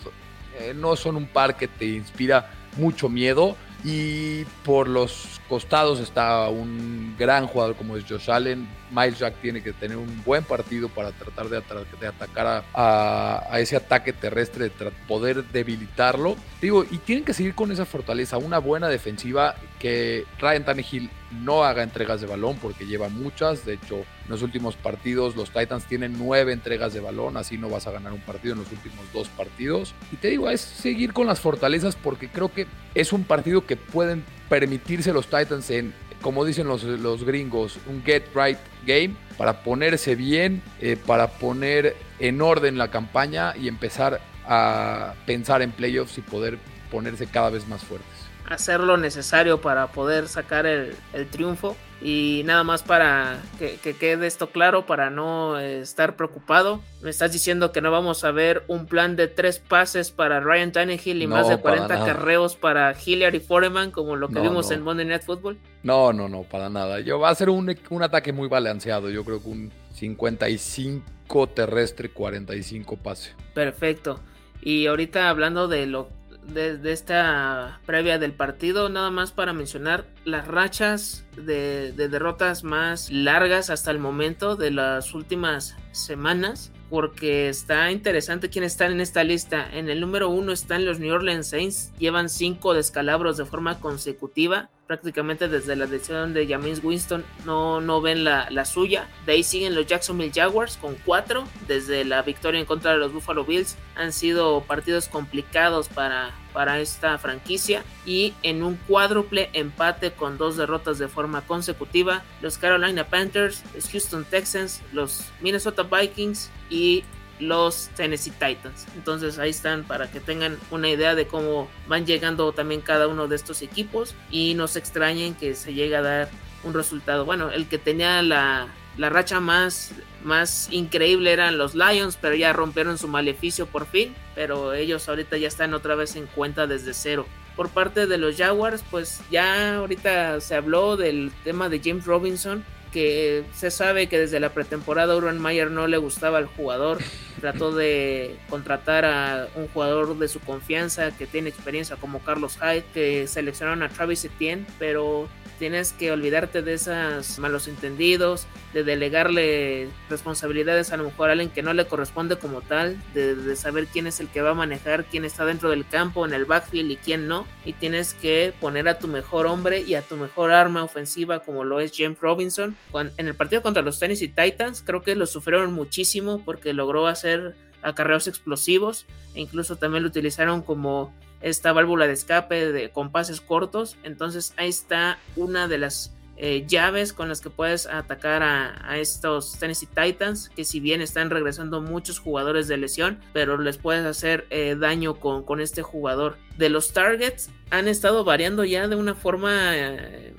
eh, 0.59 0.73
no 0.75 0.95
son 0.95 1.17
un 1.17 1.25
par 1.25 1.57
que 1.57 1.67
te 1.67 1.85
inspira 1.85 2.51
mucho 2.77 3.09
miedo. 3.09 3.57
Y 3.83 4.45
por 4.63 4.87
los 4.87 5.41
costados 5.49 5.99
está 5.99 6.47
un 6.47 7.15
gran 7.17 7.47
jugador 7.47 7.75
como 7.75 7.97
es 7.97 8.05
Josh 8.07 8.31
Allen. 8.31 8.67
Miles 8.91 9.19
Jack 9.19 9.35
tiene 9.41 9.61
que 9.61 9.73
tener 9.73 9.97
un 9.97 10.23
buen 10.23 10.43
partido 10.45 10.87
para 10.87 11.11
tratar 11.11 11.49
de, 11.49 12.07
atacar 12.07 12.63
a, 12.73 13.59
ese 13.59 13.75
ataque 13.75 14.13
terrestre, 14.13 14.69
de 14.69 14.91
poder 15.07 15.43
debilitarlo. 15.45 16.37
Digo, 16.61 16.85
y 16.89 16.97
tienen 16.99 17.25
que 17.25 17.33
seguir 17.33 17.55
con 17.55 17.71
esa 17.71 17.85
fortaleza, 17.85 18.37
una 18.37 18.59
buena 18.59 18.87
defensiva 18.87 19.55
que 19.79 20.25
Ryan 20.39 20.63
Tannehill 20.63 21.09
no 21.41 21.63
haga 21.63 21.83
entregas 21.83 22.21
de 22.21 22.27
balón 22.27 22.57
porque 22.61 22.85
lleva 22.85 23.09
muchas. 23.09 23.65
De 23.65 23.73
hecho, 23.73 23.97
en 23.97 24.29
los 24.29 24.41
últimos 24.41 24.75
partidos 24.75 25.35
los 25.35 25.51
Titans 25.51 25.85
tienen 25.85 26.15
nueve 26.17 26.53
entregas 26.53 26.93
de 26.93 26.99
balón, 26.99 27.37
así 27.37 27.57
no 27.57 27.69
vas 27.69 27.87
a 27.87 27.91
ganar 27.91 28.13
un 28.13 28.21
partido 28.21 28.53
en 28.53 28.59
los 28.59 28.71
últimos 28.71 29.05
dos 29.13 29.29
partidos. 29.29 29.93
Y 30.11 30.17
te 30.17 30.29
digo, 30.29 30.49
es 30.49 30.61
seguir 30.61 31.13
con 31.13 31.27
las 31.27 31.39
fortalezas 31.39 31.95
porque 31.95 32.29
creo 32.29 32.51
que 32.51 32.67
es 32.95 33.13
un 33.13 33.23
partido 33.23 33.65
que 33.65 33.75
pueden 33.75 34.23
permitirse 34.49 35.13
los 35.13 35.27
Titans 35.27 35.69
en, 35.69 35.93
como 36.21 36.45
dicen 36.45 36.67
los, 36.67 36.83
los 36.83 37.23
gringos, 37.23 37.79
un 37.87 38.03
get 38.03 38.25
right 38.35 38.59
game 38.85 39.15
para 39.37 39.63
ponerse 39.63 40.15
bien, 40.15 40.61
eh, 40.79 40.95
para 40.95 41.27
poner 41.27 41.95
en 42.19 42.41
orden 42.41 42.77
la 42.77 42.91
campaña 42.91 43.55
y 43.57 43.67
empezar 43.67 44.21
a 44.45 45.15
pensar 45.25 45.61
en 45.61 45.71
playoffs 45.71 46.17
y 46.17 46.21
poder 46.21 46.59
ponerse 46.91 47.27
cada 47.27 47.49
vez 47.49 47.67
más 47.67 47.81
fuertes 47.81 48.12
hacer 48.49 48.79
lo 48.79 48.97
necesario 48.97 49.62
para 49.62 49.88
poder 49.88 50.27
sacar 50.27 50.65
el, 50.65 50.95
triunfo. 51.32 51.75
Y 52.01 52.41
nada 52.43 52.65
más 52.65 52.84
para 52.84 53.39
que, 53.58 53.77
quede 53.77 54.27
esto 54.27 54.49
claro, 54.49 54.86
para 54.86 55.10
no 55.10 55.58
eh, 55.58 55.79
estar 55.79 56.17
preocupado. 56.17 56.82
Me 57.01 57.10
estás 57.10 57.32
diciendo 57.32 57.71
que 57.71 57.79
no 57.79 57.91
vamos 57.91 58.25
a 58.25 58.32
ver 58.32 58.63
un 58.67 58.88
plan 58.88 59.15
de 59.15 59.29
tres 59.29 59.60
pases 59.60 60.12
para 60.12 60.41
Ryan 60.41 60.73
Tannehill 60.73 61.21
y 61.21 61.27
más 61.27 61.47
de 61.47 61.58
40 61.58 62.06
carreos 62.06 62.58
para 62.58 62.93
Hilliard 62.93 63.36
y 63.36 63.39
Foreman, 63.39 63.91
como 63.91 64.17
lo 64.17 64.27
que 64.27 64.41
vimos 64.41 64.69
en 64.71 64.82
Monday 64.82 65.06
Night 65.06 65.23
Football. 65.23 65.58
No, 65.84 66.12
no, 66.12 66.27
no, 66.27 66.43
para 66.43 66.69
nada. 66.69 66.99
Yo 66.99 67.19
va 67.19 67.29
a 67.29 67.36
ser 67.36 67.49
un, 67.49 67.73
un 67.89 68.03
ataque 68.03 68.34
muy 68.34 68.49
balanceado. 68.49 69.10
Yo 69.10 69.23
creo 69.23 69.41
que 69.41 69.47
un 69.47 69.71
55 69.93 71.47
terrestre, 71.47 72.10
45 72.10 72.97
pase. 72.97 73.32
Perfecto. 73.53 74.19
Y 74.62 74.88
ahorita 74.88 75.29
hablando 75.29 75.67
de 75.67 75.86
lo 75.86 76.10
de, 76.47 76.79
esta 76.91 77.79
previa 77.86 78.19
del 78.19 78.34
partido, 78.34 78.89
nada 78.89 79.10
más 79.12 79.32
para 79.32 79.53
mencionar 79.53 80.06
las 80.25 80.47
rachas 80.47 81.25
de, 81.36 81.91
de, 81.93 82.10
derrotas 82.10 82.63
más 82.63 83.10
largas 83.10 83.69
hasta 83.69 83.91
el 83.91 83.99
momento 83.99 84.56
de 84.56 84.71
las 84.71 85.13
últimas 85.13 85.75
semanas, 85.91 86.71
porque 86.89 87.49
está 87.49 87.91
interesante 87.91 88.49
quién 88.49 88.63
está 88.63 88.86
en 88.86 89.01
esta 89.01 89.23
lista. 89.23 89.67
En 89.71 89.89
el 89.89 89.99
número 89.99 90.29
uno 90.29 90.51
están 90.51 90.86
los 90.86 90.99
New 90.99 91.13
Orleans 91.13 91.47
Saints, 91.47 91.91
llevan 91.97 92.30
cinco 92.30 92.74
descalabros 92.74 93.38
de 93.38 93.45
forma 93.45 93.80
consecutiva 93.80 94.70
prácticamente 94.88 95.47
desde 95.47 95.76
la 95.76 95.88
decisión 95.88 96.34
de 96.34 96.47
James 96.47 96.84
Winston 96.84 97.26
no, 97.45 97.82
no 97.82 98.01
ven 98.01 98.24
la, 98.24 98.49
la, 98.49 98.65
suya. 98.65 99.07
De 99.26 99.34
ahí 99.34 99.43
siguen 99.43 99.76
los 99.76 99.88
Jacksonville 99.88 100.32
Jaguars 100.34 100.78
con 100.78 100.95
cuatro. 101.05 101.45
Desde 101.67 102.05
la 102.05 102.22
victoria 102.22 102.59
en 102.59 102.65
contra 102.65 102.91
de 102.91 102.97
los 102.97 103.13
Buffalo 103.13 103.45
Bills 103.45 103.78
han 103.95 104.11
sido 104.11 104.61
partidos 104.61 105.07
complicados 105.07 105.88
para, 105.89 106.32
para 106.54 106.80
esta 106.80 107.18
franquicia. 107.18 107.84
Y 108.06 108.34
en 108.43 108.64
un 108.64 108.76
cuádruple 108.76 109.49
empate 109.54 110.12
con 110.12 110.38
dos 110.38 110.58
derrotas 110.58 110.99
de 110.99 111.08
forma 111.08 111.41
consecutiva, 111.41 112.24
los 112.41 112.58
Carolina 112.58 113.06
Panthers, 113.06 113.64
los 113.74 113.89
Houston 113.89 114.26
Texans, 114.26 114.82
los 114.93 115.26
Minnesota 115.41 115.84
Vikings 115.84 116.49
y 116.70 117.04
los 117.39 117.89
Tennessee 117.95 118.32
Titans. 118.32 118.86
Entonces 118.95 119.39
ahí 119.39 119.49
están 119.49 119.84
para 119.84 120.10
que 120.10 120.20
tengan 120.20 120.58
una 120.72 120.89
idea 120.89 121.16
de 121.16 121.28
cómo 121.28 121.68
van 121.88 122.06
llegando 122.06 122.51
también 122.54 122.82
cada 122.82 123.08
uno 123.08 123.28
de 123.28 123.36
estos 123.36 123.62
equipos 123.62 124.16
y 124.32 124.54
no 124.54 124.68
se 124.68 124.80
extrañen 124.80 125.36
que 125.36 125.56
se 125.56 125.74
llegue 125.74 125.95
a 125.95 126.01
dar 126.01 126.30
un 126.64 126.74
resultado. 126.74 127.26
Bueno, 127.26 127.49
el 127.51 127.68
que 127.68 127.78
tenía 127.78 128.22
la, 128.22 128.68
la 128.97 129.10
racha 129.10 129.39
más, 129.39 129.91
más 130.24 130.67
increíble 130.71 131.32
eran 131.32 131.57
los 131.57 131.76
Lions, 131.76 132.17
pero 132.19 132.36
ya 132.36 132.53
rompieron 132.53 132.97
su 132.97 133.07
maleficio 133.07 133.65
por 133.65 133.86
fin. 133.86 134.15
Pero 134.36 134.74
ellos 134.74 135.07
ahorita 135.07 135.38
ya 135.38 135.47
están 135.47 135.74
otra 135.74 135.95
vez 135.95 136.15
en 136.15 136.28
cuenta 136.28 136.67
desde 136.67 136.93
cero. 136.93 137.26
Por 137.55 137.69
parte 137.69 138.07
de 138.07 138.17
los 138.17 138.38
Jaguars, 138.38 138.84
pues 138.89 139.21
ya 139.30 139.78
ahorita 139.78 140.41
se 140.41 140.55
habló 140.55 140.97
del 140.97 141.32
tema 141.43 141.69
de 141.69 141.82
James 141.84 142.05
Robinson, 142.05 142.63
que 142.93 143.43
se 143.53 143.71
sabe 143.71 144.07
que 144.07 144.19
desde 144.19 144.39
la 144.39 144.53
pretemporada 144.53 145.17
Urban 145.17 145.39
Mayer 145.39 145.71
no 145.71 145.87
le 145.87 145.97
gustaba 145.97 146.37
al 146.37 146.45
jugador. 146.45 146.99
Trató 147.41 147.73
de 147.73 148.37
contratar 148.49 149.03
a 149.03 149.47
un 149.55 149.67
jugador 149.67 150.17
de 150.17 150.27
su 150.27 150.39
confianza 150.39 151.11
que 151.17 151.25
tiene 151.25 151.49
experiencia 151.49 151.95
como 151.95 152.19
Carlos 152.19 152.57
Hyde, 152.61 152.85
que 152.93 153.27
seleccionaron 153.27 153.81
a 153.81 153.89
Travis 153.89 154.23
Etienne, 154.23 154.65
pero 154.77 155.27
tienes 155.59 155.93
que 155.93 156.11
olvidarte 156.11 156.61
de 156.61 156.73
esos 156.73 157.39
malos 157.39 157.67
entendidos, 157.67 158.47
de 158.73 158.83
delegarle 158.83 159.87
responsabilidades 160.09 160.91
a 160.91 160.97
lo 160.97 161.05
mejor 161.05 161.29
a 161.29 161.33
alguien 161.33 161.49
que 161.49 161.61
no 161.61 161.73
le 161.73 161.85
corresponde 161.85 162.37
como 162.37 162.61
tal, 162.61 163.01
de, 163.13 163.55
saber 163.55 163.87
quién 163.87 164.07
es 164.07 164.19
el 164.19 164.27
que 164.27 164.41
va 164.41 164.51
a 164.51 164.55
manejar, 164.55 165.05
quién 165.05 165.25
está 165.25 165.45
dentro 165.45 165.69
del 165.69 165.87
campo, 165.87 166.25
en 166.25 166.33
el 166.33 166.45
backfield 166.45 166.91
y 166.91 166.97
quién 166.97 167.27
no. 167.27 167.47
Y 167.65 167.73
tienes 167.73 168.13
que 168.13 168.53
poner 168.59 168.87
a 168.89 168.99
tu 168.99 169.07
mejor 169.07 169.45
hombre 169.45 169.81
y 169.81 169.95
a 169.95 170.01
tu 170.01 170.17
mejor 170.17 170.51
arma 170.51 170.83
ofensiva 170.83 171.39
como 171.39 171.63
lo 171.63 171.79
es 171.79 171.93
James 171.95 172.19
Robinson. 172.19 172.75
En 173.17 173.27
el 173.27 173.36
partido 173.36 173.61
contra 173.61 173.81
los 173.81 173.99
Tennessee 173.99 174.27
Titans 174.27 174.84
creo 174.86 175.01
que 175.01 175.15
lo 175.15 175.25
sufrieron 175.25 175.73
muchísimo 175.73 176.43
porque 176.45 176.73
logró 176.73 177.07
hacer 177.07 177.55
acarreos 177.81 178.27
explosivos 178.27 179.05
e 179.36 179.41
incluso 179.41 179.75
también 179.75 180.03
lo 180.03 180.09
utilizaron 180.09 180.61
como 180.61 181.13
esta 181.41 181.73
válvula 181.73 182.07
de 182.07 182.13
escape 182.13 182.71
de, 182.71 182.89
con 182.89 183.11
pases 183.11 183.41
cortos. 183.41 183.97
Entonces 184.03 184.53
ahí 184.57 184.69
está 184.69 185.19
una 185.36 185.67
de 185.67 185.77
las 185.77 186.13
eh, 186.36 186.65
llaves 186.67 187.13
con 187.13 187.29
las 187.29 187.41
que 187.41 187.51
puedes 187.51 187.86
atacar 187.86 188.41
a, 188.41 188.97
estos 188.97 189.59
Tennessee 189.59 189.88
Titans, 189.88 190.49
que 190.49 190.65
si 190.65 190.79
bien 190.79 191.01
están 191.01 191.29
regresando 191.29 191.79
muchos 191.79 192.17
jugadores 192.17 192.67
de 192.67 192.77
lesión, 192.77 193.19
pero 193.34 193.57
les 193.59 193.77
puedes 193.77 194.03
hacer 194.05 194.47
eh, 194.49 194.75
daño 194.79 195.15
con, 195.15 195.43
con, 195.43 195.61
este 195.61 195.84
jugador. 195.84 196.38
De 196.57 196.69
los 196.69 196.91
targets 196.91 197.49
han 197.69 197.88
estado 197.88 198.23
variando 198.23 198.63
ya 198.63 198.88
de 198.88 198.95
una 198.95 199.13
forma 199.13 199.77
eh, 199.77 200.34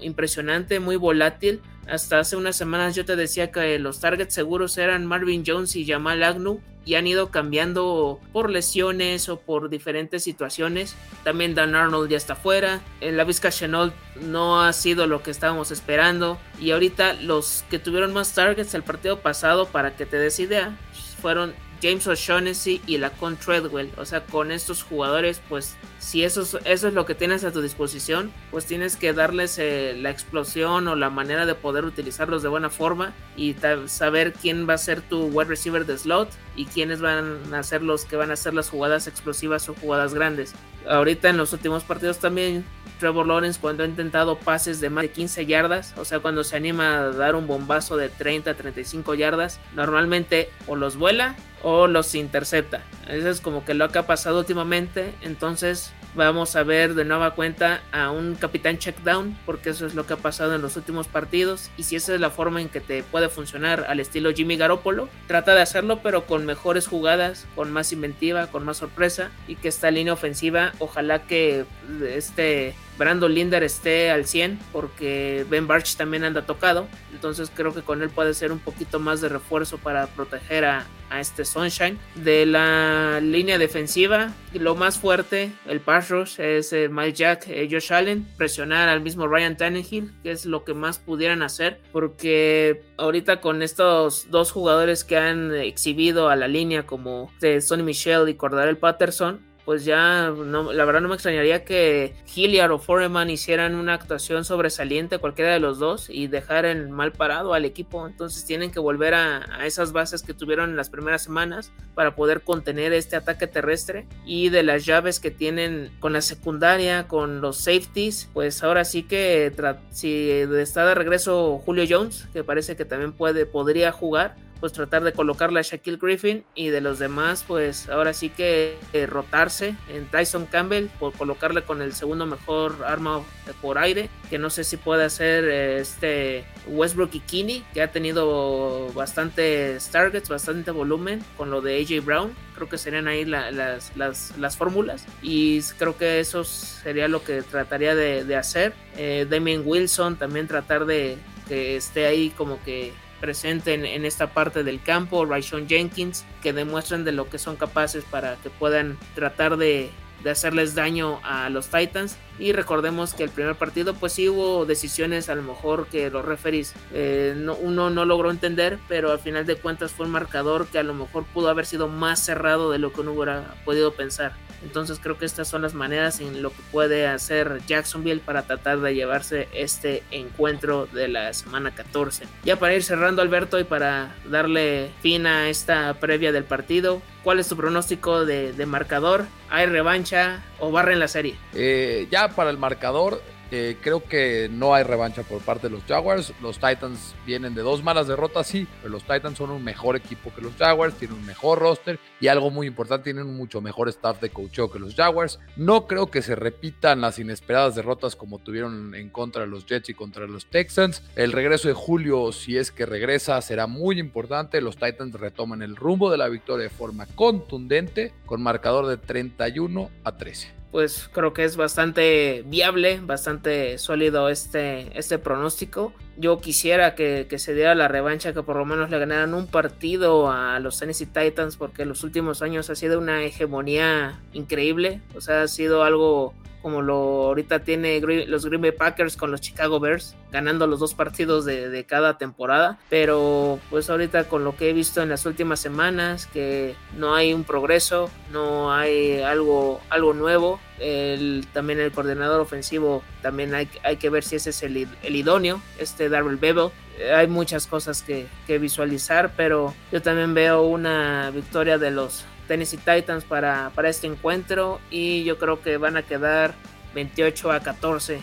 impresionante, 0.00 0.80
muy 0.80 0.96
volátil. 0.96 1.60
Hasta 1.88 2.18
hace 2.18 2.36
unas 2.36 2.56
semanas 2.56 2.94
yo 2.94 3.04
te 3.04 3.16
decía 3.16 3.52
que 3.52 3.78
los 3.78 4.00
targets 4.00 4.34
seguros 4.34 4.76
eran 4.76 5.06
Marvin 5.06 5.44
Jones 5.46 5.76
y 5.76 5.86
Jamal 5.86 6.22
Agnew 6.22 6.60
y 6.84 6.94
han 6.94 7.06
ido 7.06 7.30
cambiando 7.30 8.20
por 8.32 8.48
lesiones 8.48 9.28
o 9.28 9.40
por 9.40 9.68
diferentes 9.68 10.22
situaciones. 10.22 10.96
También 11.24 11.54
Dan 11.54 11.74
Arnold 11.74 12.08
ya 12.08 12.16
está 12.16 12.36
fuera. 12.36 12.80
La 13.00 13.24
Vizca 13.24 13.50
Chenault 13.50 13.92
no 14.20 14.62
ha 14.62 14.72
sido 14.72 15.06
lo 15.06 15.22
que 15.22 15.32
estábamos 15.32 15.72
esperando. 15.72 16.38
Y 16.60 16.70
ahorita 16.70 17.14
los 17.14 17.64
que 17.70 17.80
tuvieron 17.80 18.12
más 18.12 18.34
targets 18.34 18.74
el 18.74 18.84
partido 18.84 19.18
pasado, 19.20 19.66
para 19.66 19.96
que 19.96 20.06
te 20.06 20.16
des 20.16 20.38
idea, 20.38 20.76
fueron 21.20 21.54
James 21.82 22.06
O'Shaughnessy 22.06 22.80
y 22.86 22.98
la 22.98 23.10
Con 23.10 23.36
Treadwell. 23.36 23.90
O 23.96 24.04
sea, 24.04 24.24
con 24.24 24.50
estos 24.50 24.82
jugadores, 24.82 25.40
pues 25.48 25.76
si 25.98 26.24
eso 26.24 26.42
es, 26.42 26.56
eso 26.64 26.88
es 26.88 26.94
lo 26.94 27.06
que 27.06 27.14
tienes 27.14 27.44
a 27.44 27.52
tu 27.52 27.60
disposición, 27.60 28.32
pues 28.50 28.66
tienes 28.66 28.96
que 28.96 29.12
darles 29.12 29.58
eh, 29.58 29.96
la 29.98 30.10
explosión 30.10 30.88
o 30.88 30.96
la 30.96 31.10
manera 31.10 31.46
de 31.46 31.54
poder 31.54 31.84
utilizarlos 31.84 32.42
de 32.42 32.48
buena 32.48 32.70
forma 32.70 33.12
y 33.36 33.56
saber 33.86 34.32
quién 34.32 34.68
va 34.68 34.74
a 34.74 34.78
ser 34.78 35.00
tu 35.00 35.26
wide 35.26 35.48
receiver 35.48 35.84
de 35.86 35.98
slot 35.98 36.30
y 36.54 36.66
quiénes 36.66 37.00
van 37.00 37.52
a 37.52 37.62
ser 37.62 37.82
los 37.82 38.04
que 38.04 38.16
van 38.16 38.30
a 38.30 38.34
hacer 38.34 38.54
las 38.54 38.70
jugadas 38.70 39.06
explosivas 39.06 39.68
o 39.68 39.74
jugadas 39.74 40.14
grandes. 40.14 40.54
Ahorita 40.88 41.28
en 41.28 41.36
los 41.36 41.52
últimos 41.52 41.84
partidos 41.84 42.18
también 42.18 42.64
Trevor 42.98 43.26
Lawrence 43.26 43.60
cuando 43.60 43.82
ha 43.82 43.86
intentado 43.86 44.38
pases 44.38 44.80
de 44.80 44.90
más 44.90 45.02
de 45.02 45.10
15 45.10 45.46
yardas, 45.46 45.94
o 45.96 46.04
sea, 46.04 46.20
cuando 46.20 46.44
se 46.44 46.56
anima 46.56 46.98
a 46.98 47.10
dar 47.10 47.34
un 47.34 47.46
bombazo 47.46 47.96
de 47.96 48.08
30 48.08 48.50
a 48.50 48.54
35 48.54 49.14
yardas, 49.14 49.60
normalmente 49.74 50.50
o 50.66 50.76
los 50.76 50.96
vuela 50.96 51.36
o 51.62 51.86
los 51.86 52.14
intercepta. 52.14 52.82
Eso 53.08 53.28
es 53.28 53.40
como 53.40 53.64
que 53.64 53.74
lo 53.74 53.88
que 53.90 53.98
ha 53.98 54.06
pasado 54.06 54.38
últimamente. 54.38 55.14
Entonces 55.22 55.92
vamos 56.14 56.56
a 56.56 56.62
ver 56.62 56.94
de 56.94 57.04
nueva 57.04 57.34
cuenta 57.34 57.82
a 57.92 58.10
un 58.10 58.36
capitán 58.36 58.78
checkdown, 58.78 59.36
porque 59.44 59.70
eso 59.70 59.84
es 59.84 59.94
lo 59.94 60.06
que 60.06 60.14
ha 60.14 60.16
pasado 60.16 60.54
en 60.54 60.62
los 60.62 60.76
últimos 60.76 61.08
partidos. 61.08 61.70
Y 61.76 61.82
si 61.82 61.96
esa 61.96 62.14
es 62.14 62.20
la 62.20 62.30
forma 62.30 62.60
en 62.60 62.68
que 62.68 62.80
te 62.80 63.02
puede 63.02 63.28
funcionar 63.28 63.84
al 63.88 64.00
estilo 64.00 64.32
Jimmy 64.32 64.56
Garoppolo, 64.56 65.08
trata 65.26 65.54
de 65.54 65.62
hacerlo, 65.62 66.00
pero 66.02 66.26
con 66.26 66.46
mejores 66.46 66.86
jugadas, 66.86 67.46
con 67.54 67.72
más 67.72 67.92
inventiva, 67.92 68.46
con 68.46 68.64
más 68.64 68.76
sorpresa. 68.78 69.30
Y 69.48 69.56
que 69.56 69.68
esta 69.68 69.90
línea 69.90 70.12
ofensiva, 70.12 70.72
ojalá 70.78 71.22
que 71.22 71.64
este 72.02 72.74
Brandon 72.98 73.32
Linder 73.32 73.62
esté 73.62 74.10
al 74.10 74.26
100 74.26 74.58
porque 74.72 75.44
Ben 75.48 75.66
Barch 75.66 75.96
también 75.96 76.24
anda 76.24 76.42
tocado. 76.42 76.86
Entonces 77.12 77.50
creo 77.54 77.74
que 77.74 77.82
con 77.82 78.02
él 78.02 78.10
puede 78.10 78.34
ser 78.34 78.52
un 78.52 78.58
poquito 78.58 78.98
más 78.98 79.20
de 79.20 79.28
refuerzo 79.28 79.78
para 79.78 80.06
proteger 80.06 80.64
a, 80.64 80.86
este 81.20 81.44
Sunshine. 81.44 81.98
De 82.16 82.44
la 82.46 83.20
línea 83.20 83.58
defensiva, 83.58 84.32
lo 84.52 84.74
más 84.74 84.98
fuerte, 84.98 85.52
el 85.66 85.78
pass 85.78 86.10
rush, 86.10 86.40
es 86.40 86.72
eh, 86.72 86.88
Mike 86.88 87.12
Jack, 87.12 87.46
eh, 87.46 87.68
Josh 87.70 87.92
Allen, 87.92 88.26
presionar 88.36 88.88
al 88.88 89.02
mismo 89.02 89.28
Ryan 89.28 89.56
Tannehill, 89.56 90.12
que 90.24 90.32
es 90.32 90.46
lo 90.46 90.64
que 90.64 90.74
más 90.74 90.98
pudieran 90.98 91.42
hacer. 91.42 91.80
Porque 91.92 92.82
ahorita 92.98 93.40
con 93.40 93.62
estos 93.62 94.28
dos 94.30 94.50
jugadores 94.50 95.04
que 95.04 95.16
han 95.16 95.54
exhibido 95.54 96.28
a 96.28 96.34
la 96.34 96.48
línea 96.48 96.86
como 96.86 97.30
de 97.40 97.60
Sonny 97.60 97.84
Michel 97.84 98.28
y 98.28 98.34
Cordarel 98.34 98.76
Patterson, 98.76 99.40
pues 99.66 99.84
ya 99.84 100.30
no, 100.30 100.72
la 100.72 100.84
verdad 100.84 101.00
no 101.00 101.08
me 101.08 101.14
extrañaría 101.14 101.64
que 101.64 102.14
Hilliard 102.32 102.70
o 102.70 102.78
Foreman 102.78 103.30
hicieran 103.30 103.74
una 103.74 103.94
actuación 103.94 104.44
sobresaliente 104.44 105.18
cualquiera 105.18 105.52
de 105.52 105.58
los 105.58 105.80
dos 105.80 106.08
y 106.08 106.28
dejar 106.28 106.72
mal 106.88 107.10
parado 107.10 107.52
al 107.52 107.64
equipo. 107.64 108.06
Entonces 108.06 108.44
tienen 108.44 108.70
que 108.70 108.78
volver 108.78 109.14
a, 109.14 109.66
esas 109.66 109.90
bases 109.90 110.22
que 110.22 110.34
tuvieron 110.34 110.70
en 110.70 110.76
las 110.76 110.88
primeras 110.88 111.22
semanas 111.24 111.72
para 111.96 112.14
poder 112.14 112.42
contener 112.42 112.92
este 112.92 113.16
ataque 113.16 113.48
terrestre 113.48 114.06
y 114.24 114.50
de 114.50 114.62
las 114.62 114.86
llaves 114.86 115.18
que 115.18 115.32
tienen 115.32 115.90
con 115.98 116.12
la 116.12 116.20
secundaria, 116.20 117.08
con 117.08 117.40
los 117.40 117.56
safeties, 117.56 118.30
pues 118.32 118.62
ahora 118.62 118.84
sí 118.84 119.02
que 119.02 119.52
si 119.90 120.30
está 120.30 120.86
de 120.86 120.94
regreso 120.94 121.58
Julio 121.58 121.84
Jones, 121.88 122.28
que 122.32 122.44
parece 122.44 122.76
que 122.76 122.84
también 122.84 123.12
puede, 123.12 123.46
podría 123.46 123.90
jugar, 123.90 124.36
pues 124.66 124.72
tratar 124.72 125.04
de 125.04 125.12
colocarle 125.12 125.60
a 125.60 125.62
Shaquille 125.62 125.96
Griffin 125.96 126.44
y 126.56 126.70
de 126.70 126.80
los 126.80 126.98
demás 126.98 127.44
pues 127.46 127.88
ahora 127.88 128.12
sí 128.12 128.30
que 128.30 128.76
eh, 128.92 129.06
rotarse 129.06 129.76
en 129.88 130.06
Tyson 130.06 130.46
Campbell 130.46 130.88
por 130.98 131.12
colocarle 131.12 131.62
con 131.62 131.82
el 131.82 131.92
segundo 131.92 132.26
mejor 132.26 132.84
arma 132.84 133.22
por 133.62 133.78
aire 133.78 134.10
que 134.28 134.38
no 134.38 134.50
sé 134.50 134.64
si 134.64 134.76
puede 134.76 135.04
hacer 135.04 135.44
eh, 135.44 135.78
este 135.78 136.44
Westbrook 136.66 137.10
y 137.12 137.20
Kinney 137.20 137.64
que 137.72 137.80
ha 137.80 137.92
tenido 137.92 138.90
bastantes 138.92 139.88
targets 139.90 140.28
bastante 140.28 140.72
volumen 140.72 141.22
con 141.36 141.52
lo 141.52 141.60
de 141.60 141.80
AJ 141.80 142.04
Brown. 142.04 142.34
Creo 142.56 142.68
que 142.68 142.78
serían 142.78 143.06
ahí 143.06 143.24
las, 143.24 143.92
las, 143.96 144.56
fórmulas. 144.56 145.04
Y 145.22 145.62
creo 145.78 145.96
que 145.96 146.20
eso 146.20 146.42
sería 146.42 147.06
lo 147.06 147.22
que 147.22 147.42
trataría 147.42 147.94
de, 147.94 148.34
hacer. 148.34 148.72
Eh, 148.96 149.26
Damien 149.28 149.62
Wilson 149.64 150.16
también 150.16 150.48
tratar 150.48 150.86
de 150.86 151.18
que 151.48 151.76
esté 151.76 152.06
ahí 152.06 152.30
como 152.30 152.62
que 152.64 152.92
presente 153.20 153.74
en, 153.74 154.04
esta 154.04 154.28
parte 154.28 154.64
del 154.64 154.82
campo, 154.82 155.24
Raishon 155.24 155.68
Jenkins, 155.68 156.24
que 156.42 156.52
demuestran 156.52 157.04
de 157.04 157.12
lo 157.12 157.28
que 157.28 157.38
son 157.38 157.56
capaces 157.56 158.04
para 158.04 158.36
que 158.36 158.50
puedan 158.50 158.98
tratar 159.14 159.56
de, 159.56 159.90
hacerles 160.28 160.74
daño 160.74 161.20
a 161.22 161.48
los 161.50 161.68
Titans. 161.68 162.16
Y 162.38 162.52
recordemos 162.52 163.14
que 163.14 163.22
el 163.22 163.30
primer 163.30 163.54
partido, 163.54 163.94
pues 163.94 164.12
sí 164.12 164.28
hubo 164.28 164.66
decisiones 164.66 165.28
a 165.28 165.36
lo 165.36 165.42
mejor 165.42 165.86
que 165.86 166.10
los 166.10 166.24
referees 166.24 166.74
eh, 166.92 167.34
no, 167.36 167.54
uno 167.54 167.90
no 167.90 168.04
logró 168.04 168.32
entender, 168.32 168.78
pero 168.88 169.12
al 169.12 169.20
final 169.20 169.46
de 169.46 169.54
cuentas 169.54 169.92
fue 169.92 170.06
un 170.06 170.12
marcador 170.12 170.66
que 170.66 170.78
a 170.78 170.82
lo 170.82 170.94
mejor 170.94 171.24
pudo 171.26 171.48
haber 171.48 171.64
sido 171.64 171.86
más 171.86 172.18
cerrado 172.18 172.72
de 172.72 172.80
lo 172.80 172.92
que 172.92 173.02
uno 173.02 173.12
hubiera 173.12 173.54
podido 173.64 173.92
pensar. 173.92 174.32
Entonces 174.62 174.98
creo 175.02 175.18
que 175.18 175.24
estas 175.24 175.48
son 175.48 175.62
las 175.62 175.74
maneras 175.74 176.20
en 176.20 176.42
lo 176.42 176.50
que 176.50 176.62
puede 176.72 177.06
hacer 177.06 177.60
Jacksonville 177.66 178.20
para 178.20 178.42
tratar 178.42 178.80
de 178.80 178.94
llevarse 178.94 179.48
este 179.52 180.02
encuentro 180.10 180.86
de 180.86 181.08
la 181.08 181.32
semana 181.32 181.74
14. 181.74 182.24
Ya 182.44 182.56
para 182.58 182.74
ir 182.74 182.82
cerrando 182.82 183.22
Alberto 183.22 183.58
y 183.58 183.64
para 183.64 184.14
darle 184.28 184.90
fin 185.00 185.26
a 185.26 185.48
esta 185.48 185.94
previa 185.94 186.32
del 186.32 186.44
partido, 186.44 187.02
¿cuál 187.22 187.40
es 187.40 187.48
tu 187.48 187.56
pronóstico 187.56 188.24
de, 188.24 188.66
marcador? 188.66 189.26
¿Hay 189.48 189.66
revancha 189.66 190.42
o 190.58 190.70
barren 190.70 190.98
la 190.98 191.08
serie? 191.08 191.36
Eh, 191.54 192.08
ya 192.10 192.28
para 192.28 192.50
el 192.50 192.58
marcador, 192.58 193.22
Eh, 193.58 193.78
creo 193.80 194.04
que 194.04 194.50
no 194.52 194.74
hay 194.74 194.82
revancha 194.82 195.22
por 195.22 195.40
parte 195.40 195.68
de 195.68 195.74
los 195.74 195.82
Jaguars. 195.84 196.34
Los 196.42 196.58
Titans 196.58 197.14
vienen 197.24 197.54
de 197.54 197.62
dos 197.62 197.82
malas 197.82 198.06
derrotas, 198.06 198.46
sí, 198.46 198.66
pero 198.82 198.92
los 198.92 199.04
Titans 199.04 199.38
son 199.38 199.48
un 199.48 199.64
mejor 199.64 199.96
equipo 199.96 200.30
que 200.34 200.42
los 200.42 200.52
Jaguars, 200.56 200.94
tienen 200.96 201.16
un 201.16 201.24
mejor 201.24 201.60
roster 201.60 201.98
y 202.20 202.28
algo 202.28 202.50
muy 202.50 202.66
importante, 202.66 203.04
tienen 203.04 203.26
un 203.26 203.34
mucho 203.34 203.62
mejor 203.62 203.88
staff 203.88 204.20
de 204.20 204.28
coaching 204.28 204.68
que 204.70 204.78
los 204.78 204.94
Jaguars. 204.94 205.38
No 205.56 205.86
creo 205.86 206.10
que 206.10 206.20
se 206.20 206.34
repitan 206.36 207.00
las 207.00 207.18
inesperadas 207.18 207.74
derrotas 207.74 208.14
como 208.14 208.40
tuvieron 208.40 208.94
en 208.94 209.08
contra 209.08 209.42
de 209.42 209.48
los 209.48 209.64
Jets 209.64 209.88
y 209.88 209.94
contra 209.94 210.26
los 210.26 210.44
Texans. 210.44 211.02
El 211.14 211.32
regreso 211.32 211.68
de 211.68 211.74
Julio, 211.74 212.32
si 212.32 212.58
es 212.58 212.70
que 212.70 212.84
regresa, 212.84 213.40
será 213.40 213.66
muy 213.66 213.98
importante. 213.98 214.60
Los 214.60 214.76
Titans 214.76 215.14
retoman 215.14 215.62
el 215.62 215.76
rumbo 215.76 216.10
de 216.10 216.18
la 216.18 216.28
victoria 216.28 216.64
de 216.64 216.70
forma 216.70 217.06
contundente 217.06 218.12
con 218.26 218.42
marcador 218.42 218.86
de 218.86 218.98
31 218.98 219.90
a 220.04 220.12
13 220.18 220.65
pues 220.70 221.08
creo 221.12 221.32
que 221.32 221.44
es 221.44 221.56
bastante 221.56 222.42
viable, 222.46 223.00
bastante 223.02 223.78
sólido 223.78 224.28
este, 224.28 224.98
este 224.98 225.18
pronóstico. 225.18 225.92
Yo 226.16 226.40
quisiera 226.40 226.94
que, 226.94 227.26
se 227.38 227.54
diera 227.54 227.74
la 227.74 227.88
revancha, 227.88 228.32
que 228.32 228.42
por 228.42 228.56
lo 228.56 228.64
menos 228.64 228.90
le 228.90 228.98
ganaran 228.98 229.34
un 229.34 229.46
partido 229.46 230.30
a 230.30 230.58
los 230.60 230.78
Tennessee 230.78 231.06
Titans, 231.06 231.56
porque 231.56 231.82
en 231.82 231.88
los 231.88 232.04
últimos 232.04 232.42
años 232.42 232.70
ha 232.70 232.74
sido 232.74 232.98
una 232.98 233.24
hegemonía 233.24 234.20
increíble, 234.32 235.00
o 235.14 235.20
sea, 235.20 235.42
ha 235.42 235.48
sido 235.48 235.84
algo 235.84 236.34
como 236.66 236.82
lo 236.82 237.26
ahorita 237.26 237.60
tiene 237.60 238.00
los 238.26 238.44
Green 238.44 238.60
Bay 238.60 238.72
Packers 238.72 239.16
con 239.16 239.30
los 239.30 239.40
Chicago 239.40 239.78
Bears, 239.78 240.16
ganando 240.32 240.66
los 240.66 240.80
dos 240.80 240.94
partidos 240.94 241.44
de, 241.44 241.84
cada 241.88 242.18
temporada. 242.18 242.76
Pero 242.90 243.60
pues 243.70 243.88
ahorita 243.88 244.24
con 244.24 244.42
lo 244.42 244.56
que 244.56 244.70
he 244.70 244.72
visto 244.72 245.00
en 245.00 245.08
las 245.08 245.26
últimas 245.26 245.60
semanas, 245.60 246.26
que 246.26 246.74
no 246.96 247.14
hay 247.14 247.32
un 247.32 247.44
progreso, 247.44 248.10
no 248.32 248.72
hay 248.72 249.22
algo, 249.22 249.80
algo 249.90 250.12
nuevo. 250.12 250.58
El, 250.80 251.46
también 251.52 251.78
el 251.78 251.92
coordinador 251.92 252.40
ofensivo, 252.40 253.04
también 253.22 253.54
hay, 253.54 253.68
hay 253.84 253.98
que 253.98 254.10
ver 254.10 254.24
si 254.24 254.34
ese 254.34 254.50
es 254.50 254.60
el, 254.64 254.88
idóneo, 255.04 255.62
este 255.78 256.08
Darrell 256.08 256.36
Bevel 256.36 256.70
hay 257.14 257.28
muchas 257.28 257.66
cosas 257.66 258.02
que, 258.02 258.26
que, 258.46 258.58
visualizar, 258.58 259.34
pero 259.36 259.74
yo 259.92 260.00
también 260.02 260.32
veo 260.34 260.62
una 260.62 261.30
victoria 261.30 261.76
de 261.76 261.90
los 261.90 262.24
Tennessee 262.46 262.78
Titans 262.78 263.24
para, 263.24 263.70
para 263.74 263.88
este 263.88 264.06
encuentro 264.06 264.80
y 264.90 265.24
yo 265.24 265.38
creo 265.38 265.60
que 265.62 265.76
van 265.76 265.96
a 265.96 266.02
quedar 266.02 266.54
28 266.94 267.52
a 267.52 267.60
14. 267.60 268.20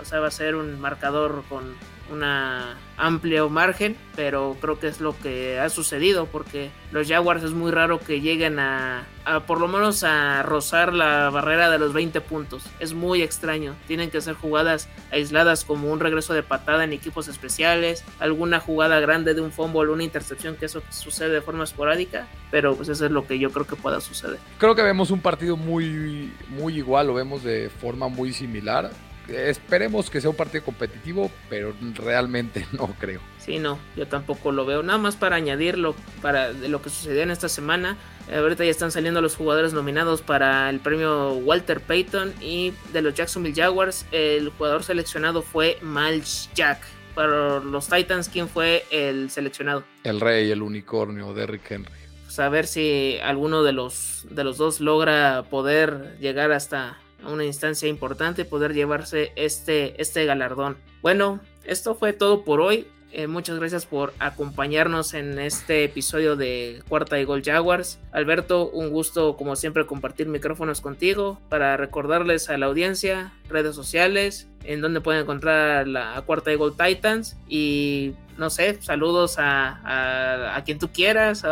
O 0.00 0.04
sea, 0.04 0.20
va 0.20 0.28
a 0.28 0.30
ser 0.30 0.56
un 0.56 0.80
marcador 0.80 1.44
con 1.48 1.74
una 2.10 2.76
amplio 2.96 3.48
margen, 3.48 3.96
pero 4.14 4.56
creo 4.60 4.78
que 4.78 4.88
es 4.88 5.00
lo 5.00 5.16
que 5.18 5.58
ha 5.58 5.68
sucedido 5.68 6.26
porque 6.26 6.70
los 6.92 7.08
Jaguars 7.08 7.42
es 7.42 7.52
muy 7.52 7.70
raro 7.70 7.98
que 8.00 8.20
lleguen 8.20 8.58
a, 8.58 9.04
por 9.46 9.60
lo 9.60 9.68
menos 9.68 10.04
a 10.04 10.42
rozar 10.42 10.92
la 10.92 11.30
barrera 11.30 11.70
de 11.70 11.78
los 11.78 11.92
20 11.92 12.20
puntos. 12.20 12.64
Es 12.78 12.94
muy 12.94 13.22
extraño. 13.22 13.74
Tienen 13.86 14.10
que 14.10 14.20
ser 14.20 14.34
jugadas 14.34 14.88
aisladas 15.10 15.64
como 15.64 15.90
un 15.90 16.00
regreso 16.00 16.32
de 16.32 16.42
patada 16.42 16.84
en 16.84 16.92
equipos 16.92 17.28
especiales, 17.28 18.04
alguna 18.18 18.60
jugada 18.60 19.00
grande 19.00 19.34
de 19.34 19.40
un 19.40 19.52
fumble, 19.52 19.92
una 19.92 20.04
intercepción, 20.04 20.56
que 20.56 20.66
eso 20.66 20.82
sucede 20.90 21.30
de 21.30 21.40
forma 21.40 21.64
esporádica, 21.64 22.26
pero 22.50 22.76
pues 22.76 22.88
eso 22.88 23.04
es 23.04 23.10
lo 23.10 23.26
que 23.26 23.38
yo 23.38 23.50
creo 23.50 23.66
que 23.66 23.76
pueda 23.76 24.00
suceder. 24.00 24.38
Creo 24.58 24.74
que 24.74 24.82
vemos 24.82 25.10
un 25.10 25.20
partido 25.20 25.56
muy, 25.56 26.32
muy 26.48 26.76
igual, 26.76 27.08
lo 27.08 27.14
vemos 27.14 27.42
de 27.42 27.68
forma 27.68 28.08
muy 28.08 28.32
similar 28.32 28.90
esperemos 29.28 30.10
que 30.10 30.20
sea 30.20 30.30
un 30.30 30.36
partido 30.36 30.64
competitivo, 30.64 31.30
pero 31.48 31.74
realmente 31.94 32.66
no 32.72 32.88
creo. 32.98 33.20
Sí, 33.38 33.58
no, 33.58 33.78
yo 33.96 34.06
tampoco 34.06 34.52
lo 34.52 34.66
veo. 34.66 34.82
Nada 34.82 34.98
más 34.98 35.16
para 35.16 35.36
añadirlo 35.36 35.94
para 36.22 36.52
de 36.52 36.68
lo 36.68 36.82
que 36.82 36.90
sucedió 36.90 37.22
en 37.22 37.30
esta 37.30 37.48
semana. 37.48 37.96
Eh, 38.28 38.36
ahorita 38.36 38.64
ya 38.64 38.70
están 38.70 38.90
saliendo 38.90 39.20
los 39.20 39.36
jugadores 39.36 39.72
nominados 39.72 40.22
para 40.22 40.68
el 40.70 40.80
premio 40.80 41.32
Walter 41.34 41.80
Payton 41.80 42.34
y 42.40 42.72
de 42.92 43.02
los 43.02 43.14
Jacksonville 43.14 43.54
Jaguars 43.54 44.04
el 44.10 44.50
jugador 44.50 44.82
seleccionado 44.82 45.42
fue 45.42 45.78
Miles 45.82 46.50
Jack. 46.54 46.80
Para 47.14 47.60
los 47.60 47.88
Titans, 47.88 48.28
¿quién 48.28 48.46
fue 48.46 48.84
el 48.90 49.30
seleccionado? 49.30 49.84
El 50.04 50.20
rey, 50.20 50.50
el 50.50 50.60
unicornio, 50.60 51.32
Derrick 51.32 51.70
Henry. 51.70 51.90
Pues 52.24 52.38
a 52.40 52.50
ver 52.50 52.66
si 52.66 53.16
alguno 53.22 53.62
de 53.62 53.72
los, 53.72 54.26
de 54.28 54.44
los 54.44 54.58
dos 54.58 54.80
logra 54.80 55.44
poder 55.48 56.18
llegar 56.20 56.52
hasta 56.52 56.98
una 57.24 57.44
instancia 57.44 57.88
importante 57.88 58.44
poder 58.44 58.74
llevarse 58.74 59.32
este, 59.36 60.00
este 60.00 60.24
galardón. 60.24 60.76
Bueno, 61.02 61.40
esto 61.64 61.94
fue 61.94 62.12
todo 62.12 62.44
por 62.44 62.60
hoy. 62.60 62.86
Eh, 63.12 63.28
muchas 63.28 63.58
gracias 63.58 63.86
por 63.86 64.12
acompañarnos 64.18 65.14
en 65.14 65.38
este 65.38 65.84
episodio 65.84 66.36
de 66.36 66.82
Cuarta 66.88 67.18
y 67.18 67.24
Gol 67.24 67.42
Jaguars. 67.42 67.98
Alberto, 68.12 68.68
un 68.68 68.90
gusto 68.90 69.36
como 69.36 69.56
siempre 69.56 69.86
compartir 69.86 70.28
micrófonos 70.28 70.80
contigo 70.80 71.40
para 71.48 71.76
recordarles 71.76 72.50
a 72.50 72.58
la 72.58 72.66
audiencia 72.66 73.32
redes 73.48 73.74
sociales 73.74 74.48
en 74.64 74.80
donde 74.80 75.00
pueden 75.00 75.22
encontrar 75.22 75.86
la 75.88 76.20
Cuarta 76.26 76.52
y 76.52 76.56
Gol 76.56 76.76
Titans 76.76 77.36
y 77.48 78.14
no 78.36 78.50
sé, 78.50 78.82
saludos 78.82 79.38
a, 79.38 80.54
a, 80.54 80.64
quien 80.64 80.78
tú 80.78 80.90
quieras, 80.92 81.42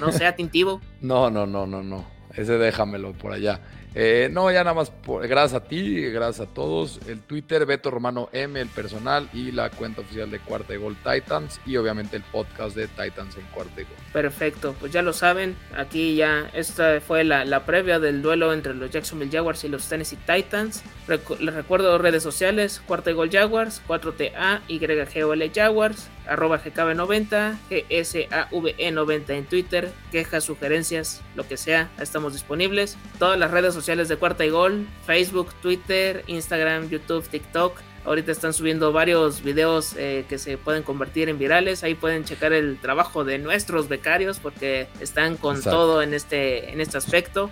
no 0.00 0.12
sé, 0.12 0.26
a 0.26 0.36
Tintivo. 0.36 0.80
no, 1.00 1.30
no, 1.30 1.46
no, 1.46 1.66
no, 1.66 1.82
no, 1.82 2.04
ese 2.34 2.58
déjamelo 2.58 3.12
por 3.12 3.32
allá. 3.32 3.60
Eh, 3.94 4.28
no, 4.32 4.50
ya 4.50 4.64
nada 4.64 4.74
más, 4.74 4.90
gracias 5.22 5.62
a 5.62 5.64
ti, 5.64 6.00
gracias 6.10 6.48
a 6.48 6.52
todos. 6.52 7.00
El 7.06 7.20
Twitter, 7.20 7.64
Beto 7.64 7.90
Romano 7.90 8.28
M, 8.32 8.60
el 8.60 8.68
personal 8.68 9.28
y 9.32 9.52
la 9.52 9.70
cuenta 9.70 10.00
oficial 10.00 10.30
de 10.30 10.40
Cuarta 10.40 10.74
y 10.74 10.78
Gol 10.78 10.96
Titans 10.96 11.60
y 11.64 11.76
obviamente 11.76 12.16
el 12.16 12.24
podcast 12.24 12.74
de 12.74 12.88
Titans 12.88 13.36
en 13.36 13.44
Cuarta 13.52 13.80
y 13.80 13.84
Gol. 13.84 13.94
Perfecto, 14.12 14.74
pues 14.80 14.92
ya 14.92 15.02
lo 15.02 15.12
saben, 15.12 15.56
aquí 15.76 16.16
ya 16.16 16.50
esta 16.54 17.00
fue 17.00 17.22
la, 17.22 17.64
previa 17.64 18.00
del 18.00 18.20
duelo 18.20 18.52
entre 18.52 18.74
los 18.74 18.90
Jacksonville 18.90 19.30
Jaguars 19.30 19.62
y 19.64 19.68
los 19.68 19.88
Tennessee 19.88 20.18
Titans. 20.26 20.82
les 21.38 21.54
recuerdo 21.54 21.96
redes 21.98 22.22
sociales, 22.22 22.82
Cuarta 22.86 23.10
y 23.10 23.14
Gol 23.14 23.30
Jaguars, 23.30 23.80
4TA, 23.86 24.60
YGOL 24.66 25.50
Jaguars, 25.54 26.08
arroba 26.26 26.60
GKB90, 26.62 27.56
GSAVE90 27.70 29.30
en 29.30 29.44
Twitter, 29.46 29.92
quejas, 30.10 30.44
sugerencias, 30.44 31.22
lo 31.36 31.46
que 31.46 31.56
sea, 31.56 31.90
estamos 32.00 32.32
disponibles. 32.32 32.96
Todas 33.18 33.38
las 33.38 33.50
redes 33.50 33.72
sociales 33.72 33.83
sociales 33.84 34.08
de 34.08 34.16
Cuarta 34.16 34.46
y 34.46 34.48
Gol, 34.48 34.86
Facebook, 35.04 35.52
Twitter, 35.60 36.24
Instagram, 36.26 36.88
YouTube, 36.88 37.28
TikTok. 37.28 37.76
Ahorita 38.04 38.32
están 38.32 38.52
subiendo 38.52 38.92
varios 38.92 39.42
videos 39.42 39.94
eh, 39.96 40.24
que 40.28 40.38
se 40.38 40.58
pueden 40.58 40.82
convertir 40.82 41.28
en 41.28 41.38
virales. 41.38 41.82
Ahí 41.84 41.94
pueden 41.94 42.24
checar 42.24 42.52
el 42.52 42.78
trabajo 42.78 43.24
de 43.24 43.38
nuestros 43.38 43.88
becarios 43.88 44.38
porque 44.38 44.88
están 45.00 45.36
con 45.36 45.62
todo 45.62 46.02
en 46.02 46.12
este, 46.12 46.72
en 46.72 46.80
este 46.80 46.98
aspecto. 46.98 47.50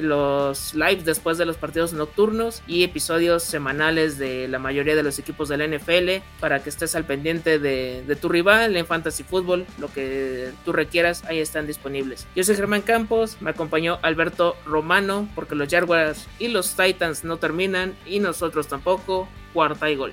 Los 0.00 0.74
lives 0.74 1.04
después 1.04 1.38
de 1.38 1.44
los 1.44 1.56
partidos 1.56 1.92
nocturnos 1.92 2.62
y 2.66 2.82
episodios 2.82 3.42
semanales 3.42 4.18
de 4.18 4.48
la 4.48 4.58
mayoría 4.58 4.94
de 4.96 5.02
los 5.02 5.18
equipos 5.18 5.48
de 5.48 5.58
la 5.58 5.66
NFL 5.66 6.24
para 6.40 6.62
que 6.62 6.70
estés 6.70 6.94
al 6.94 7.04
pendiente 7.04 7.58
de, 7.58 8.02
de 8.06 8.16
tu 8.16 8.28
rival 8.28 8.76
en 8.76 8.86
Fantasy 8.86 9.22
Football. 9.22 9.66
Lo 9.78 9.92
que 9.92 10.50
tú 10.64 10.72
requieras, 10.72 11.24
ahí 11.24 11.38
están 11.38 11.66
disponibles. 11.66 12.26
Yo 12.34 12.44
soy 12.44 12.56
Germán 12.56 12.82
Campos, 12.82 13.36
me 13.40 13.50
acompañó 13.50 13.98
Alberto 14.02 14.56
Romano 14.64 15.28
porque 15.34 15.54
los 15.54 15.68
Jaguars 15.68 16.26
y 16.38 16.48
los 16.48 16.74
Titans 16.74 17.24
no 17.24 17.36
terminan 17.36 17.94
y 18.06 18.20
nosotros 18.20 18.66
tampoco 18.66 19.28
cuarta 19.52 19.90
y 19.90 19.96
gol. 19.96 20.12